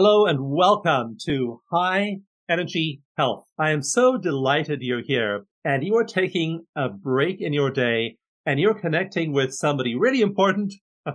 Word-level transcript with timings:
Hello 0.00 0.26
and 0.26 0.38
welcome 0.40 1.16
to 1.24 1.60
High 1.72 2.18
Energy 2.48 3.02
Health. 3.16 3.46
I 3.58 3.72
am 3.72 3.82
so 3.82 4.16
delighted 4.16 4.78
you're 4.80 5.02
here 5.04 5.46
and 5.64 5.82
you 5.82 5.96
are 5.96 6.04
taking 6.04 6.66
a 6.76 6.88
break 6.88 7.40
in 7.40 7.52
your 7.52 7.72
day 7.72 8.14
and 8.46 8.60
you're 8.60 8.78
connecting 8.78 9.32
with 9.32 9.52
somebody 9.52 9.96
really 9.96 10.20
important. 10.20 10.72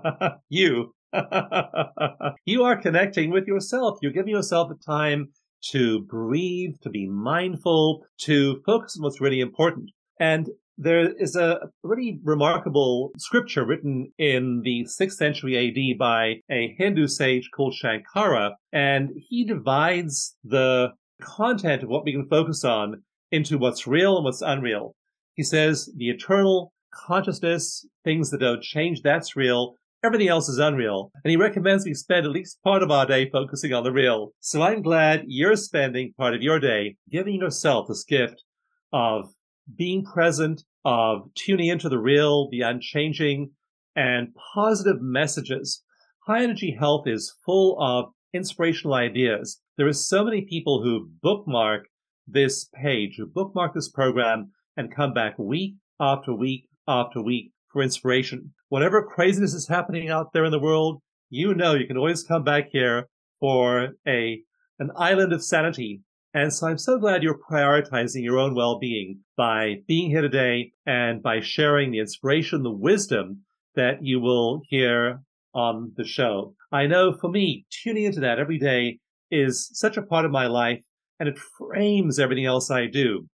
you. 0.49 0.93
you 2.45 2.63
are 2.63 2.81
connecting 2.81 3.31
with 3.31 3.47
yourself. 3.47 3.99
You're 4.01 4.11
giving 4.11 4.33
yourself 4.33 4.67
the 4.67 4.75
time 4.85 5.27
to 5.71 6.03
breathe, 6.03 6.75
to 6.81 6.89
be 6.89 7.07
mindful, 7.07 8.05
to 8.23 8.61
focus 8.65 8.97
on 8.97 9.03
what's 9.03 9.21
really 9.21 9.39
important. 9.39 9.91
And 10.19 10.49
there 10.83 11.11
is 11.11 11.35
a 11.35 11.59
really 11.83 12.19
remarkable 12.23 13.11
scripture 13.17 13.65
written 13.65 14.11
in 14.17 14.61
the 14.63 14.85
6th 14.85 15.13
century 15.13 15.57
AD 15.57 15.97
by 15.97 16.35
a 16.51 16.75
Hindu 16.77 17.07
sage 17.07 17.49
called 17.55 17.73
Shankara, 17.73 18.51
and 18.71 19.11
he 19.15 19.45
divides 19.45 20.35
the 20.43 20.89
content 21.21 21.83
of 21.83 21.89
what 21.89 22.03
we 22.03 22.11
can 22.11 22.27
focus 22.27 22.63
on 22.63 23.03
into 23.31 23.57
what's 23.57 23.87
real 23.87 24.17
and 24.17 24.25
what's 24.25 24.41
unreal. 24.41 24.93
He 25.35 25.43
says 25.43 25.89
the 25.97 26.09
eternal 26.09 26.73
consciousness, 26.93 27.85
things 28.03 28.29
that 28.29 28.39
don't 28.39 28.61
change, 28.61 29.01
that's 29.01 29.35
real. 29.35 29.75
Everything 30.03 30.27
else 30.27 30.49
is 30.49 30.59
unreal. 30.59 31.11
And 31.23 31.31
he 31.31 31.37
recommends 31.37 31.85
we 31.85 31.93
spend 31.93 32.25
at 32.25 32.31
least 32.31 32.61
part 32.63 32.83
of 32.83 32.91
our 32.91 33.05
day 33.05 33.29
focusing 33.29 33.73
on 33.73 33.83
the 33.83 33.91
real. 33.91 34.33
So 34.41 34.61
I'm 34.61 34.81
glad 34.81 35.23
you're 35.27 35.55
spending 35.55 36.13
part 36.17 36.35
of 36.35 36.41
your 36.41 36.59
day 36.59 36.97
giving 37.09 37.35
yourself 37.35 37.87
this 37.87 38.03
gift 38.03 38.43
of 38.91 39.33
being 39.75 40.03
present, 40.03 40.63
of 40.85 41.33
tuning 41.35 41.67
into 41.67 41.89
the 41.89 41.99
real, 41.99 42.49
the 42.49 42.61
unchanging, 42.61 43.51
and 43.95 44.33
positive 44.53 45.01
messages. 45.01 45.83
High 46.27 46.43
energy 46.43 46.75
health 46.79 47.07
is 47.07 47.35
full 47.45 47.77
of 47.79 48.11
inspirational 48.33 48.95
ideas. 48.95 49.61
There 49.77 49.87
are 49.87 49.93
so 49.93 50.23
many 50.23 50.41
people 50.41 50.81
who 50.83 51.09
bookmark 51.21 51.85
this 52.27 52.69
page, 52.73 53.15
who 53.17 53.27
bookmark 53.27 53.73
this 53.73 53.89
program 53.89 54.51
and 54.77 54.95
come 54.95 55.13
back 55.13 55.37
week 55.37 55.75
after 55.99 56.33
week 56.33 56.67
after 56.87 57.21
week 57.21 57.51
for 57.71 57.81
inspiration. 57.81 58.53
Whatever 58.69 59.03
craziness 59.03 59.53
is 59.53 59.67
happening 59.67 60.09
out 60.09 60.33
there 60.33 60.45
in 60.45 60.51
the 60.51 60.59
world, 60.59 61.01
you 61.29 61.53
know 61.53 61.73
you 61.73 61.87
can 61.87 61.97
always 61.97 62.23
come 62.23 62.43
back 62.43 62.69
here 62.71 63.07
for 63.39 63.89
a 64.07 64.41
an 64.79 64.91
island 64.95 65.33
of 65.33 65.43
sanity 65.43 66.01
and 66.33 66.53
so 66.53 66.67
I'm 66.67 66.77
so 66.77 66.97
glad 66.97 67.23
you're 67.23 67.37
prioritizing 67.37 68.23
your 68.23 68.39
own 68.39 68.55
well-being 68.55 69.19
by 69.37 69.75
being 69.87 70.09
here 70.09 70.21
today 70.21 70.71
and 70.85 71.21
by 71.21 71.41
sharing 71.41 71.91
the 71.91 71.99
inspiration, 71.99 72.63
the 72.63 72.71
wisdom 72.71 73.41
that 73.75 74.03
you 74.03 74.19
will 74.19 74.61
hear 74.67 75.21
on 75.53 75.93
the 75.95 76.05
show. 76.05 76.55
I 76.71 76.87
know 76.87 77.15
for 77.19 77.29
me, 77.29 77.65
tuning 77.69 78.05
into 78.05 78.19
that 78.21 78.39
every 78.39 78.57
day 78.57 78.99
is 79.29 79.69
such 79.73 79.97
a 79.97 80.01
part 80.01 80.25
of 80.25 80.31
my 80.31 80.47
life 80.47 80.83
and 81.19 81.29
it 81.29 81.37
frames 81.37 82.19
everything 82.19 82.45
else 82.45 82.71
I 82.71 82.87
do. 82.87 83.27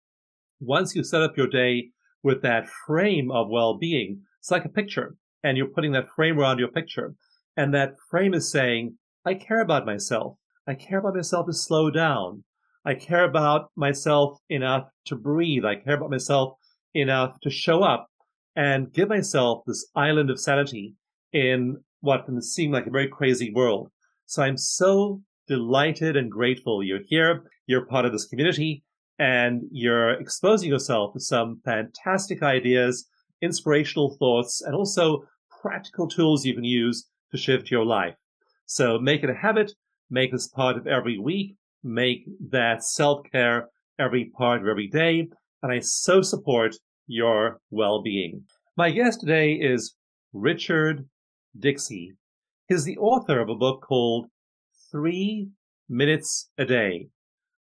Once 0.60 0.96
you 0.96 1.04
set 1.04 1.22
up 1.22 1.38
your 1.38 1.48
day 1.48 1.90
with 2.22 2.42
that 2.42 2.68
frame 2.86 3.32
of 3.32 3.48
well-being, 3.50 4.22
it's 4.40 4.52
like 4.52 4.66
a 4.66 4.70
picture 4.70 5.16
and 5.44 5.58
you're 5.58 5.68
putting 5.68 5.94
that 5.94 6.10
frame 6.16 6.38
around 6.38 6.60
your 6.60 6.68
picture. 6.68 7.14
And 7.56 7.74
that 7.74 7.96
frame 8.10 8.34
is 8.34 8.52
saying, 8.52 8.98
I 9.26 9.34
care 9.34 9.62
about 9.62 9.86
myself. 9.86 10.38
I 10.68 10.76
care 10.76 11.00
about 11.00 11.16
myself 11.16 11.46
to 11.48 11.54
slow 11.54 11.90
down. 11.90 12.44
I 12.90 12.96
care 12.96 13.24
about 13.24 13.70
myself 13.76 14.40
enough 14.50 14.90
to 15.06 15.16
breathe. 15.16 15.64
I 15.64 15.76
care 15.76 15.94
about 15.94 16.10
myself 16.10 16.58
enough 16.96 17.40
to 17.44 17.52
show 17.52 17.84
up 17.84 18.08
and 18.56 18.92
give 18.92 19.10
myself 19.10 19.62
this 19.68 19.88
island 19.96 20.32
of 20.32 20.40
sanity 20.40 20.96
in 21.32 21.78
what 22.02 22.26
can 22.26 22.42
seem 22.42 22.72
like 22.72 22.88
a 22.88 22.90
very 22.90 23.08
crazy 23.08 23.54
world. 23.54 23.92
So 24.26 24.42
I'm 24.42 24.58
so 24.58 25.22
delighted 25.48 26.18
and 26.18 26.32
grateful 26.32 26.82
you're 26.82 27.06
here. 27.06 27.44
You're 27.68 27.86
part 27.86 28.06
of 28.06 28.12
this 28.12 28.26
community 28.26 28.84
and 29.20 29.62
you're 29.72 30.20
exposing 30.20 30.70
yourself 30.70 31.14
to 31.14 31.20
some 31.20 31.62
fantastic 31.64 32.42
ideas, 32.42 33.08
inspirational 33.40 34.18
thoughts, 34.18 34.64
and 34.66 34.74
also 34.74 35.26
practical 35.62 36.08
tools 36.08 36.44
you 36.44 36.56
can 36.56 36.64
use 36.64 37.08
to 37.30 37.38
shift 37.38 37.70
your 37.70 37.86
life. 37.86 38.16
So 38.66 38.98
make 38.98 39.24
it 39.24 39.30
a 39.30 39.36
habit. 39.36 39.74
Make 40.10 40.32
this 40.32 40.48
part 40.48 40.76
of 40.76 40.88
every 40.88 41.20
week 41.20 41.56
make 41.84 42.26
that 42.50 42.84
self 42.84 43.22
care 43.32 43.70
every 43.98 44.26
part 44.26 44.62
of 44.62 44.68
every 44.68 44.88
day. 44.88 45.28
And 45.62 45.72
I 45.72 45.80
so 45.80 46.22
support 46.22 46.76
your 47.08 47.60
well 47.70 48.02
being. 48.02 48.44
My 48.78 48.92
guest 48.92 49.22
today 49.22 49.54
is 49.54 49.96
Richard 50.34 51.08
Dixey. 51.58 52.12
He's 52.68 52.86
the 52.86 52.98
author 52.98 53.40
of 53.40 53.50
a 53.50 53.56
book 53.56 53.82
called 53.82 54.28
Three 54.92 55.50
Minutes 55.90 56.50
a 56.58 56.66
Day, 56.66 57.10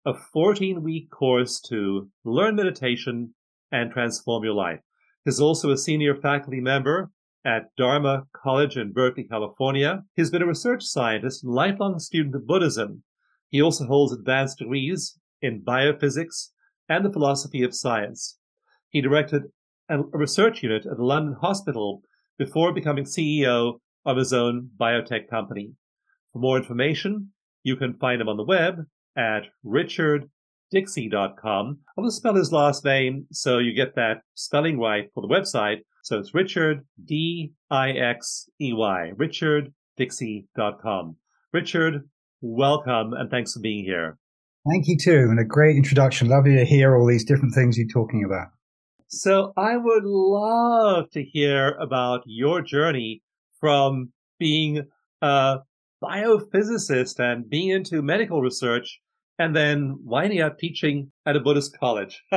a 0.05 0.15
14 0.15 0.83
week 0.83 1.11
course 1.11 1.61
to 1.69 2.09
learn 2.25 2.57
meditation 2.57 3.35
and 3.73 3.91
transform 3.91 4.45
your 4.45 4.55
life. 4.55 4.81
He's 5.25 5.41
also 5.41 5.71
a 5.71 5.77
senior 5.77 6.15
faculty 6.15 6.61
member 6.61 7.11
at 7.45 7.75
Dharma 7.77 8.25
College 8.35 8.77
in 8.77 8.93
Berkeley, 8.93 9.25
California. 9.25 10.03
He's 10.15 10.31
been 10.31 10.43
a 10.43 10.47
research 10.47 10.85
scientist 10.85 11.43
and 11.43 11.53
lifelong 11.53 11.99
student 11.99 12.35
of 12.35 12.47
Buddhism 12.47 13.03
he 13.51 13.63
also 13.63 13.87
holds 13.87 14.13
advanced 14.13 14.59
degrees 14.59 15.19
in 15.41 15.63
biophysics 15.63 16.49
and 16.89 17.05
the 17.05 17.13
philosophy 17.13 17.63
of 17.63 17.73
science. 17.75 18.39
He 18.91 19.01
directed 19.01 19.45
a 19.89 20.03
research 20.13 20.63
unit 20.63 20.87
at 20.87 20.97
the 20.97 21.05
London 21.05 21.37
Hospital 21.41 22.03
before 22.39 22.73
becoming 22.73 23.05
CEO 23.05 23.81
of 24.05 24.17
his 24.17 24.33
own 24.33 24.71
biotech 24.79 25.29
company. 25.29 25.73
For 26.33 26.39
more 26.39 26.59
information, 26.59 27.33
you 27.63 27.77
can 27.77 27.95
find 27.95 28.21
him 28.21 28.29
on 28.29 28.37
the 28.37 28.45
web 28.45 28.85
at 29.17 29.47
richarddixey.com. 29.65 31.79
I'll 31.97 32.05
just 32.05 32.19
spell 32.19 32.35
his 32.35 32.53
last 32.53 32.85
name 32.85 33.27
so 33.33 33.57
you 33.59 33.73
get 33.75 33.95
that 33.97 34.19
spelling 34.35 34.79
right 34.79 35.11
for 35.15 35.23
the 35.23 35.29
website. 35.29 35.79
So 36.03 36.19
it's 36.19 36.35
Richard, 36.35 36.87
D-I-X-E-Y, 37.05 37.53
richarddixey.com. 39.17 41.17
Richard, 41.53 42.09
welcome 42.41 43.13
and 43.13 43.31
thanks 43.31 43.53
for 43.53 43.61
being 43.61 43.85
here. 43.85 44.19
Thank 44.69 44.87
you 44.87 44.97
too, 45.01 45.27
and 45.31 45.39
a 45.41 45.45
great 45.45 45.77
introduction. 45.77 46.29
Lovely 46.29 46.57
to 46.57 46.65
hear 46.65 46.97
all 46.97 47.07
these 47.07 47.25
different 47.25 47.55
things 47.55 47.79
you're 47.79 47.89
talking 47.89 48.25
about. 48.25 48.49
So 49.09 49.53
I 49.57 49.77
would 49.77 50.05
love 50.05 51.11
to 51.13 51.23
hear 51.23 51.71
about 51.81 52.23
your 52.27 52.61
journey 52.61 53.23
from 53.59 54.13
being 54.39 54.83
a 55.23 55.59
biophysicist 56.03 57.19
and 57.19 57.49
being 57.49 57.71
into 57.71 58.03
medical 58.03 58.43
research 58.43 59.01
and 59.39 59.57
then 59.57 59.97
winding 60.05 60.41
up 60.41 60.59
teaching 60.59 61.13
at 61.25 61.37
a 61.37 61.41
Buddhist 61.41 61.79
college. 61.79 62.23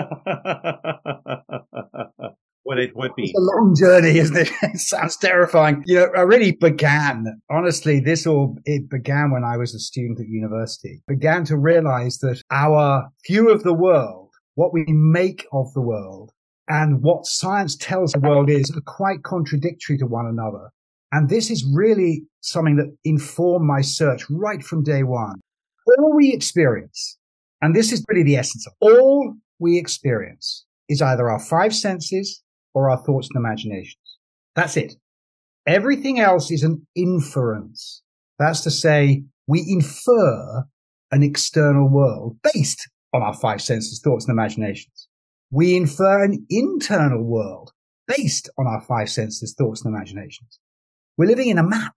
what 2.63 2.78
it 2.78 2.96
would 2.96 3.12
be. 3.16 3.24
It's 3.24 3.38
a 3.38 3.42
long 3.42 3.75
journey, 3.75 4.19
isn't 4.19 4.38
it? 4.38 4.52
it 4.62 4.78
sounds 4.78 5.18
terrifying. 5.18 5.84
You 5.86 5.96
know, 5.96 6.10
I 6.16 6.22
really 6.22 6.52
began, 6.52 7.42
honestly, 7.50 8.00
this 8.00 8.28
all, 8.28 8.58
it 8.66 8.90
began 8.90 9.31
when 9.31 9.44
I 9.44 9.58
was 9.58 9.74
a 9.74 9.80
student 9.80 10.19
at 10.19 10.28
university, 10.28 11.02
began 11.08 11.44
to 11.46 11.58
realize 11.58 12.19
that 12.19 12.42
our 12.52 13.10
view 13.28 13.50
of 13.50 13.63
the 13.63 13.74
world, 13.74 14.30
what 14.56 14.74
we 14.74 14.86
make 14.88 15.46
of 15.52 15.74
the 15.74 15.81
world 15.81 16.31
and 16.68 17.02
what 17.02 17.25
science 17.25 17.75
tells 17.75 18.12
the 18.12 18.19
world 18.19 18.50
is 18.50 18.72
are 18.72 18.81
quite 18.81 19.24
contradictory 19.24 19.98
to 19.98 20.06
one 20.06 20.25
another. 20.25 20.69
And 21.12 21.30
this 21.30 21.50
is 21.52 21.66
really 21.66 22.24
something 22.40 22.78
that 22.78 22.96
informed 23.04 23.66
my 23.66 23.81
search 23.81 24.24
right 24.30 24.64
from 24.64 24.84
day 24.84 25.04
one. 25.04 25.42
All 25.98 26.16
we 26.16 26.31
experience, 26.31 27.18
and 27.62 27.75
this 27.75 27.92
is 27.92 28.06
really 28.07 28.24
the 28.24 28.38
essence 28.38 28.66
of 28.66 28.74
all 28.80 29.34
we 29.60 29.78
experience 29.78 30.66
is 30.88 31.02
either 31.02 31.30
our 31.30 31.40
five 31.40 31.75
senses 31.75 32.42
or 32.73 32.89
our 32.89 32.97
thoughts 32.97 33.29
and 33.33 33.44
imaginations. 33.44 34.18
That's 34.56 34.77
it. 34.77 34.94
Everything 35.68 36.19
else 36.19 36.51
is 36.51 36.63
an 36.63 36.85
inference. 36.95 38.01
That's 38.39 38.62
to 38.62 38.71
say, 38.71 39.23
we 39.47 39.63
infer 39.68 40.63
an 41.12 41.23
external 41.23 41.89
world 41.89 42.38
based 42.53 42.89
on 43.13 43.21
our 43.21 43.33
five 43.33 43.62
senses, 43.62 44.01
thoughts 44.03 44.25
and 44.25 44.33
imaginations. 44.33 45.07
We 45.51 45.75
infer 45.75 46.23
an 46.23 46.45
internal 46.50 47.23
world 47.23 47.71
based 48.07 48.50
on 48.57 48.68
our 48.68 48.81
five 48.81 49.09
senses, 49.09 49.53
thoughts 49.57 49.83
and 49.83 49.94
imaginations. 49.94 50.59
We're 51.18 51.27
living 51.27 51.50
in 51.50 51.57
a 51.57 51.63
map. 51.63 51.94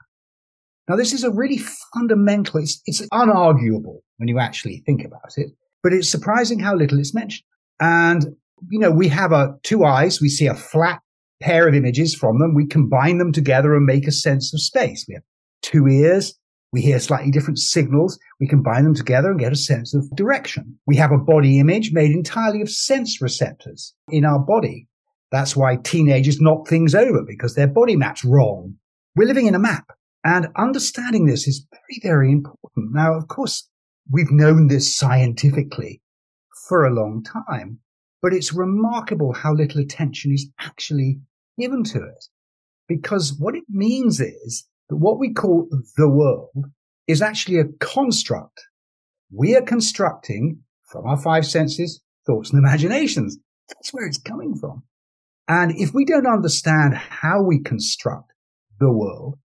Now, 0.88 0.96
this 0.96 1.12
is 1.12 1.24
a 1.24 1.30
really 1.30 1.58
fundamental, 1.94 2.60
it's, 2.60 2.82
it's 2.84 3.06
unarguable 3.08 4.00
when 4.18 4.28
you 4.28 4.38
actually 4.38 4.82
think 4.84 5.04
about 5.04 5.32
it, 5.38 5.52
but 5.82 5.92
it's 5.92 6.10
surprising 6.10 6.58
how 6.58 6.74
little 6.74 6.98
it's 6.98 7.14
mentioned. 7.14 7.46
And, 7.80 8.36
you 8.68 8.78
know, 8.78 8.90
we 8.90 9.08
have 9.08 9.32
a, 9.32 9.56
two 9.62 9.84
eyes. 9.84 10.20
We 10.20 10.28
see 10.28 10.46
a 10.46 10.54
flat 10.54 11.00
pair 11.40 11.68
of 11.68 11.74
images 11.74 12.14
from 12.14 12.38
them. 12.38 12.54
We 12.54 12.66
combine 12.66 13.18
them 13.18 13.32
together 13.32 13.74
and 13.74 13.84
make 13.84 14.06
a 14.06 14.12
sense 14.12 14.52
of 14.54 14.60
space. 14.60 15.04
We 15.08 15.14
have 15.14 15.24
two 15.62 15.86
ears. 15.86 16.34
We 16.72 16.80
hear 16.80 16.98
slightly 16.98 17.30
different 17.30 17.58
signals. 17.58 18.18
We 18.40 18.48
combine 18.48 18.84
them 18.84 18.94
together 18.94 19.30
and 19.30 19.38
get 19.38 19.52
a 19.52 19.56
sense 19.56 19.94
of 19.94 20.10
direction. 20.16 20.78
We 20.86 20.96
have 20.96 21.12
a 21.12 21.18
body 21.18 21.60
image 21.60 21.92
made 21.92 22.10
entirely 22.10 22.62
of 22.62 22.70
sense 22.70 23.20
receptors 23.22 23.94
in 24.08 24.24
our 24.24 24.40
body. 24.40 24.88
That's 25.30 25.54
why 25.54 25.76
teenagers 25.76 26.40
knock 26.40 26.68
things 26.68 26.94
over 26.94 27.22
because 27.26 27.54
their 27.54 27.68
body 27.68 27.96
map's 27.96 28.24
wrong. 28.24 28.74
We're 29.14 29.28
living 29.28 29.46
in 29.46 29.54
a 29.54 29.60
map 29.60 29.86
and 30.24 30.48
understanding 30.56 31.26
this 31.26 31.46
is 31.46 31.66
very, 31.70 32.00
very 32.02 32.32
important. 32.32 32.92
Now, 32.92 33.14
of 33.14 33.28
course, 33.28 33.68
we've 34.10 34.30
known 34.30 34.68
this 34.68 34.96
scientifically 34.96 36.00
for 36.68 36.84
a 36.84 36.94
long 36.94 37.22
time, 37.22 37.78
but 38.24 38.32
it's 38.32 38.54
remarkable 38.54 39.34
how 39.34 39.52
little 39.52 39.82
attention 39.82 40.32
is 40.32 40.48
actually 40.58 41.18
given 41.60 41.84
to 41.84 41.98
it. 41.98 42.24
Because 42.88 43.36
what 43.38 43.54
it 43.54 43.64
means 43.68 44.18
is 44.18 44.66
that 44.88 44.96
what 44.96 45.18
we 45.18 45.34
call 45.34 45.68
the 45.98 46.08
world 46.08 46.64
is 47.06 47.20
actually 47.20 47.58
a 47.58 47.68
construct 47.80 48.62
we 49.30 49.54
are 49.54 49.62
constructing 49.62 50.60
from 50.84 51.06
our 51.06 51.20
five 51.20 51.44
senses, 51.44 52.00
thoughts 52.26 52.50
and 52.50 52.58
imaginations. 52.58 53.36
That's 53.68 53.92
where 53.92 54.06
it's 54.06 54.18
coming 54.18 54.54
from. 54.54 54.84
And 55.48 55.72
if 55.76 55.92
we 55.92 56.06
don't 56.06 56.26
understand 56.26 56.94
how 56.94 57.42
we 57.42 57.60
construct 57.60 58.32
the 58.80 58.92
world, 58.92 59.38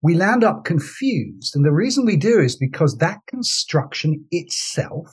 we 0.00 0.14
land 0.14 0.42
up 0.42 0.64
confused. 0.64 1.54
And 1.54 1.66
the 1.66 1.72
reason 1.72 2.06
we 2.06 2.16
do 2.16 2.40
is 2.40 2.56
because 2.56 2.96
that 2.96 3.18
construction 3.26 4.24
itself 4.30 5.08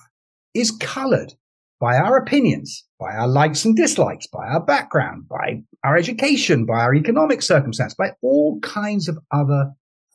is 0.53 0.71
colored 0.71 1.33
by 1.79 1.95
our 1.95 2.17
opinions, 2.17 2.85
by 2.99 3.13
our 3.13 3.27
likes 3.27 3.63
and 3.63 3.75
dislikes, 3.75 4.27
by 4.27 4.45
our 4.47 4.63
background, 4.63 5.27
by 5.29 5.61
our 5.83 5.97
education, 5.97 6.65
by 6.65 6.79
our 6.79 6.93
economic 6.93 7.41
circumstance, 7.41 7.93
by 7.93 8.11
all 8.21 8.59
kinds 8.59 9.07
of 9.07 9.17
other 9.31 9.71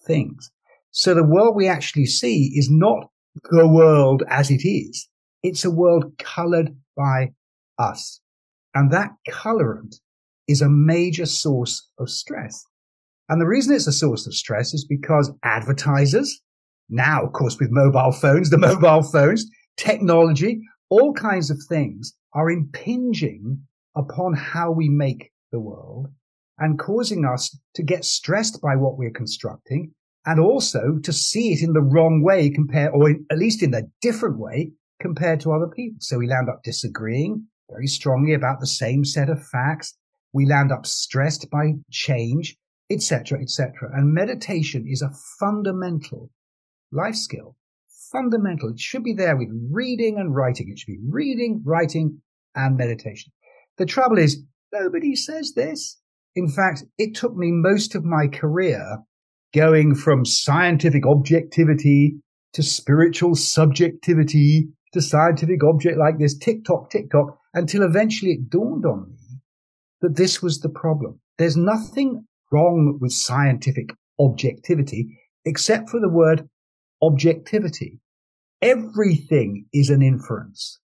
things. 0.06 0.50
So 0.90 1.14
the 1.14 1.24
world 1.24 1.56
we 1.56 1.66
actually 1.66 2.06
see 2.06 2.52
is 2.54 2.68
not 2.70 3.08
the 3.50 3.66
world 3.66 4.22
as 4.28 4.50
it 4.50 4.66
is. 4.66 5.08
It's 5.42 5.64
a 5.64 5.70
world 5.70 6.12
colored 6.18 6.76
by 6.96 7.32
us. 7.78 8.20
And 8.74 8.92
that 8.92 9.10
colorant 9.28 9.96
is 10.46 10.60
a 10.60 10.68
major 10.68 11.26
source 11.26 11.88
of 11.98 12.10
stress. 12.10 12.64
And 13.28 13.40
the 13.40 13.46
reason 13.46 13.74
it's 13.74 13.86
a 13.86 13.92
source 13.92 14.26
of 14.26 14.34
stress 14.34 14.74
is 14.74 14.84
because 14.84 15.32
advertisers, 15.42 16.40
now, 16.90 17.24
of 17.24 17.32
course, 17.32 17.56
with 17.58 17.70
mobile 17.70 18.12
phones, 18.12 18.50
the 18.50 18.58
mobile 18.70 19.02
phones, 19.02 19.46
technology, 19.76 20.60
all 20.94 21.12
kinds 21.12 21.50
of 21.50 21.58
things 21.68 22.14
are 22.34 22.50
impinging 22.50 23.66
upon 23.96 24.34
how 24.34 24.70
we 24.70 24.88
make 24.88 25.32
the 25.50 25.58
world 25.58 26.06
and 26.58 26.78
causing 26.78 27.24
us 27.24 27.58
to 27.74 27.82
get 27.82 28.04
stressed 28.04 28.60
by 28.62 28.76
what 28.76 28.96
we're 28.96 29.10
constructing 29.10 29.92
and 30.24 30.38
also 30.38 30.98
to 31.02 31.12
see 31.12 31.52
it 31.52 31.62
in 31.62 31.72
the 31.72 31.82
wrong 31.82 32.22
way 32.22 32.48
compared, 32.48 32.92
or 32.94 33.10
in, 33.10 33.26
at 33.30 33.38
least 33.38 33.60
in 33.62 33.74
a 33.74 33.82
different 34.00 34.38
way 34.38 34.70
compared 35.00 35.40
to 35.40 35.52
other 35.52 35.66
people. 35.66 35.98
So 36.00 36.18
we 36.18 36.28
land 36.28 36.48
up 36.48 36.62
disagreeing 36.62 37.46
very 37.68 37.88
strongly 37.88 38.32
about 38.32 38.60
the 38.60 38.66
same 38.66 39.04
set 39.04 39.28
of 39.28 39.44
facts. 39.44 39.96
We 40.32 40.46
land 40.46 40.70
up 40.70 40.86
stressed 40.86 41.50
by 41.50 41.72
change, 41.90 42.56
etc., 42.88 43.40
etc. 43.42 43.90
And 43.92 44.14
meditation 44.14 44.86
is 44.88 45.02
a 45.02 45.10
fundamental 45.40 46.30
life 46.92 47.16
skill 47.16 47.56
fundamental. 48.14 48.70
It 48.70 48.78
should 48.78 49.02
be 49.02 49.12
there 49.12 49.36
with 49.36 49.48
reading 49.70 50.16
and 50.18 50.34
writing. 50.34 50.68
It 50.70 50.78
should 50.78 50.92
be 50.92 51.00
reading, 51.10 51.62
writing, 51.64 52.22
and 52.54 52.76
meditation. 52.76 53.32
The 53.76 53.86
trouble 53.86 54.18
is, 54.18 54.42
nobody 54.72 55.16
says 55.16 55.52
this. 55.54 55.98
In 56.36 56.48
fact, 56.48 56.84
it 56.96 57.14
took 57.14 57.36
me 57.36 57.50
most 57.50 57.94
of 57.94 58.04
my 58.04 58.28
career 58.28 58.98
going 59.52 59.94
from 59.94 60.24
scientific 60.24 61.06
objectivity 61.06 62.16
to 62.52 62.62
spiritual 62.62 63.34
subjectivity 63.34 64.68
to 64.92 65.00
scientific 65.00 65.62
object 65.64 65.98
like 65.98 66.18
this, 66.18 66.38
tick 66.38 66.64
tock, 66.64 66.90
tick 66.90 67.10
tock, 67.10 67.36
until 67.52 67.82
eventually 67.82 68.32
it 68.32 68.48
dawned 68.48 68.86
on 68.86 69.10
me 69.10 69.40
that 70.00 70.16
this 70.16 70.40
was 70.40 70.60
the 70.60 70.68
problem. 70.68 71.20
There's 71.38 71.56
nothing 71.56 72.26
wrong 72.52 72.98
with 73.00 73.12
scientific 73.12 73.90
objectivity 74.20 75.18
except 75.44 75.90
for 75.90 76.00
the 76.00 76.08
word 76.08 76.48
objectivity. 77.02 78.00
Everything 78.64 79.66
is 79.74 79.90
an 79.90 80.00
inference. 80.00 80.78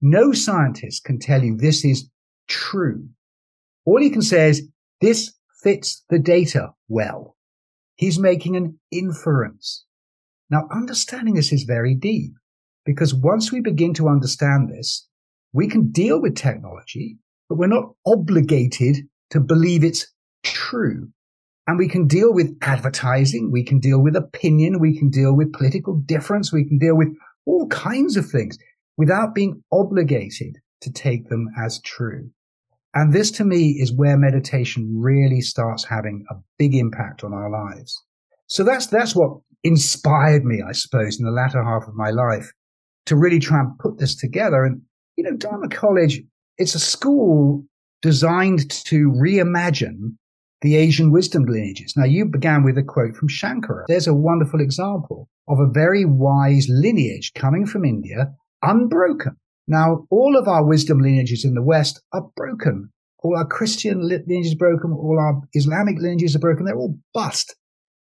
No 0.00 0.32
scientist 0.32 1.04
can 1.04 1.18
tell 1.18 1.44
you 1.44 1.58
this 1.58 1.84
is 1.84 2.08
true. 2.48 3.06
All 3.84 4.00
he 4.00 4.08
can 4.08 4.22
say 4.22 4.48
is 4.48 4.66
this 5.02 5.34
fits 5.62 6.02
the 6.08 6.18
data 6.18 6.70
well. 6.88 7.36
He's 7.96 8.18
making 8.18 8.56
an 8.56 8.80
inference. 8.90 9.84
Now, 10.48 10.68
understanding 10.72 11.34
this 11.34 11.52
is 11.52 11.64
very 11.64 11.94
deep 11.94 12.32
because 12.86 13.12
once 13.12 13.52
we 13.52 13.60
begin 13.60 13.92
to 13.94 14.08
understand 14.08 14.70
this, 14.70 15.06
we 15.52 15.68
can 15.68 15.90
deal 15.90 16.22
with 16.22 16.34
technology, 16.34 17.18
but 17.50 17.58
we're 17.58 17.66
not 17.66 17.92
obligated 18.06 19.06
to 19.32 19.40
believe 19.40 19.84
it's 19.84 20.10
true. 20.42 21.10
And 21.68 21.76
we 21.78 21.86
can 21.86 22.06
deal 22.06 22.32
with 22.32 22.56
advertising. 22.62 23.52
We 23.52 23.62
can 23.62 23.78
deal 23.78 24.02
with 24.02 24.16
opinion. 24.16 24.80
We 24.80 24.98
can 24.98 25.10
deal 25.10 25.36
with 25.36 25.52
political 25.52 25.96
difference. 25.96 26.50
We 26.50 26.64
can 26.64 26.78
deal 26.78 26.96
with 26.96 27.08
all 27.44 27.68
kinds 27.68 28.16
of 28.16 28.24
things 28.26 28.56
without 28.96 29.34
being 29.34 29.62
obligated 29.70 30.56
to 30.80 30.90
take 30.90 31.28
them 31.28 31.46
as 31.62 31.80
true. 31.82 32.30
And 32.94 33.12
this 33.12 33.30
to 33.32 33.44
me 33.44 33.72
is 33.72 33.92
where 33.92 34.16
meditation 34.16 34.98
really 34.98 35.42
starts 35.42 35.84
having 35.84 36.24
a 36.30 36.36
big 36.58 36.74
impact 36.74 37.22
on 37.22 37.34
our 37.34 37.50
lives. 37.50 38.02
So 38.46 38.64
that's, 38.64 38.86
that's 38.86 39.14
what 39.14 39.38
inspired 39.62 40.46
me, 40.46 40.62
I 40.66 40.72
suppose, 40.72 41.18
in 41.18 41.26
the 41.26 41.30
latter 41.30 41.62
half 41.62 41.86
of 41.86 41.94
my 41.94 42.08
life 42.08 42.50
to 43.06 43.16
really 43.16 43.40
try 43.40 43.60
and 43.60 43.78
put 43.78 43.98
this 43.98 44.16
together. 44.16 44.64
And, 44.64 44.80
you 45.16 45.24
know, 45.24 45.36
Dharma 45.36 45.68
College, 45.68 46.22
it's 46.56 46.74
a 46.74 46.80
school 46.80 47.66
designed 48.00 48.70
to 48.86 49.10
reimagine 49.10 50.16
the 50.60 50.76
Asian 50.76 51.12
wisdom 51.12 51.44
lineages. 51.44 51.94
Now, 51.96 52.04
you 52.04 52.24
began 52.24 52.64
with 52.64 52.76
a 52.78 52.82
quote 52.82 53.14
from 53.14 53.28
Shankara. 53.28 53.84
There's 53.86 54.08
a 54.08 54.14
wonderful 54.14 54.60
example 54.60 55.28
of 55.46 55.60
a 55.60 55.70
very 55.70 56.04
wise 56.04 56.66
lineage 56.68 57.32
coming 57.34 57.64
from 57.64 57.84
India, 57.84 58.32
unbroken. 58.62 59.36
Now, 59.66 60.06
all 60.10 60.36
of 60.36 60.48
our 60.48 60.64
wisdom 60.64 60.98
lineages 60.98 61.44
in 61.44 61.54
the 61.54 61.62
West 61.62 62.00
are 62.12 62.28
broken. 62.36 62.90
All 63.20 63.36
our 63.36 63.46
Christian 63.46 64.08
lineages 64.08 64.54
are 64.54 64.56
broken. 64.56 64.92
All 64.92 65.18
our 65.18 65.42
Islamic 65.54 65.98
lineages 65.98 66.34
are 66.34 66.40
broken. 66.40 66.64
They're 66.64 66.76
all 66.76 66.98
bust. 67.14 67.54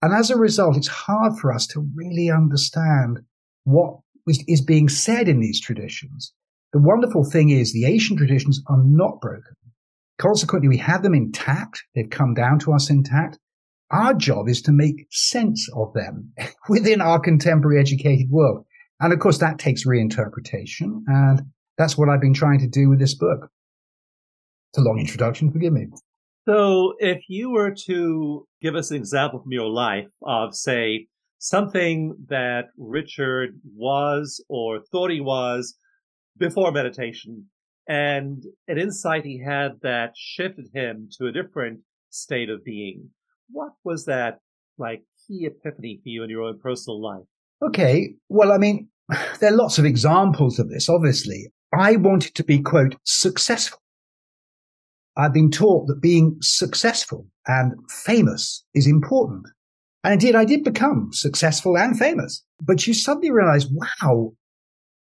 And 0.01 0.13
as 0.13 0.29
a 0.29 0.38
result, 0.38 0.75
it's 0.75 0.88
hard 0.88 1.38
for 1.39 1.53
us 1.53 1.65
to 1.67 1.88
really 1.95 2.29
understand 2.29 3.19
what 3.63 4.00
is 4.27 4.62
being 4.62 4.89
said 4.89 5.27
in 5.27 5.39
these 5.39 5.62
traditions. 5.62 6.33
The 6.74 6.79
wonderful 6.79 7.24
thing 7.24 7.50
is 7.50 7.72
the 7.72 7.86
Asian 7.86 8.17
traditions 8.17 8.62
are 8.67 8.81
not 8.83 9.22
broken. 9.22 9.55
Consequently, 10.17 10.70
we 10.70 10.77
have 10.77 11.03
them 11.03 11.13
intact. 11.13 11.84
They've 11.96 12.10
come 12.10 12.34
down 12.34 12.60
to 12.60 12.74
us 12.74 12.89
intact. 12.89 13.39
Our 13.91 14.13
job 14.13 14.48
is 14.48 14.62
to 14.63 14.72
make 14.72 15.08
sense 15.12 15.70
of 15.75 15.93
them 15.93 16.34
within 16.70 17.01
our 17.01 17.20
contemporary 17.20 17.79
educated 17.79 18.29
world. 18.29 18.65
And 19.00 19.12
of 19.12 19.20
course, 19.20 19.39
that 19.39 19.60
takes 19.60 19.86
reinterpretation. 19.86 21.03
And 21.08 21.41
that's 21.77 21.98
what 21.98 22.10
I've 22.10 22.22
been 22.22 22.34
trying 22.34 22.60
to 22.60 22.67
do 22.67 22.89
with 22.89 23.00
this 23.00 23.15
book. 23.15 23.50
It's 24.72 24.79
a 24.79 24.82
long 24.82 25.00
introduction. 25.00 25.51
Forgive 25.51 25.74
me. 25.74 25.88
So 26.48 26.93
if 27.00 27.24
you 27.27 27.51
were 27.51 27.74
to 27.86 28.48
give 28.62 28.75
us 28.75 28.91
an 28.91 28.98
example 28.98 29.41
from 29.41 29.51
your 29.51 29.70
life 29.70 30.08
of, 30.22 30.55
say, 30.55 31.08
something 31.39 32.15
that 32.29 32.65
Richard 32.77 33.60
was 33.75 34.43
or 34.50 34.82
thought 34.91 35.12
he 35.12 35.22
was 35.22 35.77
before 36.38 36.72
meditation 36.72 37.46
and 37.88 38.44
an 38.68 38.78
insight 38.78 39.25
he 39.25 39.42
had 39.44 39.74
that 39.82 40.13
shifted 40.16 40.68
him 40.74 41.10
to 41.18 41.28
a 41.28 41.32
different 41.32 41.82
state 42.10 42.50
of 42.50 42.63
being. 42.63 43.10
What 43.50 43.74
was 43.84 44.06
that 44.06 44.40
like 44.78 45.04
key 45.28 45.46
epiphany 45.46 46.00
for 46.02 46.10
you 46.10 46.24
in 46.24 46.30
your 46.30 46.44
own 46.44 46.60
personal 46.60 47.02
life? 47.02 47.25
Okay. 47.62 48.16
Well, 48.30 48.52
I 48.52 48.58
mean, 48.58 48.90
there 49.40 49.54
are 49.54 49.58
lots 49.58 49.78
of 49.78 49.86
examples 49.86 50.60
of 50.60 50.70
this, 50.70 50.90
obviously. 50.90 51.52
I 51.78 51.96
wanted 51.96 52.36
to 52.36 52.44
be, 52.44 52.60
quote, 52.60 52.96
successful. 53.04 53.80
I've 55.16 55.34
been 55.34 55.52
taught 55.52 55.88
that 55.88 56.02
being 56.02 56.38
successful 56.42 57.28
and 57.48 57.74
famous 57.90 58.63
is 58.74 58.88
important. 58.88 59.46
And 60.04 60.13
indeed, 60.13 60.36
I 60.36 60.46
did 60.46 60.63
become 60.63 61.10
successful 61.13 61.78
and 61.78 61.98
famous. 61.98 62.44
But 62.62 62.88
you 62.88 62.94
suddenly 62.94 63.32
realize, 63.32 63.68
wow, 63.68 64.34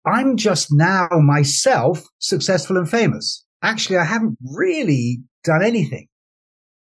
I'm 0.08 0.38
just 0.38 0.72
now 0.72 1.10
myself 1.12 2.04
successful 2.20 2.78
and 2.78 2.90
famous. 2.90 3.46
Actually, 3.62 3.98
I 3.98 4.06
haven't 4.06 4.38
really 4.56 5.20
done 5.44 5.64
anything. 5.64 6.08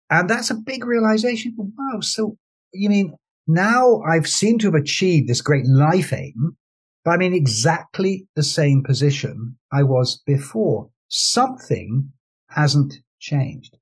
And 0.09 0.29
that's 0.29 0.51
a 0.51 0.55
big 0.55 0.85
realization. 0.85 1.55
Wow. 1.57 2.01
So 2.01 2.37
you 2.73 2.89
mean 2.89 3.15
now 3.47 4.01
I've 4.09 4.27
seemed 4.27 4.61
to 4.61 4.69
have 4.69 4.81
achieved 4.81 5.29
this 5.29 5.41
great 5.41 5.67
life 5.67 6.13
aim, 6.13 6.57
but 7.05 7.13
I'm 7.13 7.23
in 7.23 7.35
exactly 7.35 8.27
the 8.37 8.43
same 8.43 8.83
position 8.83 9.57
I 9.73 9.83
was 9.83 10.23
before. 10.27 10.89
Something 11.09 12.13
hasn't 12.49 12.95
changed. 13.19 13.77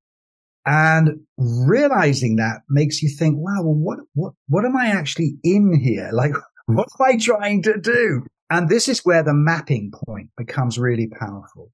And 0.67 1.21
realizing 1.39 2.37
that 2.37 2.61
makes 2.69 3.03
you 3.03 3.09
think, 3.09 3.37
wow, 3.39 3.63
well, 3.63 3.75
what, 3.75 3.99
what, 4.15 4.33
what 4.49 4.65
am 4.67 4.77
I 4.77 4.89
actually 4.89 5.37
in 5.43 5.79
here? 5.79 6.11
Like, 6.13 6.33
what 6.67 6.89
am 7.01 7.07
I 7.07 7.17
trying 7.17 7.63
to 7.63 7.79
do? 7.79 8.27
And 8.51 8.69
this 8.69 8.89
is 8.89 9.05
where 9.05 9.23
the 9.23 9.35
mapping 9.35 9.93
point 10.07 10.31
becomes 10.37 10.79
really 10.79 11.07
powerful 11.07 11.71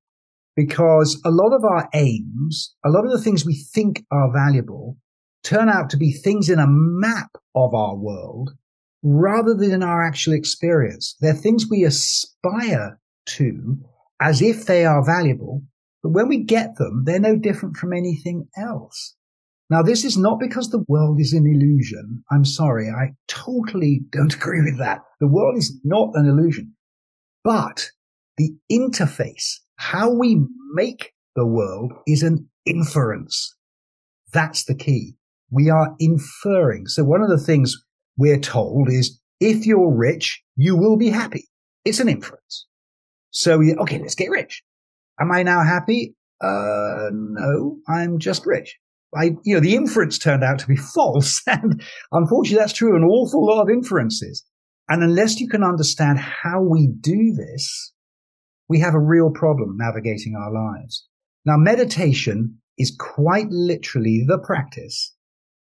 because 0.56 1.20
a 1.24 1.30
lot 1.30 1.54
of 1.54 1.64
our 1.64 1.88
aims, 1.94 2.74
a 2.84 2.90
lot 2.90 3.04
of 3.04 3.12
the 3.12 3.20
things 3.20 3.44
we 3.44 3.54
think 3.54 4.04
are 4.10 4.32
valuable 4.32 4.96
turn 5.42 5.68
out 5.68 5.90
to 5.90 5.96
be 5.96 6.12
things 6.12 6.48
in 6.48 6.58
a 6.58 6.66
map 6.66 7.30
of 7.54 7.74
our 7.74 7.96
world 7.96 8.52
rather 9.02 9.54
than 9.54 9.70
in 9.70 9.82
our 9.82 10.02
actual 10.04 10.32
experience. 10.32 11.16
They're 11.20 11.34
things 11.34 11.66
we 11.68 11.84
aspire 11.84 12.98
to 13.26 13.78
as 14.20 14.40
if 14.40 14.66
they 14.66 14.84
are 14.84 15.04
valuable, 15.04 15.62
but 16.02 16.10
when 16.10 16.28
we 16.28 16.42
get 16.42 16.76
them, 16.76 17.04
they're 17.04 17.20
no 17.20 17.36
different 17.36 17.76
from 17.76 17.92
anything 17.92 18.48
else. 18.56 19.14
Now, 19.74 19.82
this 19.82 20.04
is 20.04 20.16
not 20.16 20.38
because 20.38 20.70
the 20.70 20.84
world 20.86 21.18
is 21.18 21.32
an 21.32 21.48
illusion. 21.48 22.22
I'm 22.30 22.44
sorry. 22.44 22.90
I 22.90 23.14
totally 23.26 24.02
don't 24.12 24.32
agree 24.40 24.62
with 24.62 24.78
that. 24.78 25.00
The 25.18 25.26
world 25.26 25.58
is 25.58 25.80
not 25.82 26.10
an 26.14 26.28
illusion, 26.28 26.74
but 27.42 27.90
the 28.36 28.50
interface, 28.70 29.54
how 29.74 30.14
we 30.14 30.46
make 30.74 31.10
the 31.34 31.44
world 31.44 31.92
is 32.06 32.22
an 32.22 32.48
inference. 32.64 33.52
That's 34.32 34.64
the 34.64 34.76
key. 34.76 35.16
We 35.50 35.70
are 35.70 35.96
inferring. 35.98 36.86
So 36.86 37.02
one 37.02 37.22
of 37.22 37.28
the 37.28 37.44
things 37.44 37.74
we're 38.16 38.38
told 38.38 38.88
is 38.88 39.20
if 39.40 39.66
you're 39.66 39.92
rich, 39.92 40.40
you 40.54 40.76
will 40.76 40.96
be 40.96 41.10
happy. 41.10 41.48
It's 41.84 41.98
an 41.98 42.08
inference. 42.08 42.68
So 43.32 43.58
we, 43.58 43.74
okay, 43.74 43.98
let's 43.98 44.14
get 44.14 44.30
rich. 44.30 44.62
Am 45.18 45.32
I 45.32 45.42
now 45.42 45.64
happy? 45.64 46.14
Uh, 46.40 47.10
no, 47.12 47.78
I'm 47.88 48.20
just 48.20 48.46
rich. 48.46 48.78
I, 49.16 49.36
you 49.44 49.54
know, 49.54 49.60
the 49.60 49.74
inference 49.74 50.18
turned 50.18 50.44
out 50.44 50.58
to 50.60 50.66
be 50.66 50.76
false. 50.94 51.42
And 51.46 51.82
unfortunately, 52.12 52.58
that's 52.58 52.72
true 52.72 52.96
an 52.96 53.04
awful 53.04 53.46
lot 53.46 53.62
of 53.62 53.70
inferences. 53.70 54.44
And 54.88 55.02
unless 55.02 55.40
you 55.40 55.48
can 55.48 55.62
understand 55.62 56.18
how 56.18 56.62
we 56.62 56.88
do 57.00 57.32
this, 57.32 57.92
we 58.68 58.80
have 58.80 58.94
a 58.94 59.00
real 59.00 59.30
problem 59.30 59.76
navigating 59.78 60.34
our 60.36 60.52
lives. 60.52 61.06
Now, 61.44 61.56
meditation 61.56 62.58
is 62.78 62.96
quite 62.98 63.48
literally 63.50 64.24
the 64.26 64.38
practice 64.38 65.14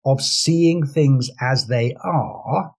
of 0.06 0.22
seeing 0.22 0.86
things 0.86 1.29
as 1.41 1.68
they 1.68 1.96
are. 2.03 2.74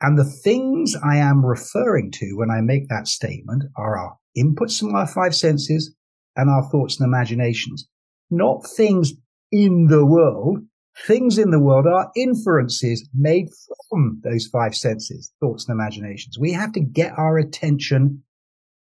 And 0.00 0.16
the 0.16 0.24
things 0.24 0.96
I 1.04 1.16
am 1.16 1.44
referring 1.44 2.12
to 2.12 2.34
when 2.34 2.50
I 2.50 2.60
make 2.60 2.88
that 2.88 3.08
statement 3.08 3.64
are 3.76 3.98
our 3.98 4.16
inputs 4.36 4.78
from 4.78 4.94
our 4.94 5.06
five 5.06 5.34
senses 5.34 5.94
and 6.36 6.48
our 6.48 6.62
thoughts 6.70 7.00
and 7.00 7.06
imaginations, 7.06 7.88
not 8.30 8.64
things 8.76 9.12
in 9.52 9.86
the 9.88 10.04
world. 10.04 10.58
Things 11.06 11.38
in 11.38 11.50
the 11.50 11.60
world 11.60 11.86
are 11.86 12.10
inferences 12.16 13.08
made 13.14 13.48
from 13.88 14.20
those 14.24 14.46
five 14.46 14.74
senses, 14.74 15.32
thoughts 15.40 15.68
and 15.68 15.78
imaginations. 15.78 16.38
We 16.38 16.52
have 16.52 16.72
to 16.72 16.80
get 16.80 17.12
our 17.16 17.38
attention 17.38 18.24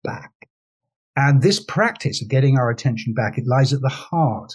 back. 0.04 0.32
And 1.18 1.42
this 1.42 1.60
practice 1.60 2.22
of 2.22 2.30
getting 2.30 2.58
our 2.58 2.70
attention 2.70 3.14
back, 3.14 3.38
it 3.38 3.48
lies 3.48 3.74
at 3.74 3.82
the 3.82 3.90
heart 3.90 4.54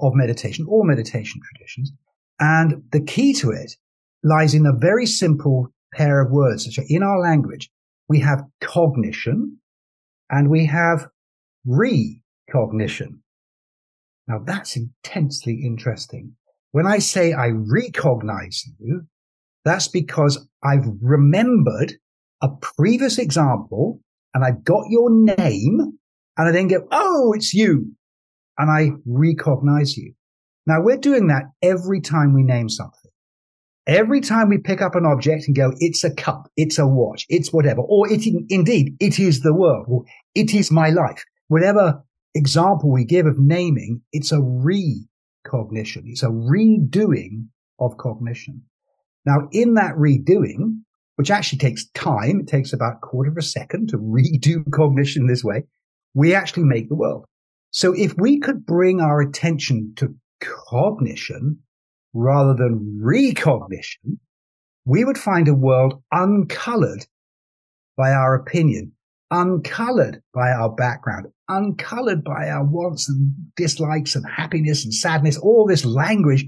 of 0.00 0.14
meditation, 0.14 0.64
all 0.68 0.84
meditation 0.84 1.40
traditions. 1.44 1.92
And 2.40 2.82
the 2.92 3.02
key 3.02 3.34
to 3.34 3.50
it 3.50 3.76
lies 4.22 4.54
in 4.54 4.64
a 4.64 4.72
very 4.72 5.06
simple 5.06 5.68
pair 5.92 6.20
of 6.20 6.30
words, 6.30 6.78
are 6.78 6.84
in 6.88 7.02
our 7.02 7.20
language. 7.20 7.70
We 8.08 8.20
have 8.20 8.44
cognition 8.60 9.58
and 10.30 10.50
we 10.50 10.66
have 10.66 11.08
recognition. 11.66 13.23
Now 14.26 14.40
that's 14.44 14.76
intensely 14.76 15.62
interesting. 15.64 16.32
When 16.72 16.86
I 16.86 16.98
say 16.98 17.32
I 17.32 17.48
recognize 17.48 18.64
you, 18.78 19.02
that's 19.64 19.88
because 19.88 20.46
I've 20.62 20.86
remembered 21.00 21.94
a 22.42 22.48
previous 22.60 23.18
example 23.18 24.00
and 24.34 24.44
I've 24.44 24.64
got 24.64 24.84
your 24.90 25.10
name 25.10 25.98
and 26.36 26.48
I 26.48 26.50
then 26.50 26.68
go, 26.68 26.86
Oh, 26.90 27.32
it's 27.34 27.54
you. 27.54 27.92
And 28.58 28.70
I 28.70 28.96
recognize 29.06 29.96
you. 29.96 30.14
Now 30.66 30.82
we're 30.82 30.96
doing 30.96 31.28
that 31.28 31.44
every 31.62 32.00
time 32.00 32.34
we 32.34 32.42
name 32.42 32.68
something. 32.68 33.10
Every 33.86 34.22
time 34.22 34.48
we 34.48 34.58
pick 34.58 34.80
up 34.80 34.94
an 34.94 35.04
object 35.04 35.44
and 35.46 35.54
go, 35.54 35.72
it's 35.78 36.04
a 36.04 36.14
cup, 36.14 36.50
it's 36.56 36.78
a 36.78 36.86
watch, 36.86 37.26
it's 37.28 37.52
whatever, 37.52 37.82
or 37.82 38.10
it 38.10 38.24
indeed, 38.48 38.96
it 38.98 39.18
is 39.18 39.42
the 39.42 39.54
world, 39.54 39.84
or 39.88 40.04
it 40.34 40.54
is 40.54 40.70
my 40.70 40.88
life. 40.88 41.22
Whatever 41.48 42.02
example 42.34 42.90
we 42.90 43.04
give 43.04 43.26
of 43.26 43.38
naming, 43.38 44.02
it's 44.12 44.32
a 44.32 44.40
recognition. 44.40 46.04
It's 46.06 46.22
a 46.22 46.28
redoing 46.28 47.46
of 47.78 47.96
cognition. 47.96 48.62
Now, 49.26 49.48
in 49.52 49.74
that 49.74 49.94
redoing, 49.94 50.80
which 51.16 51.30
actually 51.30 51.58
takes 51.58 51.88
time, 51.90 52.40
it 52.40 52.48
takes 52.48 52.72
about 52.72 52.94
a 52.94 53.06
quarter 53.06 53.30
of 53.30 53.36
a 53.36 53.42
second 53.42 53.88
to 53.90 53.98
redo 53.98 54.70
cognition 54.70 55.26
this 55.26 55.44
way, 55.44 55.64
we 56.14 56.34
actually 56.34 56.64
make 56.64 56.88
the 56.88 56.94
world. 56.94 57.24
So 57.70 57.92
if 57.92 58.14
we 58.16 58.38
could 58.38 58.64
bring 58.64 59.00
our 59.00 59.20
attention 59.20 59.94
to 59.96 60.14
cognition 60.40 61.58
rather 62.12 62.54
than 62.54 63.00
recognition, 63.02 64.20
we 64.84 65.04
would 65.04 65.18
find 65.18 65.48
a 65.48 65.54
world 65.54 66.02
uncolored 66.12 67.06
by 67.96 68.10
our 68.10 68.34
opinion, 68.34 68.92
uncolored 69.30 70.22
by 70.32 70.50
our 70.50 70.70
background, 70.70 71.26
uncolored 71.48 72.22
by 72.24 72.48
our 72.48 72.64
wants 72.64 73.08
and 73.08 73.34
dislikes 73.56 74.14
and 74.14 74.24
happiness 74.36 74.84
and 74.84 74.94
sadness, 74.94 75.38
all 75.38 75.66
this 75.66 75.84
language, 75.84 76.46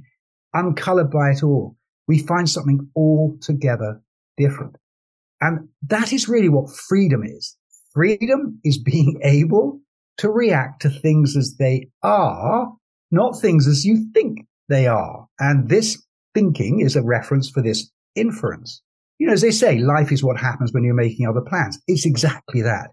uncolored 0.55 1.11
by 1.11 1.31
it 1.31 1.43
all. 1.43 1.77
We 2.09 2.19
find 2.19 2.49
something 2.49 2.89
altogether 2.95 4.01
different. 4.37 4.77
And 5.41 5.69
that 5.89 6.13
is 6.13 6.29
really 6.29 6.49
what 6.49 6.71
freedom 6.71 7.23
is. 7.25 7.57
Freedom 7.93 8.61
is 8.65 8.79
being 8.79 9.21
able 9.25 9.81
to 10.19 10.31
react 10.31 10.83
to 10.83 10.91
things 10.91 11.37
as 11.37 11.57
they 11.59 11.89
are 12.03 12.73
not 13.11 13.39
things 13.41 13.67
as 13.67 13.85
you 13.85 14.11
think 14.13 14.47
they 14.69 14.87
are. 14.87 15.27
And 15.39 15.69
this 15.69 16.03
thinking 16.35 16.81
is 16.81 16.97
a 16.97 17.03
reference 17.03 17.49
for 17.49 17.63
this 17.63 17.91
inference. 18.15 18.83
You 19.19 19.27
know, 19.27 19.33
as 19.33 19.43
they 19.43 19.51
say, 19.51 19.79
life 19.79 20.13
is 20.13 20.23
what 20.23 20.39
happens 20.39 20.73
when 20.73 20.85
you're 20.85 20.95
making 20.95 21.27
other 21.27 21.41
plans. 21.41 21.79
It's 21.87 22.07
exactly 22.07 22.63
that. 22.63 22.91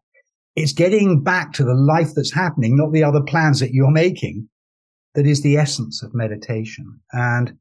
It's 0.56 0.74
getting 0.74 1.24
back 1.24 1.54
to 1.54 1.64
the 1.64 1.74
life 1.74 2.14
that's 2.16 2.34
happening, 2.34 2.78
not 2.78 2.94
the 2.94 3.04
other 3.04 3.22
plans 3.22 3.60
that 3.60 3.72
you're 3.72 3.92
making, 3.92 4.48
that 5.16 5.26
is 5.26 5.42
the 5.42 5.58
essence 5.58 6.02
of 6.04 6.14
meditation. 6.14 7.00
And 7.12 7.54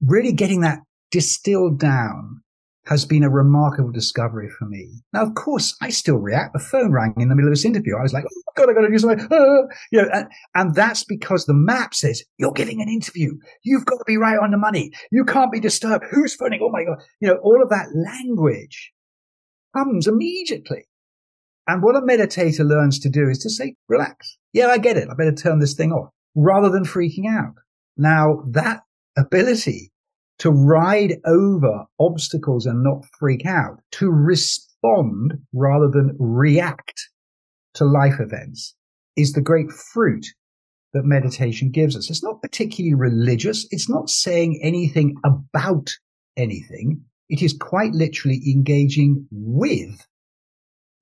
really 0.00 0.32
getting 0.32 0.60
that 0.60 0.80
distilled 1.10 1.78
down 1.78 2.42
has 2.86 3.06
been 3.06 3.22
a 3.22 3.30
remarkable 3.30 3.90
discovery 3.90 4.48
for 4.48 4.66
me. 4.66 5.02
Now, 5.12 5.22
of 5.22 5.34
course, 5.34 5.74
I 5.80 5.88
still 5.88 6.18
react. 6.18 6.52
The 6.52 6.58
phone 6.58 6.92
rang 6.92 7.14
in 7.16 7.28
the 7.28 7.34
middle 7.34 7.48
of 7.48 7.54
this 7.54 7.64
interview. 7.64 7.96
I 7.96 8.02
was 8.02 8.12
like, 8.12 8.24
oh 8.24 8.42
my 8.46 8.52
God, 8.56 8.70
I 8.70 8.74
got 8.74 8.82
to 8.82 8.90
do 8.90 8.98
something. 8.98 9.26
Uh, 9.30 9.62
you 9.90 10.02
know, 10.02 10.08
and, 10.12 10.26
and, 10.54 10.74
that's 10.74 11.02
because 11.02 11.46
the 11.46 11.54
map 11.54 11.94
says, 11.94 12.22
you're 12.36 12.52
giving 12.52 12.82
an 12.82 12.88
interview. 12.88 13.32
You've 13.62 13.86
got 13.86 13.96
to 13.96 14.04
be 14.06 14.18
right 14.18 14.38
on 14.38 14.50
the 14.50 14.58
money. 14.58 14.92
You 15.10 15.24
can't 15.24 15.52
be 15.52 15.60
disturbed. 15.60 16.04
Who's 16.10 16.34
phoning? 16.34 16.60
Oh 16.62 16.70
my 16.70 16.84
God. 16.84 16.98
You 17.20 17.28
know, 17.28 17.36
all 17.42 17.62
of 17.62 17.70
that 17.70 17.88
language 17.94 18.92
comes 19.74 20.06
immediately. 20.06 20.84
And 21.66 21.82
what 21.82 21.96
a 21.96 22.02
meditator 22.02 22.68
learns 22.68 22.98
to 23.00 23.08
do 23.08 23.28
is 23.30 23.38
to 23.38 23.50
say, 23.50 23.76
relax. 23.88 24.36
Yeah, 24.52 24.66
I 24.66 24.76
get 24.76 24.98
it. 24.98 25.08
I 25.10 25.14
better 25.14 25.32
turn 25.32 25.58
this 25.58 25.74
thing 25.74 25.90
off 25.90 26.10
rather 26.34 26.68
than 26.68 26.84
freaking 26.84 27.26
out. 27.30 27.54
Now 27.96 28.42
that 28.50 28.82
ability 29.16 29.92
to 30.38 30.50
ride 30.50 31.14
over 31.24 31.84
obstacles 31.98 32.66
and 32.66 32.82
not 32.82 33.04
freak 33.18 33.46
out, 33.46 33.80
to 33.92 34.10
respond 34.10 35.32
rather 35.52 35.88
than 35.88 36.16
react 36.18 37.08
to 37.74 37.84
life 37.84 38.20
events 38.20 38.74
is 39.16 39.32
the 39.32 39.40
great 39.40 39.70
fruit 39.70 40.26
that 40.92 41.04
meditation 41.04 41.70
gives 41.70 41.96
us. 41.96 42.10
It's 42.10 42.22
not 42.22 42.42
particularly 42.42 42.94
religious. 42.94 43.66
It's 43.70 43.88
not 43.88 44.08
saying 44.08 44.60
anything 44.62 45.16
about 45.24 45.90
anything. 46.36 47.02
It 47.28 47.42
is 47.42 47.52
quite 47.52 47.92
literally 47.92 48.40
engaging 48.46 49.26
with 49.30 50.06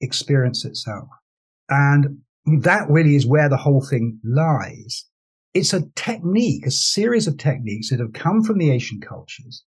experience 0.00 0.64
itself. 0.64 1.08
And 1.68 2.18
that 2.62 2.88
really 2.88 3.14
is 3.14 3.26
where 3.26 3.48
the 3.48 3.56
whole 3.56 3.84
thing 3.84 4.18
lies. 4.24 5.04
It's 5.54 5.74
a 5.74 5.84
technique, 5.94 6.66
a 6.66 6.70
series 6.70 7.26
of 7.26 7.36
techniques 7.36 7.90
that 7.90 8.00
have 8.00 8.14
come 8.14 8.42
from 8.42 8.58
the 8.58 8.70
ancient 8.70 9.06
cultures. 9.06 9.64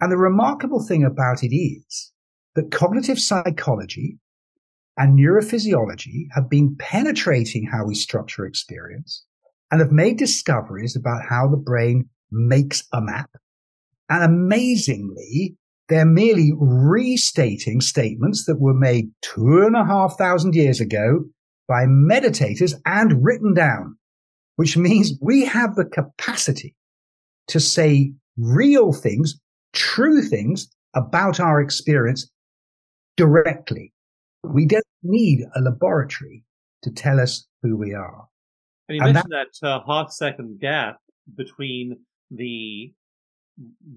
And 0.00 0.10
the 0.10 0.16
remarkable 0.16 0.82
thing 0.82 1.04
about 1.04 1.44
it 1.44 1.54
is 1.54 2.12
that 2.56 2.72
cognitive 2.72 3.18
psychology 3.18 4.18
and 4.96 5.18
neurophysiology 5.18 6.26
have 6.34 6.50
been 6.50 6.76
penetrating 6.78 7.66
how 7.66 7.84
we 7.86 7.94
structure 7.94 8.44
experience 8.44 9.24
and 9.70 9.80
have 9.80 9.92
made 9.92 10.18
discoveries 10.18 10.96
about 10.96 11.24
how 11.28 11.48
the 11.48 11.56
brain 11.56 12.08
makes 12.32 12.82
a 12.92 13.00
map. 13.00 13.30
And 14.08 14.24
amazingly, 14.24 15.56
they're 15.88 16.04
merely 16.04 16.52
restating 16.56 17.80
statements 17.80 18.46
that 18.46 18.60
were 18.60 18.74
made 18.74 19.10
two 19.22 19.62
and 19.64 19.76
a 19.76 19.84
half 19.84 20.18
thousand 20.18 20.54
years 20.54 20.80
ago 20.80 21.24
by 21.68 21.84
meditators 21.84 22.74
and 22.84 23.24
written 23.24 23.54
down, 23.54 23.96
which 24.60 24.76
means 24.76 25.14
we 25.22 25.42
have 25.42 25.74
the 25.74 25.86
capacity 25.86 26.74
to 27.48 27.58
say 27.58 28.12
real 28.36 28.92
things, 28.92 29.40
true 29.72 30.20
things 30.20 30.68
about 30.94 31.40
our 31.40 31.62
experience 31.62 32.30
directly. 33.16 33.90
We 34.44 34.66
don't 34.66 34.84
need 35.02 35.46
a 35.56 35.62
laboratory 35.62 36.44
to 36.82 36.90
tell 36.90 37.18
us 37.18 37.46
who 37.62 37.74
we 37.78 37.94
are. 37.94 38.26
And 38.90 38.96
you 38.98 39.02
and 39.02 39.14
mentioned 39.14 39.32
that, 39.32 39.46
that 39.62 39.66
uh, 39.66 39.80
half 39.86 40.12
second 40.12 40.60
gap 40.60 40.98
between 41.34 41.96
the 42.30 42.92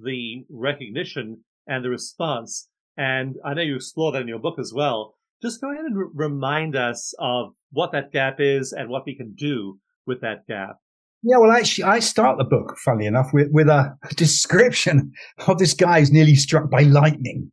the 0.02 0.46
recognition 0.50 1.44
and 1.68 1.84
the 1.84 1.90
response. 1.90 2.70
And 2.96 3.36
I 3.44 3.54
know 3.54 3.64
you 3.64 3.76
explore 3.76 4.14
that 4.14 4.22
in 4.22 4.30
your 4.30 4.40
book 4.40 4.60
as 4.60 4.72
well. 4.74 5.16
Just 5.42 5.60
go 5.60 5.74
ahead 5.74 5.84
and 5.84 5.98
r- 5.98 6.10
remind 6.14 6.78
us 6.78 7.14
of 7.20 7.54
what 7.72 7.92
that 7.92 8.14
gap 8.14 8.40
is 8.40 8.72
and 8.72 8.88
what 8.88 9.06
we 9.06 9.14
can 9.14 9.34
do 9.34 9.78
with 10.06 10.22
that 10.22 10.48
gap. 10.48 10.78
Yeah, 11.26 11.38
well, 11.38 11.52
actually, 11.52 11.86
I 11.86 12.00
start 12.00 12.38
the 12.38 12.44
book, 12.44 12.78
funnily 12.84 13.06
enough, 13.06 13.32
with, 13.34 13.48
with 13.52 13.70
a 13.70 13.96
description 14.16 15.14
of 15.48 15.58
this 15.58 15.74
guy 15.74 16.00
who's 16.00 16.12
nearly 16.12 16.36
struck 16.36 16.70
by 16.70 16.82
lightning. 16.82 17.50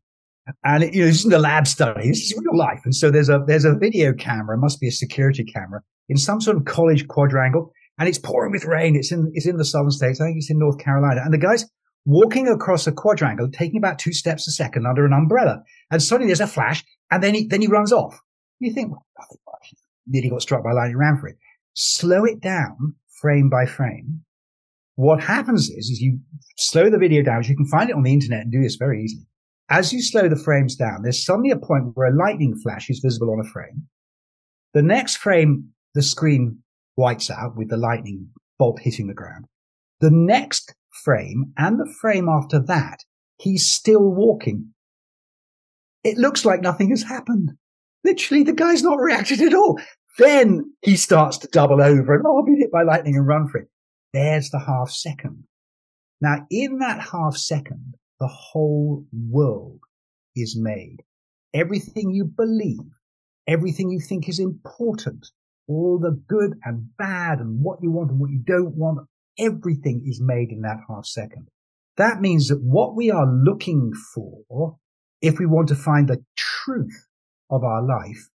And 0.64 0.83
it, 0.83 0.92
you 0.92 1.02
know, 1.02 1.07
this 1.07 1.21
isn't 1.21 1.33
a 1.33 1.38
lab 1.38 1.69
study. 1.69 2.09
This 2.09 2.19
is 2.19 2.35
real 2.37 2.59
life. 2.59 2.80
And 2.85 2.95
so 2.95 3.11
there's 3.11 3.28
a, 3.28 3.40
there's 3.47 3.64
a 3.64 3.76
video 3.76 4.12
camera, 4.12 4.59
must 4.59 4.80
be 4.80 4.88
a 4.88 4.92
security 4.92 5.45
camera 5.45 5.83
in 6.09 6.16
some 6.16 6.40
sort 6.40 6.57
of 6.57 6.64
college 6.64 7.07
quadrangle 7.07 7.73
and 7.99 8.09
it's 8.09 8.19
pouring 8.19 8.50
with 8.50 8.64
rain. 8.64 8.97
It's 8.97 9.12
in, 9.12 9.30
it's 9.35 9.47
in 9.47 9.59
the 9.59 9.64
southern 9.64 9.92
states. 9.92 10.21
I 10.21 10.25
think 10.25 10.38
it's 10.38 10.50
in 10.50 10.59
North 10.59 10.78
Carolina. 10.78 11.21
And 11.25 11.33
the 11.33 11.38
guy's 11.38 11.64
walking 12.04 12.49
across 12.49 12.87
a 12.87 12.92
quadrangle, 12.92 13.50
taking 13.52 13.76
about 13.76 13.99
two 13.99 14.12
steps 14.12 14.49
a 14.49 14.50
second 14.50 14.87
under 14.87 15.04
an 15.04 15.12
umbrella. 15.12 15.62
And 15.90 16.02
suddenly 16.02 16.28
there's 16.28 16.40
a 16.40 16.47
flash 16.47 16.83
and 17.11 17.23
then 17.23 17.35
he, 17.35 17.47
then 17.47 17.61
he 17.61 17.69
runs 17.69 17.92
off. 17.92 18.19
You 18.59 18.73
think, 18.73 18.90
well, 18.90 19.07
nothing 19.19 19.38
much. 19.47 19.75
Nearly 20.09 20.30
got 20.30 20.42
struck 20.42 20.64
by 20.64 20.73
lightning, 20.73 20.97
ran 20.97 21.19
for 21.19 21.28
it. 21.28 21.37
Slow 21.75 22.25
it 22.25 22.41
down 22.41 22.95
frame 23.21 23.49
by 23.49 23.67
frame. 23.67 24.23
What 24.97 25.23
happens 25.23 25.71
is, 25.71 25.91
is 25.91 26.00
you 26.00 26.19
slow 26.57 26.91
the 26.91 26.99
video 26.99 27.23
down. 27.23 27.43
You 27.45 27.57
can 27.57 27.67
find 27.67 27.89
it 27.89 27.97
on 27.97 28.03
the 28.03 28.12
internet 28.12 28.43
and 28.43 28.53
do 28.53 28.62
this 28.62 28.77
very 28.77 29.03
easily. 29.03 29.27
As 29.71 29.93
you 29.93 30.03
slow 30.03 30.29
the 30.29 30.37
frames 30.37 30.75
down, 30.75 31.03
there's 31.03 31.25
suddenly 31.25 31.50
a 31.50 31.57
point 31.57 31.93
where 31.95 32.09
a 32.09 32.17
lightning 32.17 32.57
flash 32.57 32.91
is 32.91 32.99
visible 32.99 33.33
on 33.33 33.41
a 33.41 33.49
frame. 33.49 33.87
The 34.75 34.83
next 34.83 35.17
frame, 35.17 35.71
the 35.95 36.03
screen 36.03 36.59
whites 36.97 37.31
out 37.31 37.57
with 37.57 37.71
the 37.71 37.77
lightning 37.77 38.29
bolt 38.59 38.81
hitting 38.81 39.07
the 39.07 39.15
ground. 39.15 39.47
The 40.00 40.11
next 40.11 40.75
frame 41.05 41.53
and 41.57 41.79
the 41.79 41.93
frame 42.00 42.29
after 42.29 42.61
that, 42.67 43.05
he's 43.39 43.65
still 43.65 44.03
walking. 44.03 44.75
It 46.05 46.19
looks 46.19 46.45
like 46.45 46.61
nothing 46.61 46.91
has 46.91 47.03
happened. 47.03 47.53
Literally, 48.05 48.43
the 48.43 48.53
guy's 48.53 48.83
not 48.83 48.99
reacted 48.99 49.41
at 49.41 49.55
all. 49.55 49.79
Then 50.19 50.75
he 50.83 50.97
starts 50.97 51.38
to 51.38 51.49
double 51.49 51.81
over 51.81 52.14
and, 52.14 52.25
oh, 52.26 52.40
I've 52.40 52.47
been 52.47 52.59
hit 52.59 52.73
by 52.73 52.83
lightning 52.83 53.17
and 53.17 53.26
run 53.26 53.49
for 53.49 53.59
it. 53.59 53.69
There's 54.12 54.50
the 54.50 54.59
half 54.59 54.90
second. 54.90 55.45
Now, 56.21 56.47
in 56.50 56.79
that 56.79 57.00
half 57.00 57.37
second, 57.37 57.95
the 58.19 58.26
whole 58.26 59.06
world 59.13 59.80
is 60.37 60.56
made. 60.58 60.99
Everything 61.54 62.11
you 62.11 62.25
believe, 62.25 62.78
everything 63.47 63.91
you 63.91 64.00
think 64.00 64.28
is 64.28 64.39
important, 64.39 65.30
all 65.67 65.99
the 65.99 66.21
good 66.28 66.58
and 66.65 66.89
bad 66.99 67.39
and 67.39 67.63
what 67.63 67.78
you 67.82 67.91
want 67.91 68.11
and 68.11 68.21
what 68.21 68.30
you 68.30 68.43
don't 68.45 68.76
want, 68.76 69.06
everything 69.39 70.02
is 70.06 70.21
made 70.21 70.50
in 70.50 70.63
that 70.63 70.78
half 70.89 71.06
second. 71.06 71.49
That 71.97 72.21
means 72.21 72.49
that 72.49 72.61
what 72.63 72.95
we 72.95 73.11
are 73.11 73.26
looking 73.26 73.93
for, 74.15 74.76
if 75.23 75.39
we 75.39 75.47
want 75.47 75.69
to 75.69 75.75
find 75.75 76.08
the 76.08 76.25
truth 76.37 77.06
of 77.50 77.65
our 77.65 77.82
life, 77.82 78.28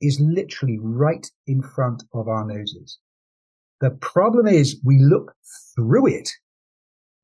is 0.00 0.20
literally 0.20 0.78
right 0.80 1.30
in 1.46 1.62
front 1.62 2.04
of 2.14 2.28
our 2.28 2.46
noses. 2.46 2.98
The 3.80 3.90
problem 3.90 4.46
is 4.46 4.80
we 4.84 4.98
look 4.98 5.34
through 5.74 6.08
it 6.08 6.30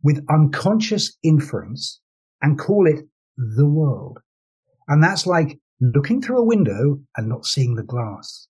with 0.02 0.24
unconscious 0.30 1.16
inference 1.22 2.00
and 2.42 2.58
call 2.58 2.86
it 2.86 3.04
the 3.36 3.68
world. 3.68 4.18
And 4.88 5.02
that's 5.02 5.26
like 5.26 5.58
looking 5.80 6.22
through 6.22 6.38
a 6.38 6.46
window 6.46 7.00
and 7.16 7.28
not 7.28 7.44
seeing 7.44 7.74
the 7.74 7.82
glass. 7.82 8.48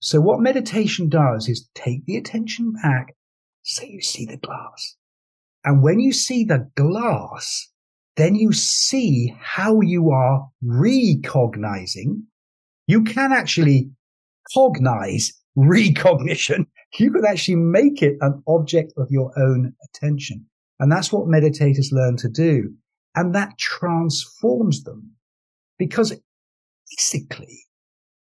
So 0.00 0.20
what 0.20 0.40
meditation 0.40 1.08
does 1.08 1.48
is 1.48 1.68
take 1.74 2.06
the 2.06 2.16
attention 2.16 2.72
back 2.72 3.14
so 3.62 3.84
you 3.84 4.00
see 4.00 4.24
the 4.24 4.36
glass. 4.36 4.96
And 5.64 5.82
when 5.82 6.00
you 6.00 6.12
see 6.12 6.44
the 6.44 6.70
glass, 6.74 7.68
then 8.16 8.34
you 8.34 8.52
see 8.52 9.34
how 9.40 9.80
you 9.80 10.10
are 10.10 10.48
recognizing 10.60 12.26
you 12.86 13.04
can 13.04 13.32
actually 13.32 13.90
cognize 14.54 15.32
recognition. 15.56 16.66
You 16.98 17.12
can 17.12 17.24
actually 17.24 17.56
make 17.56 18.02
it 18.02 18.16
an 18.20 18.42
object 18.46 18.92
of 18.96 19.08
your 19.10 19.32
own 19.38 19.72
attention. 19.84 20.46
And 20.80 20.90
that's 20.90 21.12
what 21.12 21.26
meditators 21.26 21.92
learn 21.92 22.16
to 22.18 22.28
do. 22.28 22.74
And 23.14 23.34
that 23.34 23.58
transforms 23.58 24.82
them 24.84 25.12
because 25.78 26.14
basically 26.90 27.60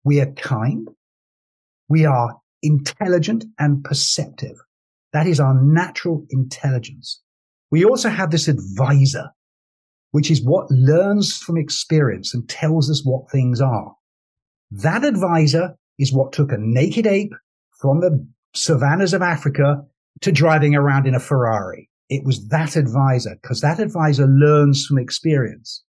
we 0.04 0.20
are 0.20 0.32
kind. 0.34 0.90
We 1.90 2.06
are 2.06 2.36
intelligent 2.62 3.46
and 3.60 3.84
perceptive. 3.84 4.56
That 5.14 5.28
is 5.28 5.40
our 5.40 5.54
natural 5.54 6.26
intelligence. 6.30 7.22
We 7.72 7.86
also 7.86 8.10
have 8.10 8.32
this 8.32 8.48
advisor, 8.48 9.30
which 10.12 10.30
is 10.30 10.44
what 10.44 10.70
learns 10.70 11.38
from 11.38 11.58
experience 11.58 12.34
and 12.34 12.48
tells 12.48 12.90
us 12.90 13.06
what 13.06 13.32
things 13.32 13.62
are. 13.62 13.96
That 14.82 15.06
advisor 15.06 15.78
is 16.00 16.12
what 16.12 16.34
took 16.34 16.52
a 16.52 16.58
naked 16.58 17.06
ape 17.06 17.34
from 17.80 18.00
the 18.00 18.28
savannas 18.56 19.14
of 19.14 19.22
Africa 19.22 19.86
to 20.22 20.32
driving 20.32 20.74
around 20.74 21.06
in 21.06 21.14
a 21.14 21.20
Ferrari. 21.20 21.92
It 22.10 22.24
was 22.26 22.48
that 22.48 22.76
advisor 22.76 23.38
because 23.40 23.62
that 23.62 23.80
advisor 23.80 24.26
learns 24.26 24.88
from 24.88 24.98
experience. 24.98 25.84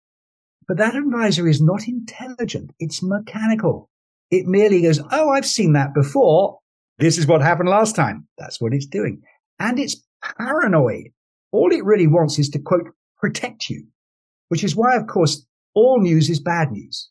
But 0.67 0.79
that 0.79 0.97
advisor 0.97 1.47
is 1.47 1.63
not 1.63 1.87
intelligent. 1.87 2.73
It's 2.81 3.05
mechanical. 3.05 3.89
It 4.33 4.47
merely 4.47 4.83
goes, 4.83 5.01
Oh, 5.13 5.31
I've 5.31 5.47
seen 5.47 5.75
that 5.75 5.95
before. 5.95 6.59
This 6.99 7.19
is 7.19 7.27
what 7.29 7.41
happened 7.41 7.69
last 7.69 7.95
time. 7.95 8.27
That's 8.37 8.61
what 8.61 8.75
it's 8.75 8.87
doing. 8.87 9.23
And 9.61 9.79
it's 9.79 10.05
paranoid. 10.39 11.13
All 11.53 11.71
it 11.73 11.85
really 11.85 12.09
wants 12.09 12.37
is 12.37 12.49
to 12.51 12.59
quote, 12.59 12.89
protect 13.17 13.71
you, 13.71 13.87
which 14.49 14.65
is 14.65 14.75
why, 14.75 14.97
of 14.97 15.07
course, 15.07 15.47
all 15.73 16.01
news 16.01 16.29
is 16.29 16.41
bad 16.41 16.73
news. 16.73 17.11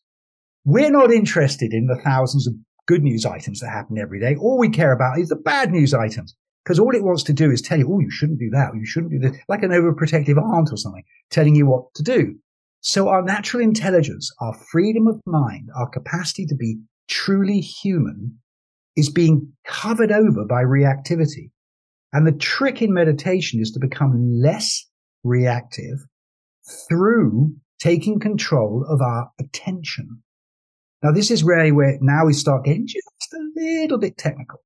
We're 0.64 0.92
not 0.92 1.12
interested 1.12 1.74
in 1.74 1.88
the 1.88 2.00
thousands 2.04 2.48
of 2.48 2.54
good 2.88 3.04
news 3.04 3.26
items 3.26 3.60
that 3.60 3.70
happen 3.70 3.98
every 3.98 4.20
day. 4.20 4.36
All 4.36 4.58
we 4.60 4.70
care 4.70 4.92
about 4.92 5.20
is 5.20 5.30
the 5.30 5.36
bad 5.36 5.72
news 5.72 5.94
items. 5.94 6.36
Because 6.64 6.78
all 6.78 6.94
it 6.94 7.04
wants 7.04 7.24
to 7.24 7.34
do 7.34 7.50
is 7.50 7.60
tell 7.60 7.80
you, 7.80 7.92
oh, 7.92 8.00
you 8.00 8.12
shouldn't 8.12 8.38
do 8.38 8.52
that, 8.52 8.70
or 8.72 8.76
you 8.76 8.86
shouldn't 8.86 9.12
do 9.12 9.18
this, 9.18 9.36
like 9.50 9.64
an 9.64 9.72
overprotective 9.72 10.38
aunt 10.38 10.70
or 10.72 10.78
something, 10.78 11.04
telling 11.32 11.56
you 11.56 11.66
what 11.66 11.92
to 11.96 12.04
do. 12.04 12.36
So 12.82 13.10
our 13.10 13.24
natural 13.24 13.64
intelligence, 13.64 14.32
our 14.40 14.54
freedom 14.72 15.08
of 15.08 15.20
mind, 15.26 15.70
our 15.76 15.90
capacity 15.90 16.46
to 16.46 16.56
be 16.56 16.78
truly 17.08 17.62
human 17.62 18.38
is 18.96 19.10
being 19.10 19.54
covered 19.66 20.12
over 20.12 20.46
by 20.46 20.64
reactivity. 20.64 21.50
And 22.14 22.28
the 22.28 22.32
trick 22.32 22.82
in 22.82 22.94
meditation 22.94 23.60
is 23.60 23.72
to 23.72 23.80
become 23.80 24.40
less 24.42 24.86
reactive 25.24 26.06
through 26.88 27.56
taking 27.80 28.20
control 28.20 28.86
of 28.88 29.02
our 29.02 29.32
attention. 29.40 30.22
Now, 31.04 31.12
this 31.12 31.32
is 31.32 31.44
really 31.44 31.72
where 31.72 31.98
now 32.02 32.26
we 32.26 32.34
start 32.34 32.66
getting 32.66 32.88
just 32.88 33.34
a 33.34 33.50
little 33.56 33.98
bit 33.98 34.18
technical. 34.18 34.60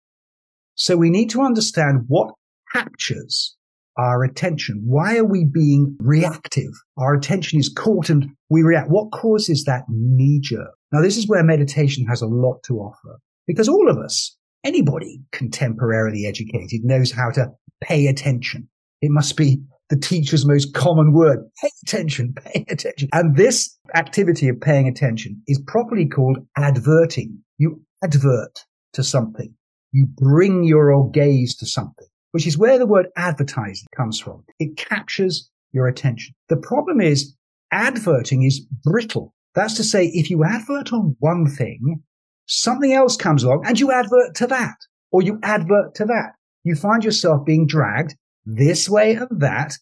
So 0.76 0.98
we 0.98 1.10
need 1.10 1.30
to 1.30 1.42
understand 1.42 2.06
what 2.08 2.34
captures 2.74 3.56
our 3.98 4.24
attention. 4.24 4.84
Why 4.86 5.18
are 5.18 5.26
we 5.26 5.46
being 5.46 5.96
reactive? 6.00 6.72
Our 6.98 7.14
attention 7.14 7.60
is 7.60 7.70
caught 7.70 8.10
and 8.10 8.32
we 8.50 8.62
react. 8.62 8.90
What 8.90 9.12
causes 9.12 9.64
that 9.64 9.84
knee 9.88 10.42
jerk? 10.42 10.72
Now, 10.92 11.02
this 11.02 11.16
is 11.18 11.28
where 11.28 11.44
meditation 11.44 12.06
has 12.08 12.22
a 12.22 12.28
lot 12.28 12.62
to 12.66 12.80
offer 12.80 13.20
because 13.48 13.70
all 13.70 13.90
of 13.90 13.98
us, 13.98 14.36
anybody 14.66 15.22
contemporarily 15.32 16.26
educated 16.28 16.84
knows 16.84 17.12
how 17.12 17.32
to 17.32 17.48
pay 17.82 18.08
attention. 18.08 18.68
It 19.02 19.12
must 19.12 19.38
be 19.38 19.62
the 19.90 19.98
teacher's 19.98 20.46
most 20.46 20.74
common 20.74 21.14
word. 21.14 21.40
Pay 21.62 21.70
attention, 21.84 22.34
pay 22.46 22.66
attention. 22.70 23.10
And 23.14 23.36
this 23.36 23.78
activity 23.94 24.48
of 24.50 24.60
paying 24.60 24.88
attention 24.88 25.42
is 25.48 25.62
properly 25.68 26.08
called 26.08 26.40
adverting. 26.58 27.40
You 27.58 27.82
advert 28.04 28.60
to 28.94 29.04
something. 29.04 29.54
You 29.92 30.08
bring 30.08 30.64
your 30.64 31.10
gaze 31.12 31.56
to 31.58 31.66
something, 31.66 32.08
which 32.32 32.48
is 32.48 32.58
where 32.58 32.78
the 32.78 32.86
word 32.86 33.08
advertising 33.16 33.88
comes 33.96 34.20
from. 34.20 34.44
It 34.60 34.78
captures 34.78 35.50
your 35.72 35.88
attention. 35.88 36.34
The 36.50 36.58
problem 36.58 37.00
is 37.00 37.36
adverting 37.72 38.44
is 38.44 38.60
brittle. 38.84 39.34
That's 39.54 39.76
to 39.76 39.84
say, 39.84 40.08
if 40.08 40.30
you 40.30 40.44
advert 40.44 40.92
on 40.92 41.16
one 41.20 41.48
thing, 41.48 42.04
something 42.46 42.92
else 42.92 43.16
comes 43.16 43.44
along 43.44 43.64
and 43.66 43.80
you 43.80 43.92
advert 43.92 44.36
to 44.36 44.48
that, 44.48 44.76
or 45.12 45.22
you 45.22 45.40
advert 45.44 45.96
to 45.96 46.06
that. 46.06 46.34
You 46.64 46.76
find 46.76 47.04
yourself 47.04 47.46
being 47.46 47.68
dragged 47.68 48.16
this 48.46 48.88
way 48.88 49.14
and 49.14 49.40
that 49.40 49.74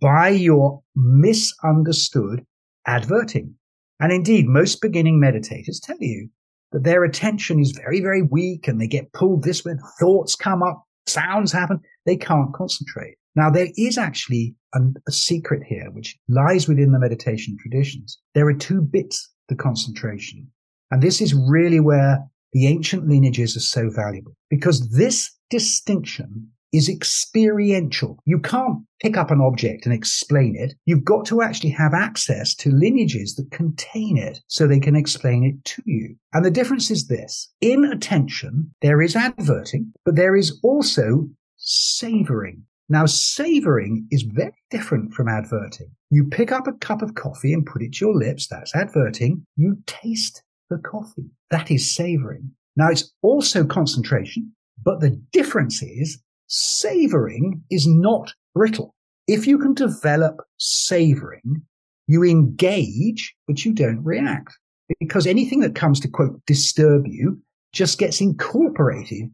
by 0.00 0.28
your 0.28 0.82
misunderstood 0.94 2.44
adverting. 2.86 3.54
And 4.00 4.12
indeed, 4.12 4.46
most 4.46 4.80
beginning 4.80 5.20
meditators 5.20 5.80
tell 5.82 5.96
you 6.00 6.28
that 6.72 6.84
their 6.84 7.04
attention 7.04 7.60
is 7.60 7.72
very, 7.72 8.00
very 8.00 8.22
weak 8.22 8.68
and 8.68 8.80
they 8.80 8.86
get 8.86 9.12
pulled 9.12 9.42
this 9.42 9.64
way. 9.64 9.74
Thoughts 9.98 10.34
come 10.34 10.62
up, 10.62 10.82
sounds 11.06 11.52
happen. 11.52 11.80
They 12.04 12.16
can't 12.16 12.52
concentrate. 12.54 13.16
Now, 13.34 13.50
there 13.50 13.68
is 13.76 13.98
actually 13.98 14.54
a, 14.74 14.80
a 15.06 15.12
secret 15.12 15.62
here, 15.66 15.90
which 15.92 16.16
lies 16.28 16.68
within 16.68 16.92
the 16.92 16.98
meditation 16.98 17.56
traditions. 17.60 18.18
There 18.34 18.46
are 18.46 18.54
two 18.54 18.80
bits 18.80 19.30
to 19.48 19.54
concentration. 19.54 20.50
And 20.90 21.02
this 21.02 21.20
is 21.20 21.34
really 21.34 21.80
where 21.80 22.24
the 22.52 22.66
ancient 22.66 23.08
lineages 23.08 23.56
are 23.56 23.60
so 23.60 23.90
valuable 23.90 24.34
because 24.48 24.88
this 24.90 25.30
distinction 25.50 26.50
is 26.72 26.88
experiential. 26.88 28.18
You 28.24 28.38
can't 28.38 28.78
pick 29.00 29.16
up 29.16 29.30
an 29.30 29.40
object 29.40 29.86
and 29.86 29.94
explain 29.94 30.56
it. 30.56 30.74
You've 30.84 31.04
got 31.04 31.26
to 31.26 31.42
actually 31.42 31.70
have 31.70 31.94
access 31.94 32.54
to 32.56 32.70
lineages 32.70 33.34
that 33.36 33.50
contain 33.50 34.18
it 34.18 34.40
so 34.48 34.66
they 34.66 34.80
can 34.80 34.96
explain 34.96 35.44
it 35.44 35.64
to 35.64 35.82
you. 35.86 36.16
And 36.32 36.44
the 36.44 36.50
difference 36.50 36.90
is 36.90 37.08
this. 37.08 37.52
In 37.60 37.84
attention, 37.84 38.72
there 38.82 39.00
is 39.00 39.16
adverting, 39.16 39.92
but 40.04 40.16
there 40.16 40.36
is 40.36 40.58
also 40.62 41.28
savoring. 41.56 42.62
Now, 42.88 43.06
savoring 43.06 44.06
is 44.10 44.22
very 44.22 44.54
different 44.70 45.12
from 45.12 45.28
adverting. 45.28 45.90
You 46.10 46.24
pick 46.24 46.52
up 46.52 46.68
a 46.68 46.72
cup 46.72 47.02
of 47.02 47.16
coffee 47.16 47.52
and 47.52 47.66
put 47.66 47.82
it 47.82 47.94
to 47.94 48.04
your 48.04 48.14
lips. 48.14 48.46
That's 48.46 48.74
adverting. 48.76 49.44
You 49.56 49.78
taste 49.86 50.42
the 50.70 50.78
coffee. 50.78 51.30
That 51.50 51.70
is 51.70 51.94
savoring. 51.94 52.52
Now, 52.76 52.90
it's 52.90 53.12
also 53.22 53.64
concentration, 53.64 54.52
but 54.84 55.00
the 55.00 55.20
difference 55.32 55.82
is 55.82 56.22
Savoring 56.48 57.62
is 57.70 57.86
not 57.86 58.32
brittle. 58.54 58.94
If 59.26 59.46
you 59.46 59.58
can 59.58 59.74
develop 59.74 60.36
savoring, 60.58 61.62
you 62.06 62.22
engage, 62.22 63.34
but 63.46 63.64
you 63.64 63.72
don't 63.72 64.04
react 64.04 64.56
because 65.00 65.26
anything 65.26 65.60
that 65.60 65.74
comes 65.74 65.98
to 66.00 66.08
quote 66.08 66.40
disturb 66.46 67.06
you 67.06 67.42
just 67.72 67.98
gets 67.98 68.20
incorporated 68.20 69.30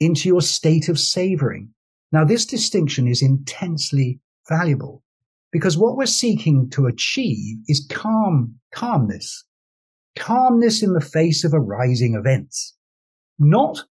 into 0.00 0.28
your 0.28 0.42
state 0.42 0.88
of 0.88 0.98
savoring. 0.98 1.70
Now, 2.12 2.24
this 2.24 2.44
distinction 2.44 3.06
is 3.06 3.22
intensely 3.22 4.20
valuable 4.48 5.02
because 5.52 5.78
what 5.78 5.96
we're 5.96 6.06
seeking 6.06 6.68
to 6.70 6.86
achieve 6.86 7.58
is 7.68 7.86
calm, 7.90 8.56
calmness, 8.74 9.44
calmness 10.16 10.82
in 10.82 10.92
the 10.92 11.00
face 11.00 11.44
of 11.44 11.54
arising 11.54 12.14
events, 12.14 12.74
not 13.38 13.84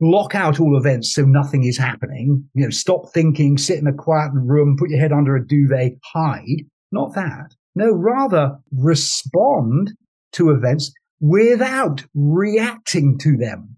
block 0.00 0.34
out 0.34 0.60
all 0.60 0.76
events 0.76 1.12
so 1.12 1.24
nothing 1.24 1.64
is 1.64 1.78
happening. 1.78 2.48
You 2.54 2.64
know, 2.64 2.70
stop 2.70 3.12
thinking, 3.12 3.58
sit 3.58 3.78
in 3.78 3.86
a 3.86 3.92
quiet 3.92 4.30
room, 4.34 4.76
put 4.78 4.90
your 4.90 5.00
head 5.00 5.12
under 5.12 5.36
a 5.36 5.46
duvet, 5.46 5.92
hide. 6.04 6.64
Not 6.92 7.14
that. 7.14 7.54
No, 7.74 7.92
rather 7.92 8.58
respond 8.72 9.92
to 10.32 10.50
events 10.50 10.92
without 11.20 12.04
reacting 12.14 13.18
to 13.18 13.36
them. 13.36 13.76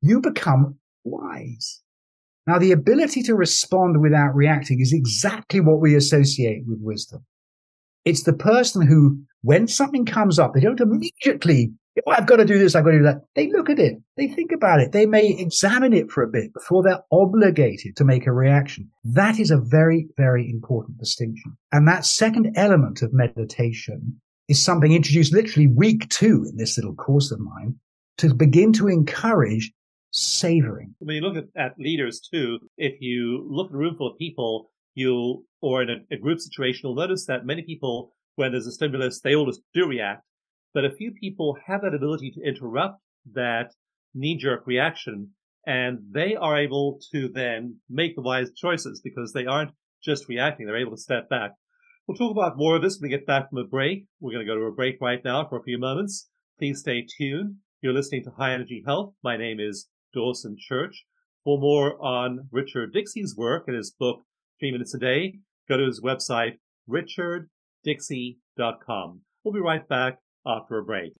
You 0.00 0.20
become 0.20 0.78
wise. 1.04 1.82
Now, 2.46 2.58
the 2.58 2.72
ability 2.72 3.22
to 3.24 3.34
respond 3.34 4.00
without 4.00 4.34
reacting 4.34 4.80
is 4.80 4.92
exactly 4.92 5.60
what 5.60 5.80
we 5.80 5.94
associate 5.94 6.62
with 6.66 6.78
wisdom. 6.80 7.24
It's 8.04 8.22
the 8.22 8.32
person 8.32 8.86
who, 8.86 9.20
when 9.42 9.68
something 9.68 10.06
comes 10.06 10.38
up, 10.38 10.54
they 10.54 10.60
don't 10.60 10.80
immediately 10.80 11.72
I've 12.06 12.26
got 12.26 12.36
to 12.36 12.44
do 12.44 12.58
this, 12.58 12.74
I've 12.74 12.84
got 12.84 12.92
to 12.92 12.98
do 12.98 13.04
that. 13.04 13.22
They 13.34 13.48
look 13.50 13.70
at 13.70 13.78
it, 13.78 13.94
they 14.16 14.28
think 14.28 14.52
about 14.52 14.80
it, 14.80 14.92
they 14.92 15.06
may 15.06 15.28
examine 15.28 15.92
it 15.92 16.10
for 16.10 16.22
a 16.22 16.28
bit 16.28 16.52
before 16.54 16.82
they're 16.82 17.02
obligated 17.10 17.96
to 17.96 18.04
make 18.04 18.26
a 18.26 18.32
reaction. 18.32 18.90
That 19.04 19.38
is 19.38 19.50
a 19.50 19.58
very, 19.58 20.08
very 20.16 20.48
important 20.50 20.98
distinction. 20.98 21.56
And 21.72 21.88
that 21.88 22.04
second 22.04 22.52
element 22.56 23.02
of 23.02 23.12
meditation 23.12 24.20
is 24.48 24.62
something 24.62 24.92
introduced 24.92 25.32
literally 25.32 25.66
week 25.66 26.08
two 26.08 26.46
in 26.48 26.56
this 26.56 26.78
little 26.78 26.94
course 26.94 27.30
of 27.30 27.40
mine 27.40 27.76
to 28.18 28.34
begin 28.34 28.72
to 28.74 28.88
encourage 28.88 29.72
savoring. 30.10 30.94
When 30.98 31.16
you 31.16 31.22
look 31.22 31.36
at, 31.36 31.62
at 31.62 31.78
leaders 31.78 32.20
too, 32.20 32.58
if 32.76 32.94
you 33.00 33.46
look 33.48 33.68
at 33.68 33.74
a 33.74 33.78
room 33.78 33.96
full 33.96 34.10
of 34.10 34.18
people, 34.18 34.70
you 34.94 35.44
or 35.60 35.82
in 35.82 35.90
a, 35.90 36.14
a 36.14 36.18
group 36.18 36.40
situation, 36.40 36.80
you'll 36.84 36.94
notice 36.94 37.26
that 37.26 37.44
many 37.44 37.62
people, 37.62 38.12
when 38.36 38.52
there's 38.52 38.66
a 38.66 38.72
stimulus, 38.72 39.20
they 39.20 39.34
always 39.34 39.60
do 39.74 39.86
react 39.86 40.24
but 40.74 40.84
a 40.84 40.94
few 40.94 41.12
people 41.12 41.56
have 41.66 41.82
that 41.82 41.94
ability 41.94 42.32
to 42.32 42.42
interrupt 42.42 43.00
that 43.34 43.72
knee-jerk 44.14 44.66
reaction 44.66 45.30
and 45.66 45.98
they 46.10 46.34
are 46.34 46.58
able 46.58 46.98
to 47.12 47.28
then 47.28 47.76
make 47.90 48.16
the 48.16 48.22
wise 48.22 48.50
choices 48.56 49.02
because 49.04 49.32
they 49.32 49.44
aren't 49.44 49.72
just 50.02 50.28
reacting. 50.28 50.66
They're 50.66 50.80
able 50.80 50.92
to 50.92 50.96
step 50.96 51.28
back. 51.28 51.52
We'll 52.06 52.16
talk 52.16 52.30
about 52.30 52.56
more 52.56 52.76
of 52.76 52.82
this 52.82 52.98
when 52.98 53.10
we 53.10 53.16
get 53.16 53.26
back 53.26 53.50
from 53.50 53.58
a 53.58 53.64
break. 53.64 54.06
We're 54.18 54.32
going 54.32 54.46
to 54.46 54.50
go 54.50 54.58
to 54.58 54.66
a 54.66 54.72
break 54.72 54.96
right 55.00 55.22
now 55.22 55.46
for 55.46 55.58
a 55.58 55.62
few 55.62 55.78
moments. 55.78 56.30
Please 56.58 56.80
stay 56.80 57.06
tuned. 57.18 57.56
You're 57.82 57.92
listening 57.92 58.24
to 58.24 58.30
High 58.30 58.54
Energy 58.54 58.82
Health. 58.86 59.12
My 59.22 59.36
name 59.36 59.60
is 59.60 59.90
Dawson 60.14 60.56
Church. 60.58 61.04
For 61.44 61.58
more 61.58 62.02
on 62.02 62.48
Richard 62.50 62.94
Dixey's 62.94 63.36
work 63.36 63.64
and 63.66 63.76
his 63.76 63.90
book, 63.90 64.22
Three 64.58 64.72
Minutes 64.72 64.94
a 64.94 64.98
Day, 64.98 65.40
go 65.68 65.76
to 65.76 65.84
his 65.84 66.00
website, 66.00 66.60
richarddixey.com. 66.88 69.20
We'll 69.44 69.54
be 69.54 69.60
right 69.60 69.86
back 69.86 70.18
after 70.48 70.78
a 70.78 70.82
break. 70.82 71.12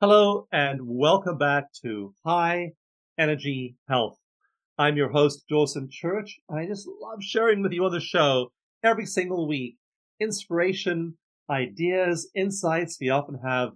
Hello 0.00 0.46
and 0.52 0.80
welcome 0.82 1.38
back 1.38 1.72
to 1.82 2.14
High 2.24 2.72
Energy 3.18 3.74
Health. 3.88 4.18
I'm 4.76 4.96
your 4.96 5.08
host, 5.08 5.44
Dawson 5.48 5.88
Church, 5.90 6.38
and 6.48 6.58
I 6.58 6.66
just 6.66 6.86
love 7.00 7.22
sharing 7.22 7.62
with 7.62 7.72
you 7.72 7.84
on 7.86 7.92
the 7.92 8.00
show 8.00 8.52
every 8.84 9.06
single 9.06 9.48
week. 9.48 9.76
Inspiration, 10.20 11.16
ideas, 11.50 12.30
insights. 12.36 12.98
We 13.00 13.08
often 13.08 13.38
have 13.44 13.70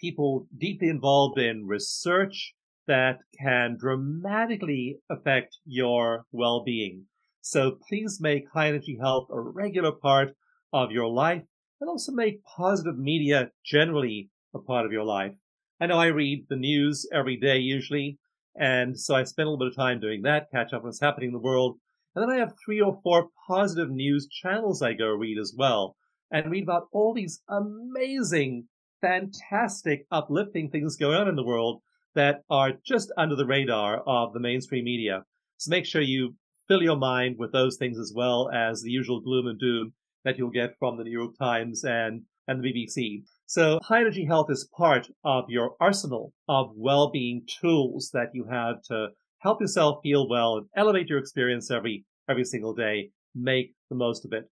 people 0.00 0.48
deeply 0.56 0.88
involved 0.88 1.38
in 1.38 1.66
research 1.66 2.54
that 2.86 3.18
can 3.40 3.76
dramatically 3.78 4.98
affect 5.10 5.58
your 5.64 6.24
well-being. 6.32 7.04
So 7.40 7.78
please 7.88 8.18
make 8.20 8.44
high 8.52 8.68
energy 8.68 8.98
health 9.00 9.28
a 9.30 9.38
regular 9.38 9.92
part 9.92 10.30
of 10.72 10.90
your 10.90 11.08
life 11.08 11.42
and 11.80 11.88
also 11.88 12.12
make 12.12 12.42
positive 12.56 12.98
media 12.98 13.50
generally 13.64 14.30
a 14.54 14.58
part 14.58 14.86
of 14.86 14.92
your 14.92 15.04
life. 15.04 15.32
I 15.80 15.86
know 15.86 15.98
I 15.98 16.06
read 16.06 16.46
the 16.48 16.56
news 16.56 17.06
every 17.12 17.36
day 17.36 17.58
usually, 17.58 18.18
and 18.58 18.98
so 18.98 19.14
I 19.14 19.24
spend 19.24 19.46
a 19.46 19.50
little 19.50 19.66
bit 19.66 19.72
of 19.72 19.76
time 19.76 20.00
doing 20.00 20.22
that, 20.22 20.50
catch 20.50 20.72
up 20.72 20.80
on 20.80 20.86
what's 20.86 21.00
happening 21.00 21.28
in 21.28 21.34
the 21.34 21.38
world. 21.38 21.78
And 22.14 22.22
then 22.22 22.30
I 22.30 22.38
have 22.38 22.54
three 22.64 22.80
or 22.80 23.00
four 23.02 23.28
positive 23.48 23.90
news 23.90 24.28
channels 24.28 24.82
I 24.82 24.92
go 24.92 25.08
read 25.08 25.38
as 25.38 25.54
well 25.56 25.96
and 26.30 26.50
read 26.50 26.62
about 26.62 26.88
all 26.92 27.12
these 27.12 27.42
amazing, 27.48 28.68
fantastic, 29.00 30.06
uplifting 30.10 30.70
things 30.70 30.96
going 30.96 31.16
on 31.16 31.28
in 31.28 31.36
the 31.36 31.44
world 31.44 31.82
that 32.14 32.42
are 32.48 32.72
just 32.86 33.12
under 33.16 33.34
the 33.34 33.46
radar 33.46 34.02
of 34.06 34.32
the 34.32 34.40
mainstream 34.40 34.84
media. 34.84 35.24
So 35.58 35.70
make 35.70 35.86
sure 35.86 36.02
you 36.02 36.36
fill 36.68 36.82
your 36.82 36.96
mind 36.96 37.36
with 37.38 37.52
those 37.52 37.76
things 37.76 37.98
as 37.98 38.12
well 38.14 38.48
as 38.54 38.82
the 38.82 38.90
usual 38.90 39.20
gloom 39.20 39.48
and 39.48 39.58
doom 39.58 39.92
that 40.24 40.38
you'll 40.38 40.50
get 40.50 40.78
from 40.78 40.96
the 40.96 41.04
New 41.04 41.10
York 41.10 41.36
Times 41.38 41.84
and, 41.84 42.22
and 42.46 42.62
the 42.62 42.72
BBC. 42.72 43.24
So 43.46 43.78
high 43.82 44.00
energy 44.00 44.24
health 44.24 44.50
is 44.50 44.68
part 44.76 45.08
of 45.24 45.44
your 45.48 45.72
arsenal 45.80 46.32
of 46.48 46.70
well-being 46.76 47.46
tools 47.60 48.10
that 48.14 48.30
you 48.32 48.46
have 48.50 48.82
to 48.84 49.08
help 49.44 49.60
yourself 49.60 50.00
feel 50.02 50.28
well 50.28 50.56
and 50.56 50.66
elevate 50.76 51.08
your 51.08 51.20
experience 51.20 51.70
every 51.70 52.04
every 52.28 52.44
single 52.44 52.74
day. 52.74 53.10
Make 53.34 53.74
the 53.90 53.96
most 53.96 54.24
of 54.24 54.32
it. 54.32 54.50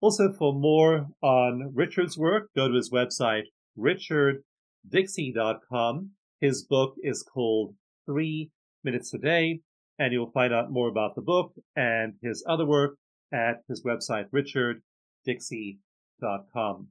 Also, 0.00 0.32
for 0.32 0.54
more 0.54 1.08
on 1.22 1.72
Richard's 1.74 2.16
work, 2.16 2.50
go 2.54 2.68
to 2.68 2.74
his 2.74 2.90
website, 2.90 3.42
richarddixey.com. 3.76 6.10
His 6.40 6.64
book 6.64 6.94
is 7.02 7.24
called 7.24 7.74
Three 8.06 8.52
Minutes 8.84 9.12
a 9.12 9.18
Day, 9.18 9.62
and 9.98 10.12
you'll 10.12 10.30
find 10.30 10.54
out 10.54 10.70
more 10.70 10.88
about 10.88 11.16
the 11.16 11.22
book 11.22 11.52
and 11.74 12.14
his 12.22 12.44
other 12.48 12.64
work 12.64 12.94
at 13.32 13.64
his 13.68 13.84
website, 13.84 14.26
richarddixey.com. 15.26 16.88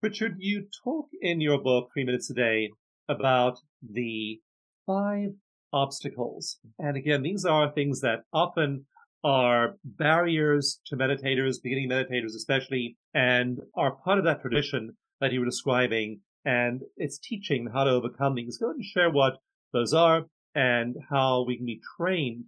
Richard, 0.00 0.36
you 0.38 0.68
talk 0.84 1.08
in 1.20 1.40
your 1.40 1.60
book, 1.60 1.88
Three 1.92 2.04
Minutes 2.04 2.30
a 2.30 2.34
Day, 2.34 2.70
about 3.08 3.58
the 3.82 4.40
five 4.86 5.30
obstacles. 5.72 6.58
And 6.78 6.96
again, 6.96 7.22
these 7.22 7.44
are 7.44 7.70
things 7.70 8.00
that 8.00 8.24
often 8.32 8.86
are 9.24 9.76
barriers 9.84 10.80
to 10.86 10.96
meditators, 10.96 11.62
beginning 11.62 11.88
meditators 11.88 12.34
especially, 12.34 12.96
and 13.14 13.58
are 13.76 13.96
part 14.04 14.18
of 14.18 14.24
that 14.24 14.40
tradition 14.42 14.96
that 15.20 15.32
you 15.32 15.40
were 15.40 15.46
describing. 15.46 16.20
And 16.44 16.82
it's 16.96 17.18
teaching 17.18 17.68
how 17.72 17.84
to 17.84 17.90
overcome 17.90 18.34
these. 18.34 18.58
Go 18.58 18.66
ahead 18.66 18.76
and 18.76 18.84
share 18.84 19.10
what 19.10 19.34
those 19.72 19.94
are 19.94 20.22
and 20.54 20.96
how 21.08 21.44
we 21.46 21.56
can 21.56 21.66
be 21.66 21.80
trained 21.96 22.44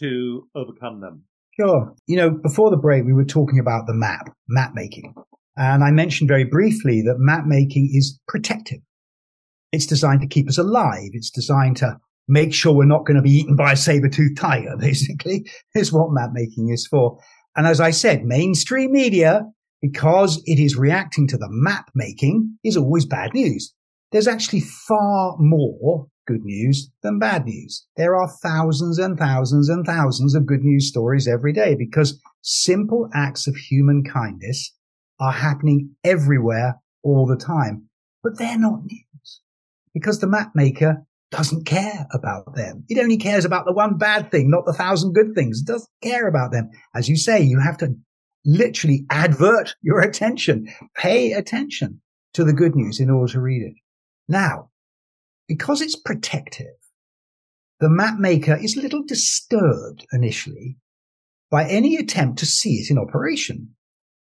to 0.00 0.48
overcome 0.54 1.00
them. 1.00 1.22
Sure. 1.58 1.94
You 2.06 2.16
know, 2.16 2.30
before 2.30 2.70
the 2.70 2.76
break, 2.76 3.04
we 3.04 3.14
were 3.14 3.24
talking 3.24 3.58
about 3.58 3.86
the 3.86 3.94
map, 3.94 4.28
map 4.48 4.72
making. 4.74 5.14
And 5.56 5.82
I 5.82 5.90
mentioned 5.90 6.28
very 6.28 6.44
briefly 6.44 7.00
that 7.02 7.16
map 7.18 7.46
making 7.46 7.90
is 7.94 8.20
protective. 8.28 8.80
It's 9.72 9.86
designed 9.86 10.20
to 10.20 10.26
keep 10.26 10.48
us 10.48 10.58
alive. 10.58 11.10
It's 11.12 11.30
designed 11.30 11.78
to 11.78 11.98
make 12.28 12.52
sure 12.52 12.74
we're 12.74 12.84
not 12.84 13.06
going 13.06 13.16
to 13.16 13.22
be 13.22 13.30
eaten 13.30 13.56
by 13.56 13.72
a 13.72 13.76
saber-toothed 13.76 14.36
tiger, 14.36 14.76
basically, 14.80 15.48
is 15.74 15.92
what 15.92 16.12
map 16.12 16.30
making 16.32 16.70
is 16.70 16.86
for. 16.86 17.18
And 17.56 17.66
as 17.66 17.80
I 17.80 17.90
said, 17.90 18.24
mainstream 18.24 18.92
media, 18.92 19.42
because 19.80 20.42
it 20.46 20.58
is 20.58 20.76
reacting 20.76 21.26
to 21.28 21.38
the 21.38 21.48
map 21.50 21.90
making, 21.94 22.58
is 22.64 22.76
always 22.76 23.06
bad 23.06 23.34
news. 23.34 23.72
There's 24.12 24.28
actually 24.28 24.60
far 24.60 25.36
more 25.38 26.06
good 26.26 26.44
news 26.44 26.90
than 27.02 27.18
bad 27.18 27.46
news. 27.46 27.86
There 27.96 28.16
are 28.16 28.28
thousands 28.42 28.98
and 28.98 29.18
thousands 29.18 29.68
and 29.68 29.86
thousands 29.86 30.34
of 30.34 30.46
good 30.46 30.62
news 30.62 30.88
stories 30.88 31.28
every 31.28 31.52
day 31.52 31.74
because 31.74 32.20
simple 32.42 33.08
acts 33.14 33.46
of 33.46 33.56
human 33.56 34.04
kindness 34.04 34.72
are 35.20 35.32
happening 35.32 35.94
everywhere 36.04 36.80
all 37.02 37.26
the 37.26 37.36
time. 37.36 37.88
But 38.22 38.38
they're 38.38 38.58
not 38.58 38.82
news 38.84 39.40
because 39.94 40.18
the 40.18 40.26
map 40.26 40.52
maker 40.54 41.06
doesn't 41.36 41.66
care 41.66 42.06
about 42.12 42.54
them. 42.54 42.84
It 42.88 42.98
only 42.98 43.18
cares 43.18 43.44
about 43.44 43.66
the 43.66 43.72
one 43.72 43.98
bad 43.98 44.30
thing, 44.30 44.50
not 44.50 44.64
the 44.64 44.72
thousand 44.72 45.12
good 45.12 45.34
things. 45.34 45.60
It 45.60 45.66
doesn't 45.66 45.90
care 46.02 46.26
about 46.28 46.50
them. 46.50 46.70
As 46.94 47.08
you 47.08 47.16
say, 47.16 47.42
you 47.42 47.60
have 47.60 47.76
to 47.78 47.94
literally 48.44 49.04
advert 49.10 49.74
your 49.82 50.00
attention, 50.00 50.68
pay 50.96 51.32
attention 51.32 52.00
to 52.34 52.44
the 52.44 52.54
good 52.54 52.74
news 52.74 53.00
in 53.00 53.10
order 53.10 53.32
to 53.32 53.40
read 53.40 53.62
it. 53.62 53.74
Now, 54.28 54.70
because 55.46 55.82
it's 55.82 55.96
protective, 55.96 56.74
the 57.80 57.90
map 57.90 58.18
maker 58.18 58.56
is 58.56 58.76
a 58.76 58.80
little 58.80 59.02
disturbed 59.04 60.06
initially 60.12 60.78
by 61.50 61.68
any 61.68 61.96
attempt 61.96 62.38
to 62.38 62.46
see 62.46 62.76
it 62.76 62.90
in 62.90 62.98
operation. 62.98 63.75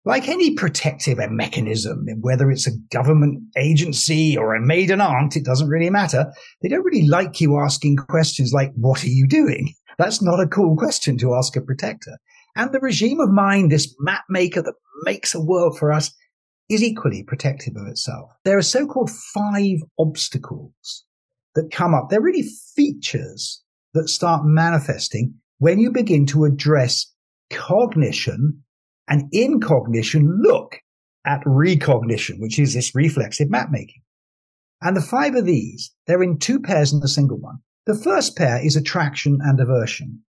Like 0.04 0.28
any 0.28 0.54
protective 0.54 1.18
mechanism, 1.30 2.06
whether 2.20 2.50
it's 2.50 2.66
a 2.66 2.76
government 2.90 3.42
agency 3.56 4.36
or 4.36 4.54
a 4.54 4.60
maiden 4.60 5.00
aunt, 5.00 5.36
it 5.36 5.44
doesn't 5.44 5.68
really 5.68 5.90
matter. 5.90 6.32
They 6.62 6.68
don't 6.70 6.84
really 6.84 7.06
like 7.06 7.40
you 7.40 7.58
asking 7.58 7.96
questions 7.96 8.52
like, 8.52 8.72
what 8.74 9.04
are 9.04 9.08
you 9.08 9.28
doing? 9.28 9.74
That's 9.98 10.22
not 10.22 10.40
a 10.40 10.46
cool 10.46 10.74
question 10.76 11.18
to 11.18 11.34
ask 11.34 11.54
a 11.54 11.60
protector. 11.60 12.18
And 12.56 12.72
the 12.72 12.80
regime 12.80 13.20
of 13.20 13.30
mind, 13.30 13.70
this 13.70 13.94
map 14.00 14.24
maker 14.30 14.62
that 14.62 14.74
makes 15.02 15.34
a 15.34 15.40
world 15.40 15.78
for 15.78 15.92
us, 15.92 16.10
is 16.70 16.82
equally 16.82 17.22
protective 17.22 17.74
of 17.76 17.86
itself. 17.86 18.30
There 18.44 18.56
are 18.56 18.62
so-called 18.62 19.10
five 19.10 19.78
obstacles 19.98 21.04
that 21.54 21.70
come 21.70 21.94
up. 21.94 22.08
They're 22.08 22.22
really 22.22 22.48
features 22.74 23.62
that 23.92 24.08
start 24.08 24.42
manifesting 24.44 25.34
when 25.58 25.78
you 25.78 25.90
begin 25.90 26.24
to 26.26 26.44
address 26.44 27.12
cognition 27.50 28.62
and 29.10 29.28
in 29.32 29.60
cognition 29.60 30.40
look 30.40 30.76
at 31.26 31.42
recognition, 31.44 32.40
which 32.40 32.58
is 32.58 32.72
this 32.72 32.94
reflexive 32.94 33.50
map 33.50 33.68
making. 33.70 34.02
And 34.80 34.96
the 34.96 35.02
five 35.02 35.34
of 35.34 35.44
these, 35.44 35.92
they're 36.06 36.22
in 36.22 36.38
two 36.38 36.60
pairs 36.60 36.92
and 36.92 37.04
a 37.04 37.08
single 37.08 37.38
one. 37.38 37.58
The 37.86 37.94
first 37.94 38.36
pair 38.36 38.64
is 38.64 38.76
attraction 38.76 39.38
and 39.42 39.60
aversion. 39.60 40.22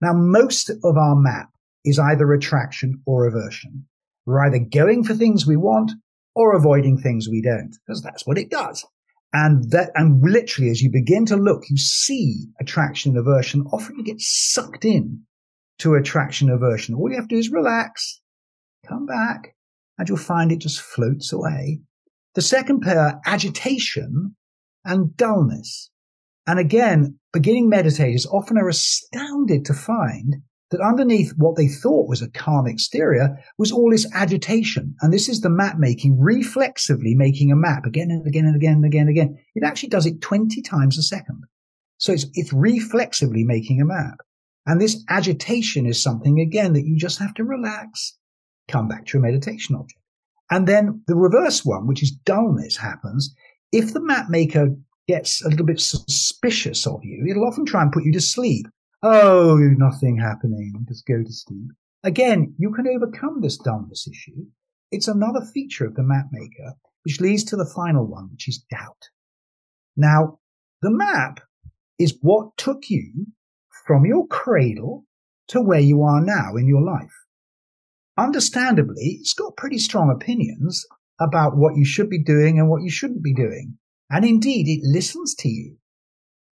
Now, 0.00 0.12
most 0.14 0.70
of 0.70 0.96
our 0.96 1.16
map 1.16 1.50
is 1.84 1.98
either 1.98 2.32
attraction 2.32 3.02
or 3.06 3.26
aversion. 3.26 3.86
We're 4.24 4.46
either 4.46 4.60
going 4.60 5.04
for 5.04 5.14
things 5.14 5.46
we 5.46 5.56
want 5.56 5.92
or 6.34 6.54
avoiding 6.54 6.98
things 6.98 7.28
we 7.28 7.42
don't, 7.42 7.76
because 7.86 8.02
that's 8.02 8.26
what 8.26 8.38
it 8.38 8.50
does. 8.50 8.86
And 9.32 9.70
that, 9.72 9.90
and 9.94 10.22
literally 10.22 10.70
as 10.70 10.80
you 10.80 10.90
begin 10.90 11.26
to 11.26 11.36
look, 11.36 11.64
you 11.68 11.76
see 11.76 12.46
attraction 12.60 13.10
and 13.10 13.18
aversion. 13.18 13.66
Often 13.72 13.98
you 13.98 14.04
get 14.04 14.20
sucked 14.20 14.84
in 14.84 15.22
to 15.80 15.94
attraction 15.94 16.48
aversion. 16.48 16.94
All 16.94 17.10
you 17.10 17.16
have 17.16 17.28
to 17.28 17.34
do 17.34 17.38
is 17.38 17.50
relax, 17.50 18.20
come 18.88 19.06
back, 19.06 19.54
and 19.98 20.08
you'll 20.08 20.18
find 20.18 20.50
it 20.50 20.60
just 20.60 20.80
floats 20.80 21.32
away. 21.32 21.80
The 22.34 22.42
second 22.42 22.80
pair, 22.80 23.20
agitation 23.26 24.36
and 24.84 25.16
dullness. 25.16 25.90
And 26.46 26.58
again, 26.58 27.18
beginning 27.32 27.70
meditators 27.70 28.26
often 28.26 28.56
are 28.56 28.68
astounded 28.68 29.64
to 29.66 29.74
find 29.74 30.36
that 30.70 30.80
underneath 30.80 31.32
what 31.36 31.56
they 31.56 31.66
thought 31.66 32.08
was 32.08 32.22
a 32.22 32.30
calm 32.30 32.66
exterior 32.66 33.38
was 33.56 33.72
all 33.72 33.90
this 33.90 34.06
agitation. 34.14 34.94
And 35.00 35.12
this 35.12 35.28
is 35.28 35.40
the 35.40 35.50
map 35.50 35.78
making, 35.78 36.18
reflexively 36.20 37.14
making 37.14 37.50
a 37.50 37.56
map 37.56 37.86
again 37.86 38.10
and 38.10 38.26
again 38.26 38.44
and 38.44 38.56
again 38.56 38.74
and 38.74 38.84
again 38.84 39.08
and 39.08 39.10
again. 39.10 39.38
It 39.54 39.64
actually 39.64 39.88
does 39.88 40.06
it 40.06 40.20
20 40.20 40.60
times 40.62 40.98
a 40.98 41.02
second. 41.02 41.44
So 41.98 42.12
it's, 42.12 42.26
it's 42.34 42.52
reflexively 42.52 43.44
making 43.44 43.80
a 43.80 43.86
map. 43.86 44.18
And 44.66 44.80
this 44.80 45.02
agitation 45.08 45.86
is 45.86 46.02
something, 46.02 46.38
again, 46.38 46.74
that 46.74 46.84
you 46.84 46.96
just 46.98 47.18
have 47.18 47.32
to 47.34 47.44
relax, 47.44 48.18
come 48.68 48.88
back 48.88 49.06
to 49.06 49.18
your 49.18 49.22
meditation 49.22 49.74
object. 49.74 50.00
And 50.50 50.66
then 50.66 51.02
the 51.06 51.16
reverse 51.16 51.64
one, 51.64 51.86
which 51.86 52.02
is 52.02 52.10
dullness, 52.10 52.76
happens 52.76 53.34
if 53.72 53.92
the 53.92 54.00
map 54.00 54.30
maker 54.30 54.68
gets 55.06 55.44
a 55.44 55.48
little 55.48 55.66
bit 55.66 55.80
suspicious 55.80 56.86
of 56.86 57.00
you. 57.02 57.26
It'll 57.28 57.46
often 57.46 57.66
try 57.66 57.82
and 57.82 57.92
put 57.92 58.04
you 58.04 58.12
to 58.12 58.20
sleep. 58.20 58.66
Oh, 59.02 59.56
nothing 59.56 60.18
happening. 60.18 60.72
Just 60.88 61.06
go 61.06 61.22
to 61.22 61.32
sleep. 61.32 61.70
Again, 62.04 62.54
you 62.58 62.72
can 62.72 62.86
overcome 62.86 63.40
this 63.40 63.56
dullness 63.56 64.06
issue. 64.08 64.46
It's 64.90 65.08
another 65.08 65.40
feature 65.42 65.86
of 65.86 65.94
the 65.94 66.02
map 66.02 66.26
maker, 66.30 66.74
which 67.04 67.20
leads 67.20 67.44
to 67.44 67.56
the 67.56 67.66
final 67.66 68.06
one, 68.06 68.30
which 68.30 68.48
is 68.48 68.64
doubt. 68.70 69.08
Now, 69.96 70.38
the 70.80 70.90
map 70.90 71.40
is 71.98 72.18
what 72.22 72.56
took 72.56 72.88
you 72.88 73.26
from 73.86 74.06
your 74.06 74.26
cradle 74.28 75.04
to 75.48 75.60
where 75.60 75.80
you 75.80 76.02
are 76.02 76.20
now 76.20 76.56
in 76.56 76.66
your 76.66 76.82
life. 76.82 77.14
Understandably, 78.18 79.18
it's 79.20 79.32
got 79.32 79.56
pretty 79.56 79.78
strong 79.78 80.10
opinions 80.10 80.84
about 81.20 81.56
what 81.56 81.76
you 81.76 81.84
should 81.84 82.10
be 82.10 82.22
doing 82.22 82.58
and 82.58 82.68
what 82.68 82.82
you 82.82 82.90
shouldn't 82.90 83.22
be 83.22 83.32
doing. 83.32 83.78
And 84.10 84.24
indeed, 84.24 84.66
it 84.66 84.80
listens 84.82 85.36
to 85.36 85.48
you. 85.48 85.76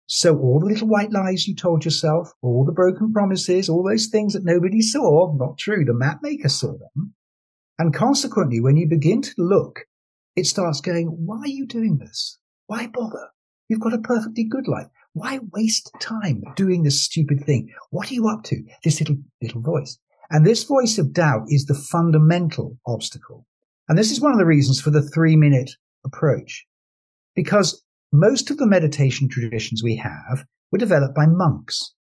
So 0.07 0.39
all 0.39 0.61
the 0.61 0.67
little 0.67 0.89
white 0.89 1.11
lies 1.11 1.49
you 1.49 1.55
told 1.55 1.87
yourself, 1.87 2.31
all 2.43 2.67
the 2.67 2.73
broken 2.73 3.15
promises, 3.15 3.71
all 3.71 3.83
those 3.83 4.09
things 4.09 4.35
that 4.35 4.45
nobody 4.45 4.83
saw, 4.83 5.35
not 5.35 5.57
true. 5.57 5.87
The 5.87 5.95
map 5.95 6.19
maker 6.23 6.51
saw 6.51 6.73
them. 6.73 7.15
And 7.79 7.95
consequently, 7.95 8.61
when 8.61 8.77
you 8.77 8.87
begin 8.87 9.23
to 9.23 9.35
look, 9.39 9.87
it 10.37 10.45
starts 10.45 10.83
going, 10.83 11.07
why 11.07 11.39
are 11.39 11.49
you 11.49 11.67
doing 11.67 11.97
this? 11.97 12.39
Why 12.67 12.89
bother? 12.89 13.29
You've 13.69 13.81
got 13.81 13.95
a 13.95 13.99
perfectly 13.99 14.45
good 14.45 14.69
life. 14.69 14.89
Why 15.15 15.41
waste 15.53 15.91
time 15.99 16.43
doing 16.57 16.83
this 16.83 17.01
stupid 17.01 17.45
thing? 17.45 17.73
What 17.89 18.11
are 18.11 18.15
you 18.15 18.29
up 18.29 18.43
to? 18.45 18.63
This 18.83 19.01
little, 19.01 19.17
little 19.41 19.63
voice. 19.63 19.99
And 20.31 20.47
this 20.47 20.65
voice 20.65 20.99
of 20.99 21.13
doubt 21.13 21.45
is 21.49 21.67
the 21.67 21.75
fundamental 21.75 22.79
obstacle. 22.87 23.47
And 23.89 23.99
this 23.99 24.11
is 24.11 24.21
one 24.21 24.33
of 24.33 24.39
the 24.39 24.47
reasons 24.47 24.81
for 24.81 24.91
the 24.91 25.03
three 25.03 25.37
minute 25.37 25.73
approach. 26.05 26.65
Because 27.35 27.83
most 28.13 28.51
of 28.51 28.59
the 28.59 28.67
meditation 28.67 29.29
traditions 29.29 29.83
we 29.83 29.97
have 29.97 30.45
were 30.71 30.79
developed 30.79 31.15
by 31.15 31.27
monks. 31.27 31.95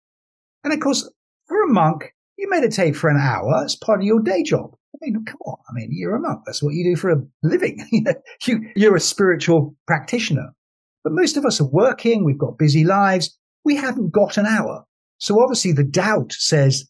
And 0.62 0.72
of 0.72 0.80
course, 0.80 1.10
for 1.46 1.62
a 1.62 1.72
monk, 1.72 2.12
you 2.36 2.48
meditate 2.48 2.96
for 2.96 3.08
an 3.10 3.18
hour 3.18 3.64
as 3.64 3.76
part 3.76 4.00
of 4.00 4.06
your 4.06 4.20
day 4.20 4.42
job. 4.42 4.74
I 4.94 4.98
mean, 5.00 5.24
come 5.24 5.38
on. 5.46 5.58
I 5.68 5.72
mean, 5.72 5.88
you're 5.90 6.14
a 6.14 6.20
monk. 6.20 6.42
That's 6.44 6.62
what 6.62 6.74
you 6.74 6.84
do 6.84 6.96
for 6.96 7.10
a 7.10 7.22
living. 7.42 7.84
you, 8.46 8.70
you're 8.76 8.96
a 8.96 9.00
spiritual 9.00 9.74
practitioner. 9.86 10.54
But 11.02 11.14
most 11.14 11.36
of 11.36 11.44
us 11.44 11.60
are 11.60 11.68
working. 11.68 12.24
We've 12.24 12.38
got 12.38 12.58
busy 12.58 12.84
lives. 12.84 13.36
We 13.64 13.76
haven't 13.76 14.12
got 14.12 14.36
an 14.36 14.46
hour. 14.46 14.84
So 15.18 15.40
obviously 15.40 15.72
the 15.72 15.84
doubt 15.84 16.32
says 16.32 16.88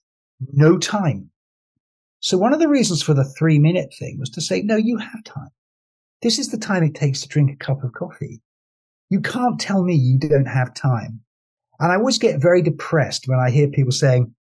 no 0.52 0.78
time. 0.78 1.30
So 2.20 2.38
one 2.38 2.54
of 2.54 2.60
the 2.60 2.68
reasons 2.68 3.02
for 3.02 3.14
the 3.14 3.24
three 3.24 3.58
minute 3.58 3.94
thing 3.98 4.18
was 4.18 4.30
to 4.30 4.40
say, 4.40 4.62
no, 4.62 4.76
you 4.76 4.96
have 4.98 5.24
time. 5.24 5.50
This 6.22 6.38
is 6.38 6.50
the 6.50 6.58
time 6.58 6.84
it 6.84 6.94
takes 6.94 7.20
to 7.22 7.28
drink 7.28 7.50
a 7.50 7.64
cup 7.64 7.82
of 7.82 7.92
coffee. 7.92 8.40
You 9.10 9.20
can't 9.20 9.60
tell 9.60 9.82
me 9.82 9.94
you 9.94 10.18
don't 10.18 10.46
have 10.46 10.72
time. 10.72 11.20
And 11.80 11.90
I 11.90 11.96
always 11.96 12.18
get 12.18 12.40
very 12.40 12.62
depressed 12.62 13.26
when 13.26 13.40
I 13.40 13.50
hear 13.50 13.68
people 13.68 13.92
saying, 13.92 14.34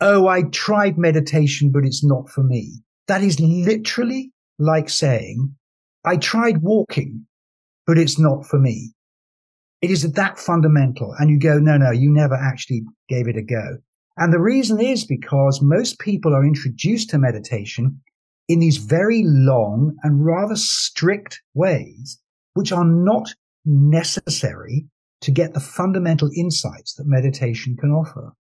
Oh, 0.00 0.26
I 0.28 0.42
tried 0.44 0.98
meditation, 0.98 1.70
but 1.70 1.84
it's 1.84 2.04
not 2.04 2.28
for 2.28 2.42
me. 2.42 2.82
That 3.06 3.22
is 3.22 3.38
literally 3.38 4.32
like 4.58 4.88
saying, 4.88 5.54
I 6.04 6.16
tried 6.16 6.62
walking, 6.62 7.26
but 7.86 7.98
it's 7.98 8.18
not 8.18 8.46
for 8.46 8.58
me. 8.58 8.92
It 9.82 9.90
is 9.90 10.10
that 10.10 10.38
fundamental. 10.38 11.14
And 11.18 11.30
you 11.30 11.38
go, 11.38 11.58
no, 11.58 11.76
no, 11.76 11.90
you 11.90 12.10
never 12.10 12.34
actually 12.34 12.82
gave 13.08 13.28
it 13.28 13.36
a 13.36 13.42
go. 13.42 13.78
And 14.16 14.32
the 14.32 14.40
reason 14.40 14.80
is 14.80 15.04
because 15.04 15.60
most 15.62 15.98
people 15.98 16.34
are 16.34 16.44
introduced 16.44 17.10
to 17.10 17.18
meditation 17.18 18.00
in 18.48 18.60
these 18.60 18.78
very 18.78 19.22
long 19.24 19.96
and 20.02 20.24
rather 20.24 20.56
strict 20.56 21.42
ways, 21.54 22.18
which 22.54 22.72
are 22.72 22.84
not 22.84 23.34
necessary 23.64 24.86
to 25.20 25.30
get 25.30 25.54
the 25.54 25.60
fundamental 25.60 26.30
insights 26.36 26.94
that 26.94 27.06
meditation 27.06 27.76
can 27.78 27.90
offer. 27.90 28.32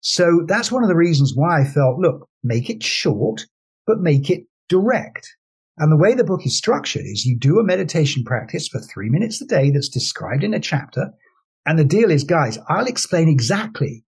So 0.00 0.44
that's 0.46 0.70
one 0.70 0.82
of 0.82 0.88
the 0.88 0.96
reasons 0.96 1.32
why 1.34 1.60
I 1.60 1.64
felt, 1.64 1.98
look, 1.98 2.28
make 2.42 2.70
it 2.70 2.82
short, 2.82 3.46
but 3.86 4.00
make 4.00 4.30
it 4.30 4.44
direct. 4.68 5.28
And 5.78 5.92
the 5.92 5.96
way 5.96 6.14
the 6.14 6.24
book 6.24 6.44
is 6.44 6.56
structured 6.56 7.04
is 7.04 7.24
you 7.24 7.36
do 7.38 7.58
a 7.58 7.64
meditation 7.64 8.24
practice 8.24 8.68
for 8.68 8.80
three 8.80 9.08
minutes 9.08 9.40
a 9.40 9.46
day 9.46 9.70
that's 9.70 9.88
described 9.88 10.44
in 10.44 10.54
a 10.54 10.60
chapter. 10.60 11.10
And 11.66 11.78
the 11.78 11.84
deal 11.84 12.10
is, 12.10 12.24
guys, 12.24 12.58
I'll 12.68 12.86
explain 12.86 13.28
exactly 13.28 14.04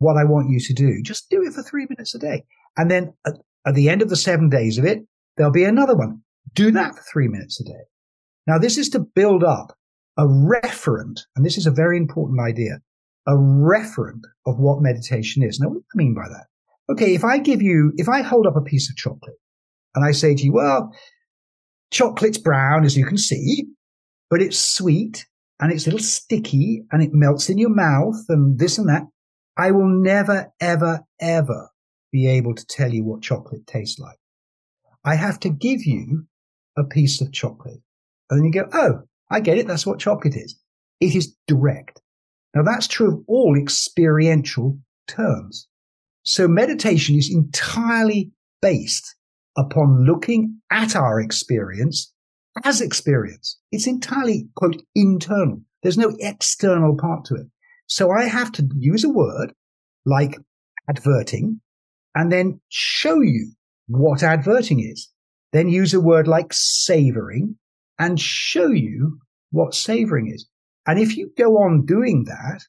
what 0.00 0.16
I 0.16 0.24
want 0.24 0.50
you 0.50 0.58
to 0.58 0.72
do. 0.72 1.00
Just 1.02 1.30
do 1.30 1.42
it 1.42 1.52
for 1.52 1.62
three 1.62 1.86
minutes 1.88 2.14
a 2.14 2.18
day. 2.18 2.44
And 2.76 2.90
then 2.90 3.12
at, 3.26 3.34
at 3.66 3.74
the 3.74 3.88
end 3.88 4.02
of 4.02 4.08
the 4.08 4.16
seven 4.16 4.48
days 4.48 4.78
of 4.78 4.84
it, 4.84 5.00
there'll 5.36 5.52
be 5.52 5.64
another 5.64 5.94
one. 5.94 6.22
Do 6.54 6.70
that 6.72 6.96
for 6.96 7.02
three 7.02 7.28
minutes 7.28 7.60
a 7.60 7.64
day. 7.64 7.84
Now, 8.46 8.58
this 8.58 8.78
is 8.78 8.88
to 8.90 9.00
build 9.14 9.44
up 9.44 9.76
a 10.16 10.24
referent, 10.24 11.20
and 11.36 11.44
this 11.44 11.58
is 11.58 11.66
a 11.66 11.70
very 11.70 11.98
important 11.98 12.40
idea, 12.40 12.78
a 13.28 13.32
referent 13.32 14.22
of 14.46 14.58
what 14.58 14.80
meditation 14.80 15.42
is. 15.42 15.60
Now, 15.60 15.68
what 15.68 15.74
do 15.74 15.84
I 15.94 15.98
mean 15.98 16.14
by 16.14 16.28
that? 16.28 16.46
Okay, 16.90 17.14
if 17.14 17.22
I 17.22 17.38
give 17.38 17.62
you, 17.62 17.92
if 17.96 18.08
I 18.08 18.22
hold 18.22 18.46
up 18.46 18.56
a 18.56 18.62
piece 18.62 18.90
of 18.90 18.96
chocolate 18.96 19.36
and 19.94 20.04
I 20.04 20.12
say 20.12 20.34
to 20.34 20.42
you, 20.42 20.52
well, 20.52 20.92
chocolate's 21.92 22.38
brown, 22.38 22.84
as 22.84 22.96
you 22.96 23.04
can 23.04 23.18
see, 23.18 23.66
but 24.30 24.40
it's 24.40 24.58
sweet 24.58 25.26
and 25.60 25.70
it's 25.70 25.86
a 25.86 25.90
little 25.90 26.04
sticky 26.04 26.84
and 26.90 27.02
it 27.02 27.10
melts 27.12 27.50
in 27.50 27.58
your 27.58 27.74
mouth 27.74 28.24
and 28.28 28.58
this 28.58 28.78
and 28.78 28.88
that. 28.88 29.02
I 29.60 29.72
will 29.72 29.88
never, 29.88 30.50
ever, 30.58 31.00
ever 31.20 31.68
be 32.10 32.26
able 32.26 32.54
to 32.54 32.64
tell 32.64 32.90
you 32.90 33.04
what 33.04 33.20
chocolate 33.20 33.66
tastes 33.66 33.98
like. 33.98 34.16
I 35.04 35.16
have 35.16 35.38
to 35.40 35.50
give 35.50 35.84
you 35.84 36.24
a 36.78 36.84
piece 36.84 37.20
of 37.20 37.30
chocolate. 37.30 37.82
And 38.30 38.38
then 38.38 38.46
you 38.46 38.52
go, 38.52 38.70
oh, 38.72 39.02
I 39.30 39.40
get 39.40 39.58
it. 39.58 39.66
That's 39.66 39.84
what 39.84 39.98
chocolate 39.98 40.34
is. 40.34 40.58
It 40.98 41.14
is 41.14 41.36
direct. 41.46 42.00
Now 42.54 42.62
that's 42.62 42.88
true 42.88 43.08
of 43.08 43.24
all 43.28 43.54
experiential 43.54 44.78
terms. 45.06 45.68
So 46.22 46.48
meditation 46.48 47.16
is 47.16 47.30
entirely 47.30 48.32
based 48.62 49.14
upon 49.58 50.06
looking 50.06 50.62
at 50.70 50.96
our 50.96 51.20
experience 51.20 52.14
as 52.64 52.80
experience. 52.80 53.58
It's 53.72 53.86
entirely, 53.86 54.48
quote, 54.56 54.80
internal. 54.94 55.60
There's 55.82 55.98
no 55.98 56.16
external 56.18 56.96
part 56.96 57.26
to 57.26 57.34
it. 57.34 57.46
So 57.90 58.12
I 58.12 58.26
have 58.26 58.52
to 58.52 58.68
use 58.78 59.02
a 59.02 59.08
word 59.08 59.52
like 60.06 60.36
adverting 60.88 61.60
and 62.14 62.30
then 62.30 62.60
show 62.68 63.20
you 63.20 63.50
what 63.88 64.22
adverting 64.22 64.78
is. 64.78 65.08
Then 65.52 65.68
use 65.68 65.92
a 65.92 66.00
word 66.00 66.28
like 66.28 66.52
savoring 66.52 67.56
and 67.98 68.20
show 68.20 68.68
you 68.68 69.18
what 69.50 69.74
savoring 69.74 70.32
is. 70.32 70.48
And 70.86 71.00
if 71.00 71.16
you 71.16 71.32
go 71.36 71.56
on 71.56 71.84
doing 71.84 72.26
that, 72.28 72.60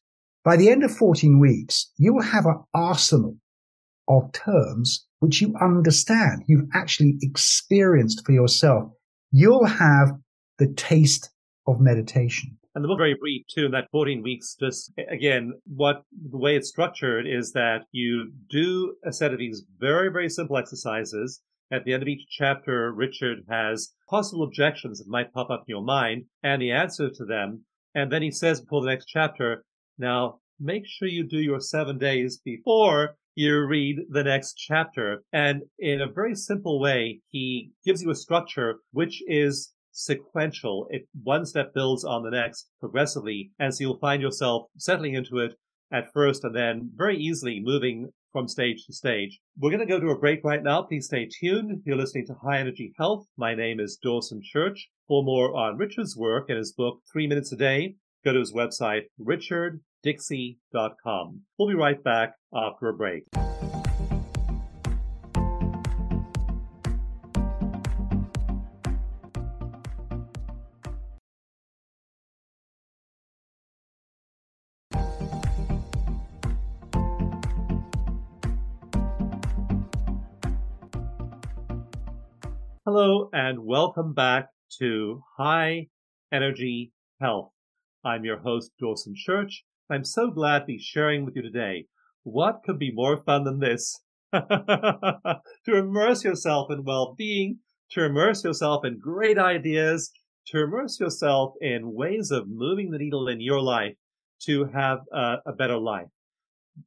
by 0.44 0.58
the 0.58 0.70
end 0.70 0.84
of 0.84 0.92
14 0.92 1.40
weeks, 1.40 1.92
you 1.98 2.16
will 2.16 2.24
have 2.24 2.48
an 2.48 2.64
arsenal 2.74 3.38
of 4.08 4.34
terms 4.34 5.06
which 5.20 5.40
you 5.40 5.54
understand, 5.62 6.42
you've 6.48 6.68
actually 6.74 7.20
experienced 7.22 8.26
for 8.26 8.32
yourself. 8.32 8.92
You'll 9.32 9.68
have 9.68 10.14
the 10.58 10.74
taste 10.74 11.30
of 11.68 11.80
meditation. 11.80 12.58
And 12.74 12.84
the 12.84 12.88
book 12.88 13.00
very 13.00 13.16
brief 13.16 13.46
too, 13.48 13.66
in 13.66 13.72
that 13.72 13.90
14 13.92 14.24
weeks, 14.24 14.56
just 14.58 14.94
again, 15.10 15.54
what 15.66 16.04
the 16.12 16.38
way 16.38 16.56
it's 16.56 16.70
structured 16.70 17.28
is 17.28 17.52
that 17.52 17.86
you 17.92 18.32
do 18.50 18.96
a 19.06 19.12
set 19.12 19.34
of 19.34 19.40
these 19.40 19.66
very, 19.78 20.10
very 20.10 20.30
simple 20.30 20.58
exercises. 20.58 21.42
At 21.70 21.84
the 21.84 21.94
end 21.94 22.02
of 22.02 22.08
each 22.08 22.28
chapter, 22.30 22.92
Richard 22.92 23.40
has 23.50 23.94
possible 24.10 24.44
objections 24.44 25.00
that 25.00 25.08
might 25.10 25.34
pop 25.34 25.50
up 25.50 25.62
in 25.68 25.74
your 25.74 25.84
mind 25.84 26.26
and 26.44 26.62
the 26.62 26.72
answer 26.72 27.10
to 27.10 27.26
them. 27.26 27.66
And 27.94 28.12
then 28.12 28.22
he 28.22 28.32
says 28.32 28.62
before 28.62 28.82
the 28.82 28.90
next 28.90 29.06
chapter, 29.06 29.66
now 29.98 30.40
make 30.60 30.84
sure 30.86 31.08
you 31.08 31.28
do 31.28 31.40
your 31.40 31.60
seven 31.60 31.98
days 31.98 32.40
before 32.44 33.16
you 33.36 33.66
read 33.66 33.98
the 34.10 34.24
next 34.24 34.54
chapter. 34.54 35.24
And 35.34 35.64
in 35.78 36.02
a 36.02 36.12
very 36.12 36.36
simple 36.36 36.80
way, 36.80 37.22
he 37.30 37.72
gives 37.86 38.02
you 38.02 38.12
a 38.12 38.16
structure 38.16 38.80
which 38.92 39.22
is 39.28 39.74
sequential. 39.92 40.88
It 40.90 41.08
one 41.24 41.46
step 41.46 41.74
builds 41.74 42.04
on 42.04 42.24
the 42.24 42.32
next 42.32 42.70
progressively. 42.80 43.52
And 43.60 43.74
so 43.74 43.82
you'll 43.82 44.00
find 44.00 44.22
yourself 44.22 44.68
settling 44.78 45.16
into 45.16 45.40
it 45.40 45.56
at 45.92 46.14
first 46.14 46.44
and 46.44 46.56
then 46.56 46.92
very 46.96 47.18
easily 47.18 47.60
moving 47.62 48.12
from 48.32 48.48
stage 48.48 48.86
to 48.86 48.94
stage. 48.94 49.40
We're 49.60 49.72
going 49.72 49.86
to 49.86 49.86
go 49.86 50.00
to 50.00 50.12
a 50.12 50.18
break 50.18 50.40
right 50.44 50.64
now. 50.64 50.84
Please 50.84 51.08
stay 51.08 51.28
tuned. 51.40 51.82
You're 51.86 51.98
listening 51.98 52.28
to 52.28 52.36
High 52.42 52.60
Energy 52.60 52.94
Health. 52.98 53.26
My 53.38 53.54
name 53.56 53.82
is 53.82 53.98
Dawson 54.02 54.42
Church. 54.42 54.90
For 55.08 55.24
more 55.24 55.54
on 55.56 55.78
Richard's 55.78 56.16
work 56.16 56.50
and 56.50 56.58
his 56.58 56.72
book, 56.72 57.02
Three 57.12 57.28
Minutes 57.28 57.52
a 57.52 57.58
Day, 57.58 57.96
go 58.24 58.32
to 58.32 58.40
his 58.40 58.54
website, 58.54 59.08
richarddixey.com. 59.20 61.42
We'll 61.60 61.68
be 61.68 61.76
right 61.76 62.02
back 62.02 62.36
after 62.54 62.88
a 62.88 62.94
break. 62.94 63.26
Hello 82.94 83.30
and 83.32 83.60
welcome 83.60 84.14
back 84.14 84.50
to 84.80 85.24
High 85.38 85.88
Energy 86.30 86.92
Health. 87.22 87.54
I'm 88.04 88.26
your 88.26 88.40
host, 88.40 88.72
Dawson 88.82 89.14
Church. 89.16 89.64
I'm 89.90 90.04
so 90.04 90.30
glad 90.30 90.60
to 90.60 90.66
be 90.66 90.78
sharing 90.78 91.24
with 91.24 91.38
you 91.38 91.42
today. 91.42 91.86
What 92.24 92.64
could 92.66 92.78
be 92.78 92.92
more 92.94 93.24
fun 93.24 93.46
than 93.46 93.60
this? 93.60 93.98
to 94.34 95.40
immerse 95.68 96.26
yourself 96.26 96.70
in 96.70 96.84
well-being, 96.84 97.60
to 97.92 98.04
immerse 98.04 98.44
yourself 98.44 98.84
in 98.84 99.00
great 99.00 99.38
ideas, 99.38 100.12
to 100.48 100.62
immerse 100.62 101.00
yourself 101.00 101.54
in 101.62 101.94
ways 101.94 102.30
of 102.30 102.50
moving 102.50 102.92
the 102.92 102.98
needle 102.98 103.30
in 103.30 103.40
your 103.40 103.62
life 103.62 103.96
to 104.48 104.66
have 104.66 105.00
a, 105.14 105.36
a 105.46 105.54
better 105.54 105.78
life. 105.78 106.10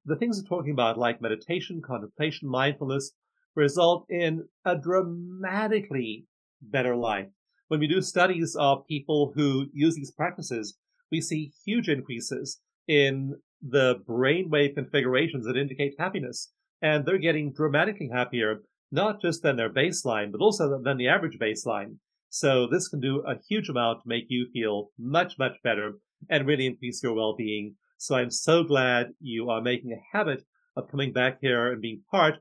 The 0.05 0.17
things 0.17 0.38
we're 0.38 0.55
talking 0.55 0.73
about, 0.73 0.99
like 0.99 1.23
meditation, 1.23 1.81
contemplation, 1.83 2.47
mindfulness, 2.47 3.12
result 3.55 4.07
in 4.09 4.45
a 4.64 4.77
dramatically 4.77 6.27
better 6.61 6.97
life. 6.97 7.29
When 7.69 7.81
we 7.81 7.87
do 7.87 8.03
studies 8.03 8.57
of 8.59 8.87
people 8.87 9.33
who 9.35 9.67
use 9.73 9.95
these 9.95 10.12
practices, 10.12 10.77
we 11.11 11.21
see 11.21 11.53
huge 11.64 11.88
increases 11.88 12.61
in 12.88 13.37
the 13.62 13.97
brainwave 14.09 14.75
configurations 14.75 15.47
that 15.47 15.57
indicate 15.57 15.95
happiness. 15.99 16.53
And 16.83 17.07
they're 17.07 17.19
getting 17.19 17.53
dramatically 17.53 18.11
happier, 18.12 18.62
not 18.93 19.23
just 19.23 19.43
than 19.43 19.57
their 19.57 19.73
baseline, 19.73 20.31
but 20.31 20.40
also 20.40 20.81
than 20.83 20.99
the 20.99 21.09
average 21.09 21.38
baseline. 21.40 21.97
So 22.29 22.67
this 22.67 22.88
can 22.88 23.01
do 23.01 23.23
a 23.27 23.38
huge 23.49 23.69
amount 23.69 24.03
to 24.03 24.09
make 24.09 24.25
you 24.29 24.49
feel 24.53 24.90
much, 24.99 25.38
much 25.38 25.57
better 25.62 25.93
and 26.29 26.47
really 26.47 26.67
increase 26.67 27.03
your 27.03 27.14
well-being. 27.14 27.77
So 27.97 28.17
I'm 28.17 28.31
so 28.31 28.64
glad 28.64 29.14
you 29.21 29.49
are 29.51 29.62
making 29.62 29.93
a 29.93 30.17
habit 30.17 30.43
of 30.77 30.90
coming 30.90 31.12
back 31.12 31.38
here 31.40 31.73
and 31.73 31.81
being 31.81 32.03
part 32.11 32.35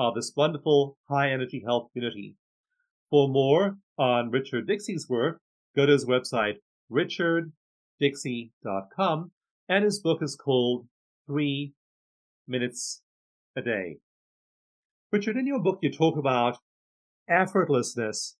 of 0.00 0.14
this 0.14 0.32
wonderful 0.34 0.96
high 1.10 1.30
energy 1.30 1.62
health 1.64 1.88
community. 1.92 2.34
For 3.10 3.28
more 3.28 3.76
on 3.98 4.30
Richard 4.30 4.66
Dixey's 4.66 5.10
work, 5.10 5.42
go 5.76 5.84
to 5.84 5.92
his 5.92 6.06
website, 6.06 6.54
richarddixey.com, 6.90 9.30
and 9.68 9.84
his 9.84 10.00
book 10.00 10.22
is 10.22 10.36
called 10.36 10.86
Three 11.26 11.74
Minutes 12.48 13.02
a 13.54 13.60
Day. 13.60 13.98
Richard, 15.12 15.36
in 15.36 15.46
your 15.46 15.60
book, 15.60 15.80
you 15.82 15.92
talk 15.92 16.16
about 16.16 16.56
effortlessness, 17.28 18.36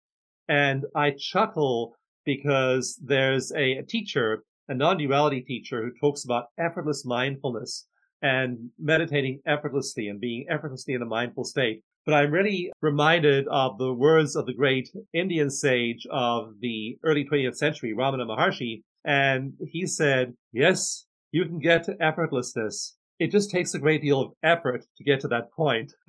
and 0.48 0.86
I 0.96 1.10
chuckle 1.10 1.94
because 2.24 2.98
there's 3.04 3.52
a, 3.52 3.72
a 3.72 3.82
teacher, 3.82 4.44
a 4.66 4.72
non-duality 4.74 5.42
teacher, 5.42 5.84
who 5.84 5.92
talks 6.00 6.24
about 6.24 6.46
effortless 6.58 7.04
mindfulness 7.04 7.86
and 8.22 8.70
meditating 8.78 9.40
effortlessly 9.46 10.08
and 10.08 10.20
being 10.20 10.46
effortlessly 10.50 10.94
in 10.94 11.02
a 11.02 11.06
mindful 11.06 11.44
state. 11.44 11.82
But 12.06 12.14
I'm 12.14 12.30
really 12.30 12.72
reminded 12.80 13.46
of 13.48 13.78
the 13.78 13.92
words 13.92 14.34
of 14.34 14.46
the 14.46 14.54
great 14.54 14.90
Indian 15.12 15.50
sage 15.50 16.06
of 16.10 16.54
the 16.60 16.98
early 17.04 17.24
20th 17.24 17.56
century, 17.56 17.94
Ramana 17.96 18.26
Maharshi, 18.26 18.82
and 19.04 19.52
he 19.70 19.86
said, 19.86 20.34
yes, 20.52 21.06
you 21.32 21.44
can 21.44 21.58
get 21.58 21.84
to 21.84 21.94
effortlessness. 21.94 22.92
It 23.18 23.30
just 23.30 23.50
takes 23.50 23.74
a 23.74 23.78
great 23.78 24.00
deal 24.00 24.20
of 24.20 24.32
effort 24.42 24.86
to 24.96 25.04
get 25.04 25.20
to 25.20 25.28
that 25.28 25.52
point. 25.52 25.92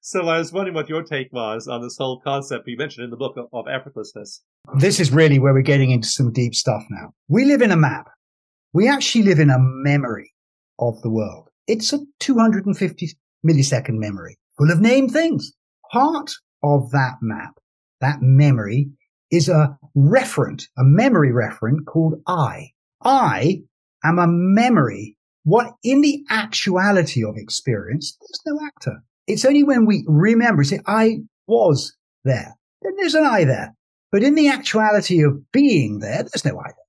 so 0.00 0.28
I 0.28 0.38
was 0.38 0.52
wondering 0.52 0.74
what 0.74 0.88
your 0.88 1.02
take 1.02 1.32
was 1.32 1.66
on 1.66 1.82
this 1.82 1.96
whole 1.98 2.20
concept 2.20 2.68
you 2.68 2.76
mentioned 2.76 3.04
in 3.04 3.10
the 3.10 3.16
book 3.16 3.36
of, 3.36 3.46
of 3.52 3.64
effortlessness. 3.66 4.40
This 4.76 5.00
is 5.00 5.12
really 5.12 5.40
where 5.40 5.52
we're 5.52 5.62
getting 5.62 5.90
into 5.90 6.06
some 6.06 6.32
deep 6.32 6.54
stuff 6.54 6.84
now. 6.88 7.12
We 7.28 7.44
live 7.44 7.62
in 7.62 7.72
a 7.72 7.76
map. 7.76 8.10
We 8.74 8.88
actually 8.88 9.22
live 9.22 9.38
in 9.38 9.50
a 9.50 9.58
memory 9.58 10.34
of 10.80 11.00
the 11.02 11.08
world. 11.08 11.48
It's 11.68 11.92
a 11.92 12.00
250 12.18 13.08
millisecond 13.46 13.98
memory 13.98 14.36
full 14.58 14.72
of 14.72 14.80
named 14.80 15.12
things. 15.12 15.52
Part 15.92 16.32
of 16.64 16.90
that 16.90 17.18
map, 17.22 17.54
that 18.00 18.20
memory 18.20 18.88
is 19.30 19.48
a 19.48 19.78
referent, 19.96 20.64
a 20.76 20.82
memory 20.82 21.30
referent 21.30 21.84
called 21.86 22.20
I. 22.26 22.70
I 23.04 23.62
am 24.02 24.18
a 24.18 24.26
memory. 24.26 25.16
What 25.44 25.74
in 25.84 26.00
the 26.00 26.24
actuality 26.28 27.24
of 27.24 27.36
experience, 27.36 28.18
there's 28.20 28.40
no 28.44 28.66
actor. 28.66 29.04
It's 29.28 29.44
only 29.44 29.62
when 29.62 29.86
we 29.86 30.04
remember, 30.08 30.64
say, 30.64 30.80
I 30.86 31.18
was 31.46 31.94
there. 32.24 32.56
Then 32.82 32.92
there's 32.96 33.14
an 33.14 33.24
I 33.24 33.44
there. 33.44 33.72
But 34.10 34.24
in 34.24 34.34
the 34.34 34.48
actuality 34.48 35.22
of 35.22 35.52
being 35.52 36.00
there, 36.00 36.24
there's 36.24 36.44
no 36.44 36.58
I 36.58 36.66
there. 36.66 36.83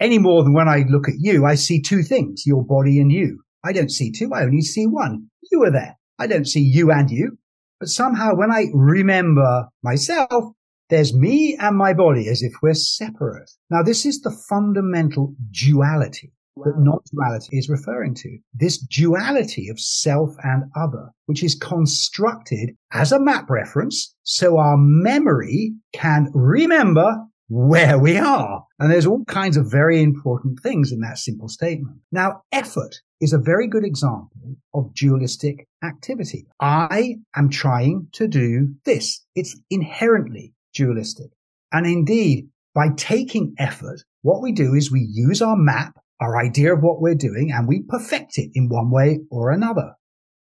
Any 0.00 0.18
more 0.18 0.42
than 0.42 0.52
when 0.52 0.68
I 0.68 0.84
look 0.88 1.08
at 1.08 1.14
you, 1.18 1.46
I 1.46 1.54
see 1.54 1.80
two 1.80 2.02
things, 2.02 2.44
your 2.46 2.64
body 2.64 3.00
and 3.00 3.12
you. 3.12 3.42
I 3.64 3.72
don't 3.72 3.90
see 3.90 4.10
two, 4.10 4.32
I 4.34 4.42
only 4.42 4.60
see 4.60 4.86
one. 4.86 5.28
You 5.50 5.62
are 5.64 5.70
there. 5.70 5.96
I 6.18 6.26
don't 6.26 6.46
see 6.46 6.60
you 6.60 6.90
and 6.90 7.10
you. 7.10 7.38
But 7.80 7.88
somehow 7.88 8.34
when 8.34 8.50
I 8.50 8.66
remember 8.72 9.68
myself, 9.82 10.52
there's 10.90 11.14
me 11.14 11.56
and 11.58 11.76
my 11.76 11.94
body 11.94 12.28
as 12.28 12.42
if 12.42 12.52
we're 12.62 12.74
separate. 12.74 13.50
Now, 13.70 13.82
this 13.82 14.04
is 14.04 14.20
the 14.20 14.30
fundamental 14.48 15.34
duality 15.50 16.32
wow. 16.56 16.64
that 16.64 16.78
non-duality 16.78 17.56
is 17.56 17.68
referring 17.68 18.14
to. 18.16 18.38
This 18.52 18.78
duality 18.78 19.68
of 19.68 19.80
self 19.80 20.34
and 20.42 20.64
other, 20.76 21.10
which 21.26 21.42
is 21.42 21.54
constructed 21.54 22.76
as 22.92 23.12
a 23.12 23.20
map 23.20 23.48
reference. 23.48 24.14
So 24.24 24.58
our 24.58 24.76
memory 24.76 25.74
can 25.92 26.30
remember 26.34 27.16
where 27.48 27.98
we 27.98 28.16
are. 28.16 28.64
And 28.78 28.90
there's 28.90 29.06
all 29.06 29.24
kinds 29.26 29.56
of 29.56 29.70
very 29.70 30.02
important 30.02 30.60
things 30.60 30.92
in 30.92 31.00
that 31.00 31.18
simple 31.18 31.48
statement. 31.48 31.98
Now, 32.10 32.42
effort 32.52 32.96
is 33.20 33.32
a 33.32 33.38
very 33.38 33.68
good 33.68 33.84
example 33.84 34.56
of 34.72 34.94
dualistic 34.94 35.66
activity. 35.82 36.46
I 36.60 37.16
am 37.36 37.50
trying 37.50 38.08
to 38.12 38.28
do 38.28 38.74
this. 38.84 39.24
It's 39.34 39.58
inherently 39.70 40.54
dualistic. 40.74 41.30
And 41.72 41.86
indeed, 41.86 42.48
by 42.74 42.88
taking 42.96 43.54
effort, 43.58 44.02
what 44.22 44.42
we 44.42 44.52
do 44.52 44.74
is 44.74 44.90
we 44.90 45.06
use 45.10 45.42
our 45.42 45.56
map, 45.56 45.94
our 46.20 46.42
idea 46.42 46.74
of 46.74 46.82
what 46.82 47.00
we're 47.00 47.14
doing, 47.14 47.52
and 47.52 47.68
we 47.68 47.82
perfect 47.82 48.38
it 48.38 48.50
in 48.54 48.68
one 48.68 48.90
way 48.90 49.20
or 49.30 49.50
another. 49.50 49.94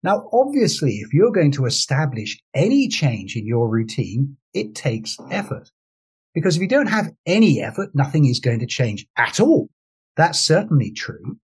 Now, 0.01 0.29
obviously, 0.31 0.97
if 0.97 1.13
you're 1.13 1.31
going 1.31 1.51
to 1.53 1.65
establish 1.65 2.39
any 2.53 2.87
change 2.87 3.35
in 3.35 3.47
your 3.47 3.69
routine, 3.69 4.37
it 4.53 4.75
takes 4.75 5.17
effort. 5.31 5.71
Because 6.35 6.57
if 6.57 6.61
you 6.61 6.67
don't 6.67 6.89
have 6.89 7.11
any 7.25 7.61
effort, 7.61 7.89
nothing 7.95 8.25
is 8.25 8.39
going 8.39 8.59
to 8.59 8.67
change 8.67 9.07
at 9.17 9.39
all. 9.39 9.69
That's 10.17 10.39
certainly 10.39 10.91
true. 10.91 11.37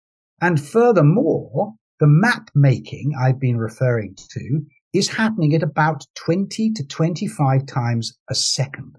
And 0.43 0.61
furthermore, 0.61 1.75
the 2.01 2.07
map 2.09 2.51
making 2.55 3.13
I've 3.19 3.41
been 3.41 3.57
referring 3.57 4.17
to 4.31 4.61
is 4.93 5.09
happening 5.09 5.55
at 5.55 5.63
about 5.63 6.05
20 6.17 6.73
to 6.73 6.87
25 6.87 7.67
times 7.67 8.19
a 8.29 8.35
second. 8.35 8.97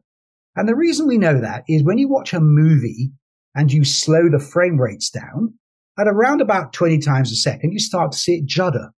And 0.55 0.67
the 0.67 0.75
reason 0.75 1.07
we 1.07 1.17
know 1.17 1.39
that 1.39 1.63
is 1.67 1.83
when 1.83 1.97
you 1.97 2.07
watch 2.07 2.33
a 2.33 2.39
movie 2.39 3.11
and 3.53 3.71
you 3.71 3.83
slow 3.83 4.29
the 4.29 4.39
frame 4.39 4.79
rates 4.79 5.09
down 5.09 5.55
at 5.99 6.07
around 6.07 6.41
about 6.41 6.73
20 6.73 6.99
times 6.99 7.31
a 7.31 7.35
second, 7.35 7.73
you 7.73 7.79
start 7.79 8.13
to 8.13 8.17
see 8.17 8.35
it 8.37 8.45
judder. 8.45 8.91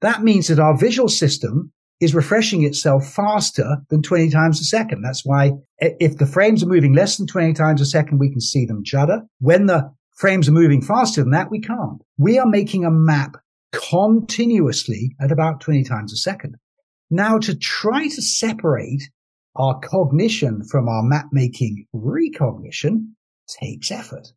That 0.00 0.22
means 0.22 0.48
that 0.48 0.58
our 0.58 0.76
visual 0.76 1.08
system 1.08 1.72
is 2.00 2.14
refreshing 2.14 2.64
itself 2.64 3.10
faster 3.10 3.78
than 3.88 4.02
20 4.02 4.30
times 4.30 4.60
a 4.60 4.64
second. 4.64 5.02
That's 5.02 5.24
why 5.24 5.52
if 5.78 6.18
the 6.18 6.26
frames 6.26 6.62
are 6.62 6.68
moving 6.68 6.92
less 6.92 7.16
than 7.16 7.26
20 7.26 7.54
times 7.54 7.80
a 7.80 7.86
second, 7.86 8.18
we 8.18 8.30
can 8.30 8.40
see 8.40 8.66
them 8.66 8.84
judder. 8.84 9.22
When 9.38 9.66
the 9.66 9.90
frames 10.16 10.48
are 10.48 10.52
moving 10.52 10.82
faster 10.82 11.22
than 11.22 11.32
that, 11.32 11.50
we 11.50 11.60
can't. 11.60 12.02
We 12.18 12.38
are 12.38 12.46
making 12.46 12.84
a 12.84 12.90
map 12.90 13.36
continuously 13.72 15.16
at 15.20 15.32
about 15.32 15.60
20 15.60 15.84
times 15.84 16.12
a 16.12 16.16
second. 16.16 16.56
Now 17.10 17.38
to 17.38 17.56
try 17.56 18.08
to 18.08 18.22
separate 18.22 19.02
our 19.54 19.78
cognition 19.80 20.64
from 20.64 20.88
our 20.88 21.02
map 21.02 21.26
making 21.32 21.86
recognition 21.92 23.16
takes 23.48 23.90
effort. 23.90 24.32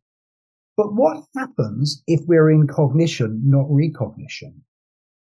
But 0.76 0.94
what 0.94 1.24
happens 1.36 2.02
if 2.06 2.20
we're 2.26 2.50
in 2.50 2.66
cognition, 2.66 3.42
not 3.44 3.66
recognition? 3.68 4.62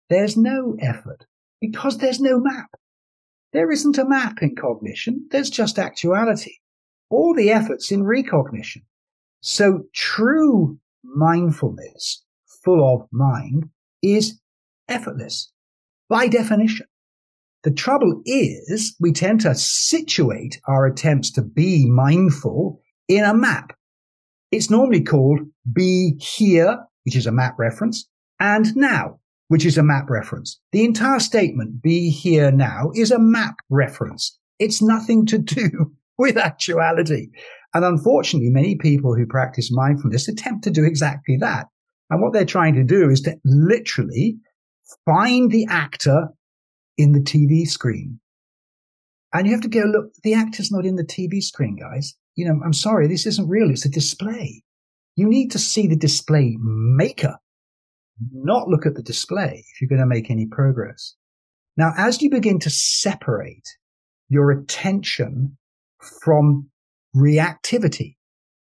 There's 0.08 0.36
no 0.36 0.76
effort 0.80 1.26
because 1.60 1.98
there's 1.98 2.20
no 2.20 2.38
map. 2.40 2.70
There 3.52 3.70
isn't 3.70 3.98
a 3.98 4.08
map 4.08 4.42
in 4.42 4.54
cognition. 4.56 5.26
There's 5.30 5.50
just 5.50 5.78
actuality. 5.78 6.56
All 7.10 7.34
the 7.34 7.50
efforts 7.50 7.90
in 7.90 8.04
recognition. 8.04 8.82
So 9.40 9.84
true 9.94 10.78
mindfulness, 11.02 12.24
full 12.64 12.82
of 12.84 13.08
mind, 13.10 13.70
is 14.02 14.38
effortless 14.88 15.52
by 16.08 16.28
definition. 16.28 16.86
The 17.64 17.70
trouble 17.72 18.22
is 18.24 18.94
we 19.00 19.12
tend 19.12 19.40
to 19.42 19.54
situate 19.54 20.60
our 20.68 20.86
attempts 20.86 21.32
to 21.32 21.42
be 21.42 21.86
mindful 21.86 22.80
in 23.08 23.24
a 23.24 23.34
map. 23.34 23.72
It's 24.50 24.70
normally 24.70 25.02
called 25.02 25.40
be 25.70 26.14
here, 26.20 26.78
which 27.04 27.16
is 27.16 27.26
a 27.26 27.32
map 27.32 27.58
reference, 27.58 28.08
and 28.40 28.74
now, 28.76 29.18
which 29.48 29.64
is 29.66 29.76
a 29.76 29.82
map 29.82 30.08
reference. 30.08 30.60
The 30.72 30.84
entire 30.84 31.20
statement, 31.20 31.82
be 31.82 32.10
here 32.10 32.50
now, 32.50 32.90
is 32.94 33.10
a 33.10 33.18
map 33.18 33.56
reference. 33.70 34.38
It's 34.58 34.80
nothing 34.82 35.26
to 35.26 35.38
do 35.38 35.92
with 36.18 36.36
actuality. 36.36 37.28
And 37.74 37.84
unfortunately, 37.84 38.50
many 38.50 38.76
people 38.76 39.14
who 39.14 39.26
practice 39.26 39.70
mindfulness 39.72 40.28
attempt 40.28 40.64
to 40.64 40.70
do 40.70 40.84
exactly 40.84 41.36
that. 41.38 41.66
And 42.10 42.22
what 42.22 42.32
they're 42.32 42.44
trying 42.44 42.74
to 42.74 42.84
do 42.84 43.10
is 43.10 43.20
to 43.22 43.36
literally 43.44 44.38
find 45.04 45.50
the 45.50 45.66
actor 45.68 46.28
in 46.96 47.12
the 47.12 47.20
TV 47.20 47.66
screen. 47.66 48.20
And 49.32 49.46
you 49.46 49.52
have 49.52 49.62
to 49.62 49.68
go, 49.68 49.82
look, 49.82 50.12
the 50.22 50.34
actor's 50.34 50.72
not 50.72 50.86
in 50.86 50.96
the 50.96 51.04
TV 51.04 51.42
screen, 51.42 51.76
guys. 51.76 52.14
You 52.34 52.46
know, 52.46 52.60
I'm 52.64 52.72
sorry, 52.72 53.06
this 53.06 53.26
isn't 53.26 53.48
real. 53.48 53.70
It's 53.70 53.84
a 53.84 53.90
display. 53.90 54.62
You 55.16 55.28
need 55.28 55.50
to 55.50 55.58
see 55.58 55.86
the 55.86 55.96
display 55.96 56.56
maker 56.60 57.38
not 58.32 58.68
look 58.68 58.86
at 58.86 58.94
the 58.94 59.02
display 59.02 59.64
if 59.68 59.80
you're 59.80 59.88
going 59.88 60.00
to 60.00 60.06
make 60.06 60.30
any 60.30 60.46
progress. 60.46 61.14
Now, 61.76 61.92
as 61.96 62.20
you 62.20 62.30
begin 62.30 62.58
to 62.60 62.70
separate 62.70 63.68
your 64.28 64.50
attention 64.50 65.56
from 66.22 66.70
reactivity, 67.14 68.16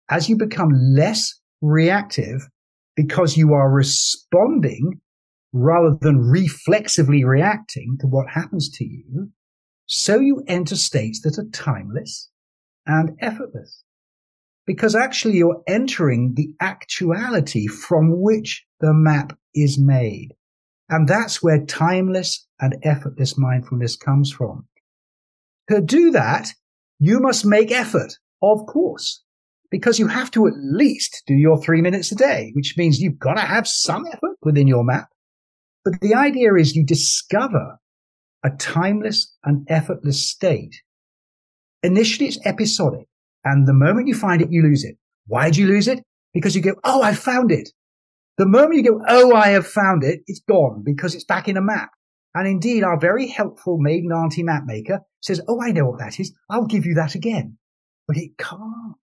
as 0.09 0.29
you 0.29 0.37
become 0.37 0.69
less 0.73 1.33
reactive 1.61 2.41
because 2.95 3.37
you 3.37 3.53
are 3.53 3.71
responding 3.71 5.01
rather 5.53 5.95
than 6.01 6.17
reflexively 6.17 7.23
reacting 7.23 7.97
to 8.01 8.07
what 8.07 8.27
happens 8.29 8.69
to 8.69 8.85
you, 8.85 9.29
so 9.85 10.19
you 10.19 10.43
enter 10.47 10.75
states 10.75 11.21
that 11.21 11.37
are 11.37 11.49
timeless 11.51 12.29
and 12.85 13.11
effortless 13.21 13.83
because 14.67 14.93
actually 14.93 15.37
you're 15.37 15.63
entering 15.65 16.33
the 16.35 16.53
actuality 16.61 17.65
from 17.65 18.21
which 18.21 18.65
the 18.81 18.93
map 18.93 19.35
is 19.55 19.79
made. 19.79 20.35
And 20.89 21.07
that's 21.07 21.41
where 21.41 21.65
timeless 21.65 22.45
and 22.59 22.77
effortless 22.83 23.37
mindfulness 23.37 23.95
comes 23.95 24.31
from. 24.31 24.67
To 25.69 25.81
do 25.81 26.11
that, 26.11 26.49
you 26.99 27.19
must 27.19 27.45
make 27.45 27.71
effort, 27.71 28.13
of 28.41 28.65
course, 28.67 29.23
because 29.71 29.99
you 29.99 30.07
have 30.07 30.31
to 30.31 30.47
at 30.47 30.53
least 30.57 31.23
do 31.27 31.33
your 31.33 31.61
three 31.61 31.81
minutes 31.81 32.11
a 32.11 32.15
day, 32.15 32.51
which 32.53 32.75
means 32.77 32.99
you've 32.99 33.19
got 33.19 33.35
to 33.35 33.41
have 33.41 33.67
some 33.67 34.05
effort 34.05 34.37
within 34.43 34.67
your 34.67 34.83
map. 34.83 35.09
But 35.83 35.99
the 36.01 36.15
idea 36.15 36.53
is 36.55 36.75
you 36.75 36.85
discover 36.85 37.79
a 38.43 38.49
timeless 38.51 39.33
and 39.43 39.65
effortless 39.69 40.25
state. 40.25 40.75
Initially, 41.83 42.27
it's 42.27 42.45
episodic. 42.45 43.07
And 43.43 43.67
the 43.67 43.73
moment 43.73 44.07
you 44.07 44.15
find 44.15 44.41
it, 44.41 44.51
you 44.51 44.63
lose 44.63 44.83
it. 44.83 44.97
Why 45.27 45.49
do 45.49 45.61
you 45.61 45.67
lose 45.67 45.87
it? 45.87 46.03
Because 46.33 46.55
you 46.55 46.61
go, 46.61 46.75
Oh, 46.83 47.01
I 47.01 47.13
found 47.13 47.51
it. 47.51 47.69
The 48.37 48.45
moment 48.45 48.75
you 48.75 48.83
go, 48.83 49.01
Oh, 49.07 49.33
I 49.33 49.49
have 49.49 49.67
found 49.67 50.03
it, 50.03 50.21
it's 50.27 50.41
gone 50.41 50.83
because 50.85 51.15
it's 51.15 51.25
back 51.25 51.47
in 51.47 51.57
a 51.57 51.61
map. 51.61 51.91
And 52.35 52.47
indeed, 52.47 52.83
our 52.83 52.99
very 52.99 53.27
helpful 53.27 53.77
maiden 53.79 54.11
auntie 54.11 54.43
map 54.43 54.63
maker 54.65 55.01
says, 55.21 55.41
Oh, 55.47 55.61
I 55.61 55.71
know 55.71 55.85
what 55.85 55.99
that 55.99 56.19
is. 56.19 56.33
I'll 56.49 56.67
give 56.67 56.85
you 56.85 56.93
that 56.95 57.15
again. 57.15 57.57
But 58.07 58.17
it 58.17 58.37
can't. 58.37 58.95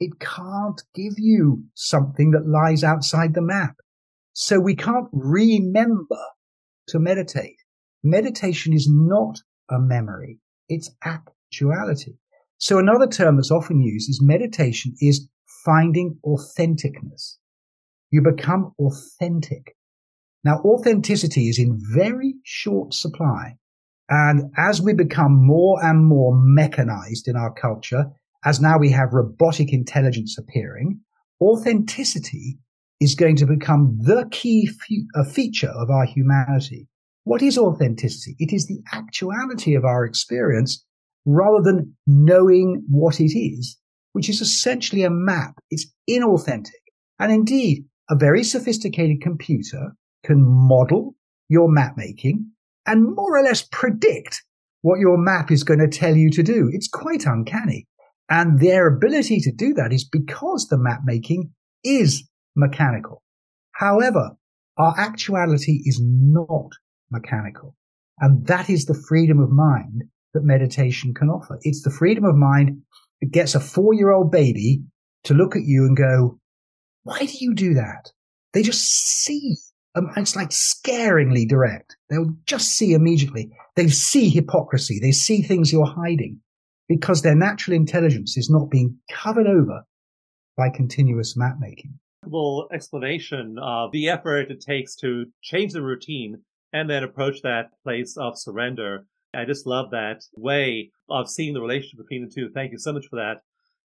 It 0.00 0.18
can't 0.18 0.82
give 0.94 1.14
you 1.16 1.62
something 1.74 2.32
that 2.32 2.46
lies 2.46 2.82
outside 2.82 3.34
the 3.34 3.40
map. 3.40 3.76
So 4.32 4.58
we 4.58 4.74
can't 4.74 5.08
remember 5.12 6.18
to 6.88 6.98
meditate. 6.98 7.58
Meditation 8.02 8.72
is 8.72 8.88
not 8.90 9.38
a 9.70 9.78
memory. 9.78 10.40
It's 10.68 10.90
actuality. 11.04 12.14
So 12.62 12.78
another 12.78 13.08
term 13.08 13.34
that's 13.34 13.50
often 13.50 13.80
used 13.80 14.08
is 14.08 14.22
meditation 14.22 14.94
is 15.00 15.28
finding 15.64 16.16
authenticness. 16.24 17.38
You 18.12 18.22
become 18.22 18.72
authentic. 18.78 19.74
Now, 20.44 20.60
authenticity 20.60 21.48
is 21.48 21.58
in 21.58 21.80
very 21.92 22.36
short 22.44 22.94
supply. 22.94 23.56
And 24.08 24.52
as 24.56 24.80
we 24.80 24.94
become 24.94 25.44
more 25.44 25.84
and 25.84 26.06
more 26.06 26.38
mechanized 26.40 27.26
in 27.26 27.34
our 27.34 27.52
culture, 27.52 28.04
as 28.44 28.60
now 28.60 28.78
we 28.78 28.90
have 28.90 29.12
robotic 29.12 29.72
intelligence 29.72 30.38
appearing, 30.38 31.00
authenticity 31.40 32.60
is 33.00 33.16
going 33.16 33.34
to 33.36 33.46
become 33.46 33.98
the 34.02 34.28
key 34.30 34.68
fe- 34.68 35.06
uh, 35.16 35.24
feature 35.24 35.72
of 35.74 35.90
our 35.90 36.04
humanity. 36.04 36.86
What 37.24 37.42
is 37.42 37.58
authenticity? 37.58 38.36
It 38.38 38.52
is 38.52 38.68
the 38.68 38.78
actuality 38.92 39.74
of 39.74 39.84
our 39.84 40.04
experience 40.04 40.84
rather 41.24 41.62
than 41.62 41.94
knowing 42.06 42.84
what 42.88 43.20
it 43.20 43.36
is, 43.38 43.78
which 44.12 44.28
is 44.28 44.40
essentially 44.40 45.02
a 45.02 45.10
map. 45.10 45.54
It's 45.70 45.86
inauthentic. 46.08 46.70
And 47.18 47.32
indeed, 47.32 47.84
a 48.10 48.16
very 48.16 48.42
sophisticated 48.42 49.20
computer 49.20 49.94
can 50.24 50.42
model 50.44 51.14
your 51.48 51.70
map 51.70 51.96
making 51.96 52.50
and 52.86 53.14
more 53.14 53.38
or 53.38 53.42
less 53.42 53.62
predict 53.70 54.42
what 54.82 54.98
your 54.98 55.16
map 55.16 55.50
is 55.50 55.62
going 55.62 55.78
to 55.78 55.88
tell 55.88 56.16
you 56.16 56.30
to 56.30 56.42
do. 56.42 56.68
It's 56.72 56.88
quite 56.88 57.24
uncanny. 57.24 57.86
And 58.28 58.60
their 58.60 58.86
ability 58.86 59.40
to 59.40 59.52
do 59.52 59.74
that 59.74 59.92
is 59.92 60.04
because 60.04 60.66
the 60.68 60.78
map 60.78 61.00
making 61.04 61.52
is 61.84 62.28
mechanical. 62.56 63.22
However, 63.72 64.30
our 64.78 64.94
actuality 64.98 65.82
is 65.84 66.00
not 66.02 66.70
mechanical. 67.10 67.76
And 68.18 68.46
that 68.46 68.70
is 68.70 68.86
the 68.86 69.00
freedom 69.08 69.38
of 69.38 69.50
mind 69.50 70.04
that 70.34 70.44
meditation 70.44 71.14
can 71.14 71.28
offer. 71.28 71.58
It's 71.62 71.82
the 71.82 71.90
freedom 71.90 72.24
of 72.24 72.36
mind 72.36 72.82
that 73.20 73.30
gets 73.30 73.54
a 73.54 73.60
four 73.60 73.94
year 73.94 74.10
old 74.10 74.30
baby 74.30 74.82
to 75.24 75.34
look 75.34 75.56
at 75.56 75.64
you 75.64 75.84
and 75.84 75.96
go, 75.96 76.38
why 77.04 77.18
do 77.18 77.32
you 77.38 77.54
do 77.54 77.74
that? 77.74 78.10
They 78.52 78.62
just 78.62 78.82
see. 78.82 79.56
Um, 79.94 80.10
it's 80.16 80.36
like 80.36 80.50
scaringly 80.50 81.46
direct. 81.46 81.96
They'll 82.08 82.34
just 82.46 82.68
see 82.68 82.94
immediately. 82.94 83.50
They 83.76 83.88
see 83.88 84.30
hypocrisy. 84.30 84.98
They 85.00 85.12
see 85.12 85.42
things 85.42 85.70
you're 85.70 85.84
hiding 85.84 86.40
because 86.88 87.22
their 87.22 87.34
natural 87.34 87.76
intelligence 87.76 88.36
is 88.36 88.48
not 88.48 88.70
being 88.70 88.96
covered 89.10 89.46
over 89.46 89.84
by 90.56 90.70
continuous 90.70 91.36
map 91.36 91.56
making. 91.60 91.98
Explanation 92.72 93.56
of 93.60 93.92
the 93.92 94.08
effort 94.08 94.50
it 94.50 94.60
takes 94.60 94.94
to 94.96 95.26
change 95.42 95.72
the 95.72 95.82
routine 95.82 96.40
and 96.72 96.88
then 96.88 97.02
approach 97.02 97.42
that 97.42 97.70
place 97.82 98.16
of 98.16 98.38
surrender. 98.38 99.06
I 99.34 99.44
just 99.44 99.66
love 99.66 99.90
that 99.90 100.22
way 100.36 100.90
of 101.08 101.28
seeing 101.28 101.54
the 101.54 101.60
relationship 101.60 101.98
between 101.98 102.26
the 102.26 102.32
two. 102.32 102.50
Thank 102.50 102.72
you 102.72 102.78
so 102.78 102.92
much 102.92 103.06
for 103.08 103.16
that. 103.16 103.42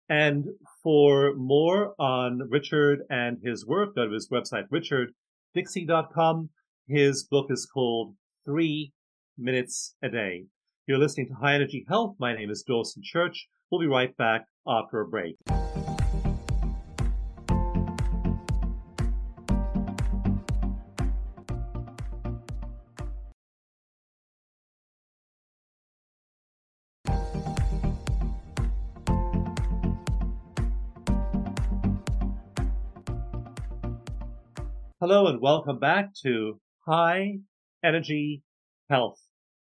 And 0.09 0.45
for 0.83 1.33
more 1.35 1.93
on 1.99 2.49
Richard 2.49 2.99
and 3.09 3.37
his 3.43 3.65
work, 3.65 3.95
go 3.95 4.07
to 4.07 4.13
his 4.13 4.29
website, 4.29 4.65
richarddixey.com. 4.69 6.49
His 6.87 7.23
book 7.23 7.47
is 7.49 7.65
called 7.65 8.15
Three 8.45 8.91
Minutes 9.37 9.95
a 10.03 10.09
Day. 10.09 10.45
You're 10.87 10.99
listening 10.99 11.27
to 11.29 11.33
High 11.33 11.55
Energy 11.55 11.85
Health. 11.87 12.15
My 12.19 12.35
name 12.35 12.51
is 12.51 12.63
Dawson 12.67 13.01
Church. 13.03 13.47
We'll 13.71 13.81
be 13.81 13.87
right 13.87 14.15
back 14.17 14.45
after 14.67 15.01
a 15.01 15.07
break. 15.07 15.37
Hello 35.08 35.28
and 35.28 35.39
welcome 35.39 35.78
back 35.78 36.16
to 36.24 36.60
High 36.88 37.38
Energy 37.84 38.41
Health. 38.89 39.20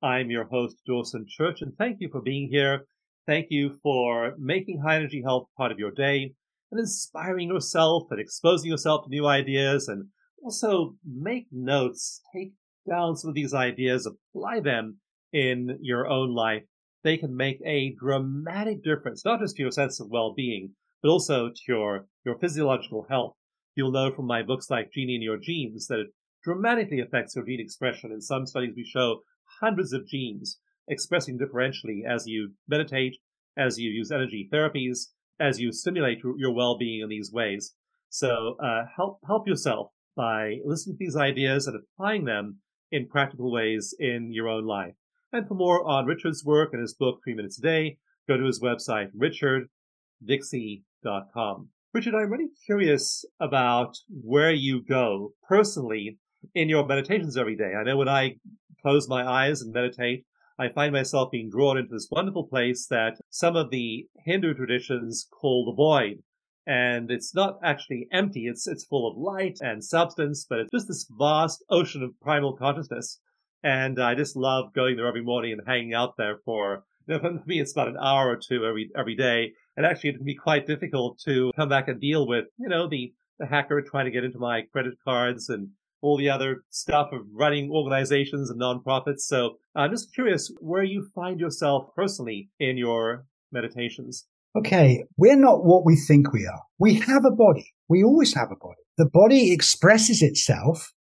I'm 0.02 0.32
your 0.32 0.46
host, 0.46 0.78
Dawson 0.84 1.26
Church, 1.28 1.58
and 1.60 1.72
thank 1.78 1.98
you 2.00 2.08
for 2.10 2.20
being 2.20 2.48
here. 2.50 2.86
Thank 3.24 3.46
you 3.50 3.78
for 3.80 4.34
making 4.36 4.80
high 4.80 4.96
energy 4.96 5.22
health 5.24 5.46
part 5.56 5.70
of 5.70 5.78
your 5.78 5.92
day 5.92 6.34
and 6.72 6.80
inspiring 6.80 7.50
yourself 7.50 8.08
and 8.10 8.18
exposing 8.18 8.68
yourself 8.68 9.04
to 9.04 9.10
new 9.10 9.28
ideas 9.28 9.86
and 9.86 10.06
also 10.42 10.96
make 11.06 11.46
notes, 11.52 12.20
take 12.34 12.54
down 12.90 13.14
some 13.14 13.28
of 13.28 13.36
these 13.36 13.54
ideas, 13.54 14.08
apply 14.34 14.58
them 14.58 14.96
in 15.32 15.78
your 15.80 16.08
own 16.08 16.34
life. 16.34 16.64
They 17.04 17.16
can 17.16 17.36
make 17.36 17.60
a 17.64 17.94
dramatic 18.00 18.82
difference, 18.82 19.24
not 19.24 19.38
just 19.38 19.54
to 19.54 19.62
your 19.62 19.70
sense 19.70 20.00
of 20.00 20.10
well-being, 20.10 20.72
but 21.00 21.10
also 21.10 21.50
to 21.50 21.62
your, 21.68 22.06
your 22.26 22.36
physiological 22.40 23.06
health. 23.08 23.36
You'll 23.78 23.92
know 23.92 24.10
from 24.10 24.26
my 24.26 24.42
books 24.42 24.70
like 24.70 24.90
Genie 24.90 25.14
in 25.14 25.22
Your 25.22 25.36
Genes 25.36 25.86
that 25.86 26.00
it 26.00 26.08
dramatically 26.42 26.98
affects 26.98 27.36
your 27.36 27.44
gene 27.44 27.60
expression. 27.60 28.10
In 28.10 28.20
some 28.20 28.44
studies, 28.44 28.74
we 28.74 28.82
show 28.82 29.22
hundreds 29.60 29.92
of 29.92 30.04
genes 30.04 30.58
expressing 30.88 31.38
differentially 31.38 32.04
as 32.04 32.26
you 32.26 32.54
meditate, 32.66 33.18
as 33.56 33.78
you 33.78 33.88
use 33.88 34.10
energy 34.10 34.48
therapies, 34.52 35.10
as 35.38 35.60
you 35.60 35.70
stimulate 35.70 36.18
your 36.38 36.52
well-being 36.52 37.02
in 37.02 37.08
these 37.08 37.30
ways. 37.32 37.76
So 38.08 38.56
uh, 38.60 38.86
help 38.96 39.20
help 39.24 39.46
yourself 39.46 39.92
by 40.16 40.58
listening 40.64 40.96
to 40.96 41.04
these 41.04 41.14
ideas 41.14 41.68
and 41.68 41.80
applying 41.80 42.24
them 42.24 42.58
in 42.90 43.06
practical 43.06 43.52
ways 43.52 43.94
in 43.96 44.32
your 44.32 44.48
own 44.48 44.66
life. 44.66 44.96
And 45.32 45.46
for 45.46 45.54
more 45.54 45.86
on 45.86 46.04
Richard's 46.04 46.44
work 46.44 46.70
and 46.72 46.82
his 46.82 46.94
book, 46.94 47.20
Three 47.22 47.34
Minutes 47.34 47.60
a 47.60 47.62
Day, 47.62 47.98
go 48.26 48.36
to 48.36 48.44
his 48.44 48.60
website, 48.60 49.12
richarddixey.com. 49.16 51.68
Richard, 51.94 52.14
I'm 52.14 52.30
really 52.30 52.50
curious 52.66 53.24
about 53.40 53.96
where 54.10 54.52
you 54.52 54.82
go 54.82 55.32
personally 55.48 56.18
in 56.54 56.68
your 56.68 56.86
meditations 56.86 57.36
every 57.36 57.56
day. 57.56 57.72
I 57.74 57.82
know 57.82 57.96
when 57.96 58.10
I 58.10 58.36
close 58.82 59.08
my 59.08 59.26
eyes 59.26 59.62
and 59.62 59.72
meditate, 59.72 60.26
I 60.58 60.68
find 60.68 60.92
myself 60.92 61.30
being 61.30 61.48
drawn 61.48 61.78
into 61.78 61.94
this 61.94 62.08
wonderful 62.10 62.46
place 62.46 62.86
that 62.88 63.18
some 63.30 63.56
of 63.56 63.70
the 63.70 64.06
Hindu 64.26 64.52
traditions 64.52 65.26
call 65.30 65.64
the 65.64 65.72
void. 65.72 66.22
And 66.66 67.10
it's 67.10 67.34
not 67.34 67.58
actually 67.64 68.06
empty. 68.12 68.46
It's, 68.46 68.68
it's 68.68 68.84
full 68.84 69.10
of 69.10 69.16
light 69.16 69.56
and 69.62 69.82
substance, 69.82 70.44
but 70.48 70.58
it's 70.58 70.70
just 70.70 70.88
this 70.88 71.10
vast 71.18 71.64
ocean 71.70 72.02
of 72.02 72.20
primal 72.20 72.54
consciousness. 72.54 73.18
And 73.62 73.98
I 73.98 74.14
just 74.14 74.36
love 74.36 74.74
going 74.74 74.96
there 74.96 75.06
every 75.06 75.22
morning 75.22 75.52
and 75.52 75.62
hanging 75.66 75.94
out 75.94 76.18
there 76.18 76.36
for, 76.44 76.84
you 77.06 77.14
know, 77.18 77.20
for 77.20 77.42
me, 77.46 77.60
it's 77.60 77.72
about 77.72 77.88
an 77.88 77.96
hour 77.96 78.28
or 78.28 78.36
two 78.36 78.66
every, 78.66 78.90
every 78.94 79.16
day. 79.16 79.52
And 79.78 79.86
actually, 79.86 80.10
it 80.10 80.16
can 80.16 80.24
be 80.24 80.34
quite 80.34 80.66
difficult 80.66 81.20
to 81.20 81.52
come 81.54 81.68
back 81.68 81.86
and 81.86 82.00
deal 82.00 82.26
with, 82.26 82.46
you 82.58 82.68
know, 82.68 82.88
the, 82.88 83.14
the 83.38 83.46
hacker 83.46 83.80
trying 83.80 84.06
to 84.06 84.10
get 84.10 84.24
into 84.24 84.40
my 84.40 84.62
credit 84.72 84.94
cards 85.04 85.48
and 85.48 85.68
all 86.02 86.18
the 86.18 86.28
other 86.28 86.64
stuff 86.68 87.10
of 87.12 87.20
running 87.32 87.70
organizations 87.70 88.50
and 88.50 88.60
nonprofits. 88.60 89.20
So 89.20 89.58
I'm 89.76 89.92
just 89.92 90.12
curious 90.12 90.52
where 90.58 90.82
you 90.82 91.06
find 91.14 91.38
yourself 91.38 91.94
personally 91.94 92.50
in 92.58 92.76
your 92.76 93.24
meditations. 93.52 94.26
Okay, 94.56 95.04
we're 95.16 95.36
not 95.36 95.64
what 95.64 95.86
we 95.86 95.94
think 95.94 96.32
we 96.32 96.44
are. 96.44 96.62
We 96.80 96.94
have 96.94 97.24
a 97.24 97.30
body. 97.30 97.72
We 97.88 98.02
always 98.02 98.34
have 98.34 98.50
a 98.50 98.56
body. 98.56 98.82
The 98.96 99.08
body 99.08 99.52
expresses 99.52 100.22
itself 100.22 100.92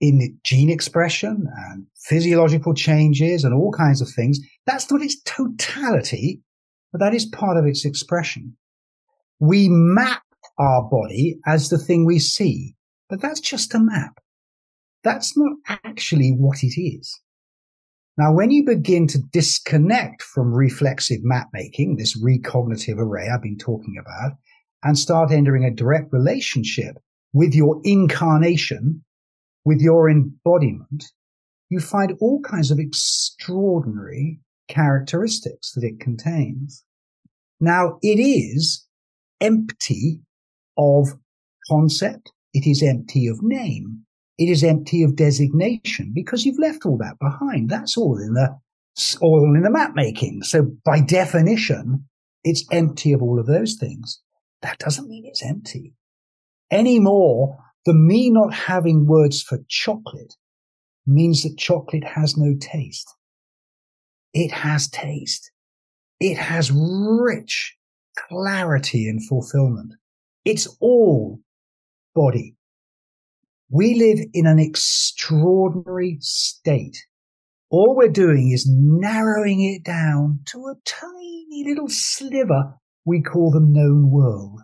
in 0.00 0.38
gene 0.44 0.70
expression 0.70 1.48
and 1.68 1.86
physiological 1.96 2.74
changes 2.74 3.42
and 3.42 3.52
all 3.52 3.72
kinds 3.72 4.00
of 4.00 4.08
things. 4.08 4.38
That's 4.66 4.88
not 4.88 5.02
its 5.02 5.20
totality 5.22 6.42
but 6.94 7.00
that 7.00 7.12
is 7.12 7.26
part 7.26 7.56
of 7.56 7.66
its 7.66 7.84
expression. 7.84 8.56
We 9.40 9.68
map 9.68 10.22
our 10.60 10.88
body 10.88 11.40
as 11.44 11.68
the 11.68 11.76
thing 11.76 12.06
we 12.06 12.20
see, 12.20 12.76
but 13.08 13.20
that's 13.20 13.40
just 13.40 13.74
a 13.74 13.80
map. 13.80 14.20
That's 15.02 15.36
not 15.36 15.56
actually 15.66 16.30
what 16.30 16.62
it 16.62 16.80
is. 16.80 17.20
Now, 18.16 18.32
when 18.32 18.52
you 18.52 18.64
begin 18.64 19.08
to 19.08 19.18
disconnect 19.18 20.22
from 20.22 20.54
reflexive 20.54 21.24
map 21.24 21.48
making, 21.52 21.96
this 21.96 22.16
recognitive 22.16 23.00
array 23.00 23.28
I've 23.28 23.42
been 23.42 23.58
talking 23.58 23.96
about, 24.00 24.34
and 24.84 24.96
start 24.96 25.32
entering 25.32 25.64
a 25.64 25.74
direct 25.74 26.12
relationship 26.12 26.94
with 27.32 27.54
your 27.54 27.80
incarnation, 27.82 29.02
with 29.64 29.80
your 29.80 30.08
embodiment, 30.08 31.06
you 31.70 31.80
find 31.80 32.16
all 32.20 32.40
kinds 32.42 32.70
of 32.70 32.78
extraordinary 32.78 34.38
characteristics 34.68 35.72
that 35.72 35.82
it 35.82 35.98
contains. 35.98 36.83
Now, 37.64 37.98
it 38.02 38.20
is 38.20 38.86
empty 39.40 40.20
of 40.76 41.08
concept. 41.68 42.32
It 42.52 42.66
is 42.66 42.82
empty 42.82 43.26
of 43.26 43.42
name. 43.42 44.04
It 44.38 44.48
is 44.48 44.64
empty 44.64 45.02
of 45.02 45.16
designation 45.16 46.12
because 46.14 46.44
you've 46.44 46.58
left 46.58 46.84
all 46.84 46.98
that 46.98 47.18
behind. 47.20 47.70
That's 47.70 47.96
all 47.96 48.18
in 48.18 48.34
the, 48.34 48.58
all 49.20 49.54
in 49.54 49.62
the 49.62 49.70
map 49.70 49.94
making. 49.94 50.42
So 50.42 50.70
by 50.84 51.00
definition, 51.00 52.08
it's 52.42 52.64
empty 52.70 53.12
of 53.12 53.22
all 53.22 53.38
of 53.38 53.46
those 53.46 53.74
things. 53.74 54.20
That 54.62 54.78
doesn't 54.78 55.08
mean 55.08 55.24
it's 55.24 55.44
empty 55.44 55.94
anymore. 56.70 57.58
The 57.86 57.94
me 57.94 58.30
not 58.30 58.52
having 58.52 59.06
words 59.06 59.42
for 59.42 59.58
chocolate 59.68 60.34
means 61.06 61.42
that 61.42 61.58
chocolate 61.58 62.04
has 62.04 62.36
no 62.36 62.54
taste 62.58 63.08
it 64.34 64.50
has 64.50 64.88
taste. 64.88 65.50
It 66.20 66.36
has 66.36 66.70
rich 66.72 67.76
clarity 68.28 69.08
and 69.08 69.26
fulfillment. 69.26 69.94
It's 70.44 70.68
all 70.80 71.40
body. 72.14 72.56
We 73.70 73.94
live 73.94 74.20
in 74.32 74.46
an 74.46 74.58
extraordinary 74.58 76.18
state. 76.20 77.06
All 77.70 77.96
we're 77.96 78.08
doing 78.08 78.52
is 78.52 78.68
narrowing 78.68 79.62
it 79.62 79.82
down 79.82 80.40
to 80.46 80.58
a 80.66 80.76
tiny 80.84 81.64
little 81.66 81.88
sliver 81.88 82.74
we 83.04 83.20
call 83.20 83.50
the 83.50 83.60
known 83.60 84.10
world. 84.10 84.60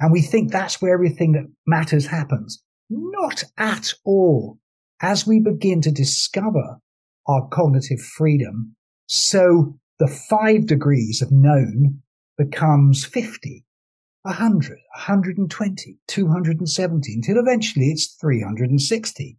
And 0.00 0.12
we 0.12 0.20
think 0.20 0.50
that's 0.50 0.82
where 0.82 0.92
everything 0.92 1.32
that 1.32 1.50
matters 1.66 2.06
happens. 2.06 2.62
Not 2.90 3.44
at 3.56 3.94
all. 4.04 4.58
As 5.00 5.26
we 5.26 5.40
begin 5.40 5.80
to 5.82 5.90
discover 5.90 6.80
our 7.26 7.48
cognitive 7.48 8.00
freedom, 8.00 8.76
so 9.06 9.78
the 9.98 10.08
five 10.08 10.66
degrees 10.66 11.22
of 11.22 11.32
known 11.32 12.02
becomes 12.36 13.04
50 13.04 13.64
100, 14.26 14.70
120, 14.70 15.98
270, 16.08 17.12
until 17.14 17.38
eventually 17.38 17.86
it's 17.86 18.16
360 18.20 19.38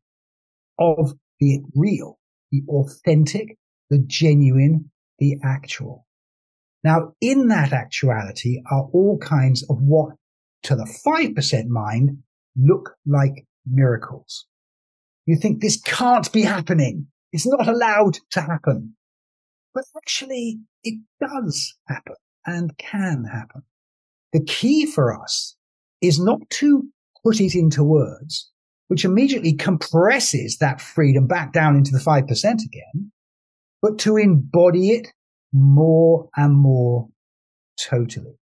of 0.79 1.13
the 1.41 1.59
real, 1.75 2.17
the 2.51 2.61
authentic, 2.69 3.57
the 3.89 3.99
genuine, 4.07 4.89
the 5.19 5.37
actual. 5.43 6.05
Now, 6.85 7.13
in 7.19 7.49
that 7.49 7.73
actuality 7.73 8.61
are 8.71 8.87
all 8.93 9.17
kinds 9.17 9.63
of 9.69 9.81
what 9.81 10.15
to 10.63 10.75
the 10.75 10.89
5% 11.05 11.67
mind 11.67 12.19
look 12.55 12.95
like 13.05 13.45
miracles. 13.65 14.45
You 15.25 15.35
think 15.35 15.59
this 15.61 15.81
can't 15.81 16.31
be 16.31 16.43
happening. 16.43 17.07
It's 17.33 17.45
not 17.45 17.67
allowed 17.67 18.19
to 18.31 18.41
happen. 18.41 18.95
But 19.77 19.85
actually, 19.95 20.57
it 20.83 20.99
does 21.21 21.75
happen 21.87 22.15
and 22.47 22.75
can 22.79 23.25
happen. 23.25 23.61
The 24.33 24.43
key 24.43 24.87
for 24.87 25.15
us 25.15 25.55
is 26.01 26.19
not 26.19 26.49
to 26.61 26.85
put 27.23 27.39
it 27.39 27.53
into 27.53 27.83
words, 27.83 28.49
which 28.87 29.05
immediately 29.05 29.53
compresses 29.53 30.57
that 30.57 30.81
freedom 30.81 31.27
back 31.27 31.53
down 31.53 31.75
into 31.75 31.91
the 31.91 31.99
5% 31.99 32.23
again, 32.25 33.11
but 33.79 33.99
to 33.99 34.17
embody 34.17 34.93
it 34.93 35.09
more 35.53 36.27
and 36.35 36.57
more 36.57 37.09
totally. 37.79 38.39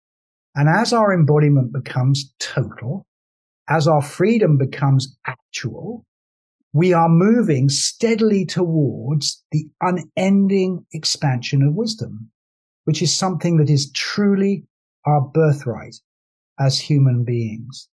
And 0.55 0.67
as 0.67 0.93
our 0.93 1.13
embodiment 1.13 1.71
becomes 1.71 2.33
total, 2.39 3.05
as 3.69 3.87
our 3.87 4.01
freedom 4.01 4.57
becomes 4.57 5.15
actual, 5.27 6.07
we 6.73 6.93
are 6.93 7.09
moving 7.09 7.69
steadily 7.69 8.45
towards 8.45 9.43
the 9.51 9.67
unending 9.81 10.85
expansion 10.93 11.63
of 11.63 11.73
wisdom, 11.73 12.29
which 12.85 13.01
is 13.01 13.15
something 13.15 13.57
that 13.57 13.69
is 13.69 13.91
truly 13.91 14.65
our 15.05 15.21
birthright 15.21 15.95
as 16.59 16.79
human 16.79 17.23
beings. 17.23 17.87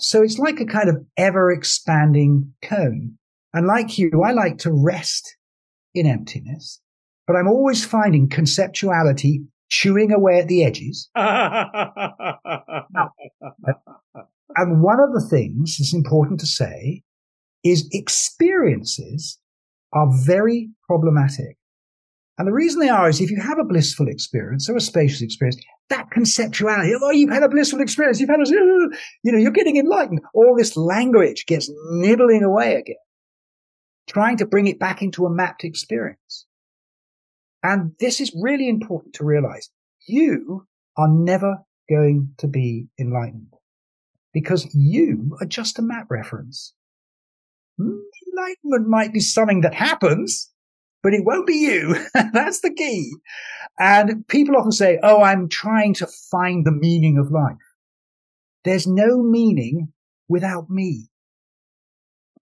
So 0.00 0.22
it's 0.22 0.38
like 0.38 0.60
a 0.60 0.66
kind 0.66 0.88
of 0.88 1.04
ever 1.16 1.52
expanding 1.52 2.52
cone. 2.62 3.18
And 3.52 3.66
like 3.66 3.98
you, 3.98 4.22
I 4.24 4.32
like 4.32 4.58
to 4.58 4.72
rest 4.72 5.36
in 5.94 6.06
emptiness, 6.06 6.80
but 7.26 7.36
I'm 7.36 7.48
always 7.48 7.84
finding 7.84 8.28
conceptuality 8.28 9.44
chewing 9.68 10.10
away 10.10 10.38
at 10.38 10.48
the 10.48 10.64
edges. 10.64 11.10
now, 11.16 11.52
and 14.56 14.82
one 14.82 15.00
of 15.00 15.12
the 15.12 15.26
things 15.30 15.76
that's 15.78 15.94
important 15.94 16.40
to 16.40 16.46
say 16.46 17.02
is 17.64 17.88
experiences 17.92 19.38
are 19.92 20.08
very 20.24 20.70
problematic. 20.86 21.56
And 22.38 22.48
the 22.48 22.52
reason 22.52 22.80
they 22.80 22.88
are 22.88 23.08
is 23.08 23.20
if 23.20 23.30
you 23.30 23.40
have 23.40 23.58
a 23.58 23.64
blissful 23.64 24.08
experience 24.08 24.68
or 24.68 24.76
a 24.76 24.80
spacious 24.80 25.22
experience, 25.22 25.62
that 25.90 26.08
conceptuality, 26.10 26.92
oh, 27.00 27.10
you've 27.10 27.30
had 27.30 27.42
a 27.42 27.48
blissful 27.48 27.80
experience, 27.80 28.20
you've 28.20 28.30
had 28.30 28.40
a, 28.40 28.46
you 29.22 29.32
know, 29.32 29.38
you're 29.38 29.50
getting 29.50 29.76
enlightened. 29.76 30.20
All 30.34 30.56
this 30.56 30.76
language 30.76 31.44
gets 31.46 31.70
nibbling 31.90 32.42
away 32.42 32.76
again, 32.76 32.96
trying 34.08 34.38
to 34.38 34.46
bring 34.46 34.66
it 34.66 34.78
back 34.78 35.02
into 35.02 35.26
a 35.26 35.30
mapped 35.30 35.62
experience. 35.62 36.46
And 37.62 37.92
this 38.00 38.20
is 38.20 38.34
really 38.34 38.68
important 38.68 39.14
to 39.14 39.24
realize. 39.24 39.70
You 40.08 40.66
are 40.96 41.08
never 41.08 41.58
going 41.88 42.34
to 42.38 42.48
be 42.48 42.88
enlightened 42.98 43.54
because 44.32 44.74
you 44.74 45.36
are 45.40 45.46
just 45.46 45.78
a 45.78 45.82
map 45.82 46.06
reference. 46.10 46.74
Enlightenment 48.32 48.88
might 48.88 49.12
be 49.12 49.20
something 49.20 49.60
that 49.62 49.74
happens, 49.74 50.50
but 51.02 51.14
it 51.14 51.24
won't 51.24 51.46
be 51.46 51.54
you. 51.54 51.96
That's 52.32 52.60
the 52.60 52.72
key. 52.72 53.12
And 53.78 54.26
people 54.28 54.56
often 54.56 54.72
say, 54.72 54.98
Oh, 55.02 55.22
I'm 55.22 55.48
trying 55.48 55.94
to 55.94 56.06
find 56.30 56.64
the 56.64 56.72
meaning 56.72 57.18
of 57.18 57.30
life. 57.30 57.56
There's 58.64 58.86
no 58.86 59.22
meaning 59.22 59.92
without 60.28 60.70
me. 60.70 61.08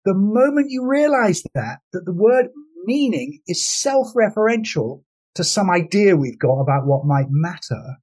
The 0.05 0.14
moment 0.14 0.70
you 0.70 0.87
realize 0.87 1.43
that, 1.55 1.79
that 1.93 2.05
the 2.05 2.12
word 2.12 2.49
meaning 2.85 3.41
is 3.47 3.66
self-referential 3.66 5.03
to 5.35 5.45
some 5.45 5.70
idea 5.70 6.16
we've 6.16 6.39
got 6.39 6.61
about 6.61 6.87
what 6.87 7.07
might 7.07 7.31
matter. 7.31 7.97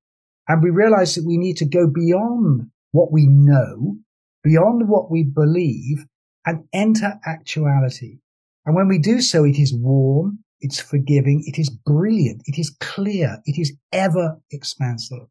And 0.47 0.63
we 0.63 0.71
realize 0.71 1.15
that 1.15 1.25
we 1.25 1.37
need 1.37 1.57
to 1.57 1.65
go 1.65 1.87
beyond 1.87 2.71
what 2.91 3.11
we 3.11 3.27
know, 3.27 3.97
beyond 4.43 4.89
what 4.89 5.11
we 5.11 5.23
believe 5.23 6.05
and 6.45 6.65
enter 6.73 7.19
actuality. 7.25 8.19
And 8.65 8.75
when 8.75 8.87
we 8.87 8.99
do 8.99 9.21
so, 9.21 9.43
it 9.43 9.57
is 9.57 9.73
warm, 9.73 10.39
it's 10.59 10.79
forgiving, 10.79 11.43
it 11.45 11.59
is 11.59 11.69
brilliant, 11.69 12.43
it 12.45 12.59
is 12.59 12.75
clear, 12.79 13.41
it 13.45 13.59
is 13.59 13.75
ever 13.91 14.39
expansive. 14.51 15.27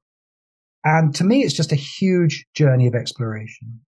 And 0.84 1.14
to 1.16 1.24
me, 1.24 1.42
it's 1.42 1.54
just 1.54 1.72
a 1.72 1.76
huge 1.76 2.46
journey 2.54 2.86
of 2.86 2.94
exploration. 2.94 3.80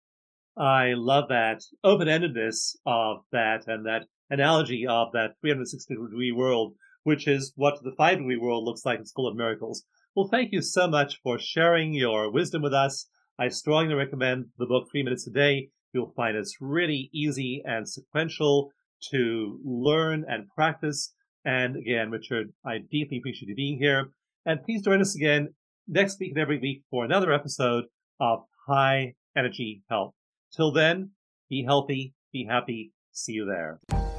I 0.56 0.92
love 0.94 1.28
that 1.28 1.62
open 1.84 2.08
endedness 2.08 2.76
of 2.84 3.18
that 3.32 3.66
and 3.66 3.86
that 3.86 4.06
analogy 4.28 4.86
of 4.86 5.12
that 5.12 5.36
360 5.40 5.94
degree 5.94 6.32
world, 6.32 6.74
which 7.04 7.26
is 7.26 7.52
what 7.56 7.82
the 7.82 7.92
five 7.96 8.18
degree 8.18 8.36
world 8.36 8.64
looks 8.64 8.84
like 8.84 8.98
in 8.98 9.06
School 9.06 9.28
of 9.28 9.36
Miracles. 9.36 9.84
Well, 10.14 10.28
thank 10.28 10.52
you 10.52 10.60
so 10.60 10.88
much 10.88 11.20
for 11.22 11.38
sharing 11.38 11.94
your 11.94 12.30
wisdom 12.30 12.62
with 12.62 12.74
us. 12.74 13.06
I 13.38 13.48
strongly 13.48 13.94
recommend 13.94 14.46
the 14.58 14.66
book 14.66 14.88
Three 14.90 15.02
Minutes 15.02 15.26
a 15.26 15.30
Day. 15.30 15.70
You'll 15.92 16.12
find 16.16 16.36
it's 16.36 16.56
really 16.60 17.10
easy 17.12 17.62
and 17.64 17.88
sequential 17.88 18.70
to 19.10 19.58
learn 19.64 20.24
and 20.28 20.48
practice. 20.54 21.14
And 21.44 21.76
again, 21.76 22.10
Richard, 22.10 22.52
I 22.64 22.78
deeply 22.78 23.18
appreciate 23.18 23.48
you 23.48 23.54
being 23.54 23.78
here. 23.78 24.10
And 24.46 24.62
please 24.62 24.82
join 24.82 25.00
us 25.00 25.14
again 25.14 25.48
next 25.88 26.20
week 26.20 26.30
and 26.30 26.38
every 26.38 26.58
week 26.58 26.82
for 26.90 27.04
another 27.04 27.32
episode 27.32 27.84
of 28.20 28.40
High 28.66 29.14
Energy 29.36 29.82
Health. 29.88 30.14
Till 30.54 30.72
then, 30.72 31.10
be 31.48 31.64
healthy, 31.64 32.14
be 32.32 32.46
happy. 32.48 32.92
See 33.12 33.32
you 33.32 33.46
there. 33.46 34.09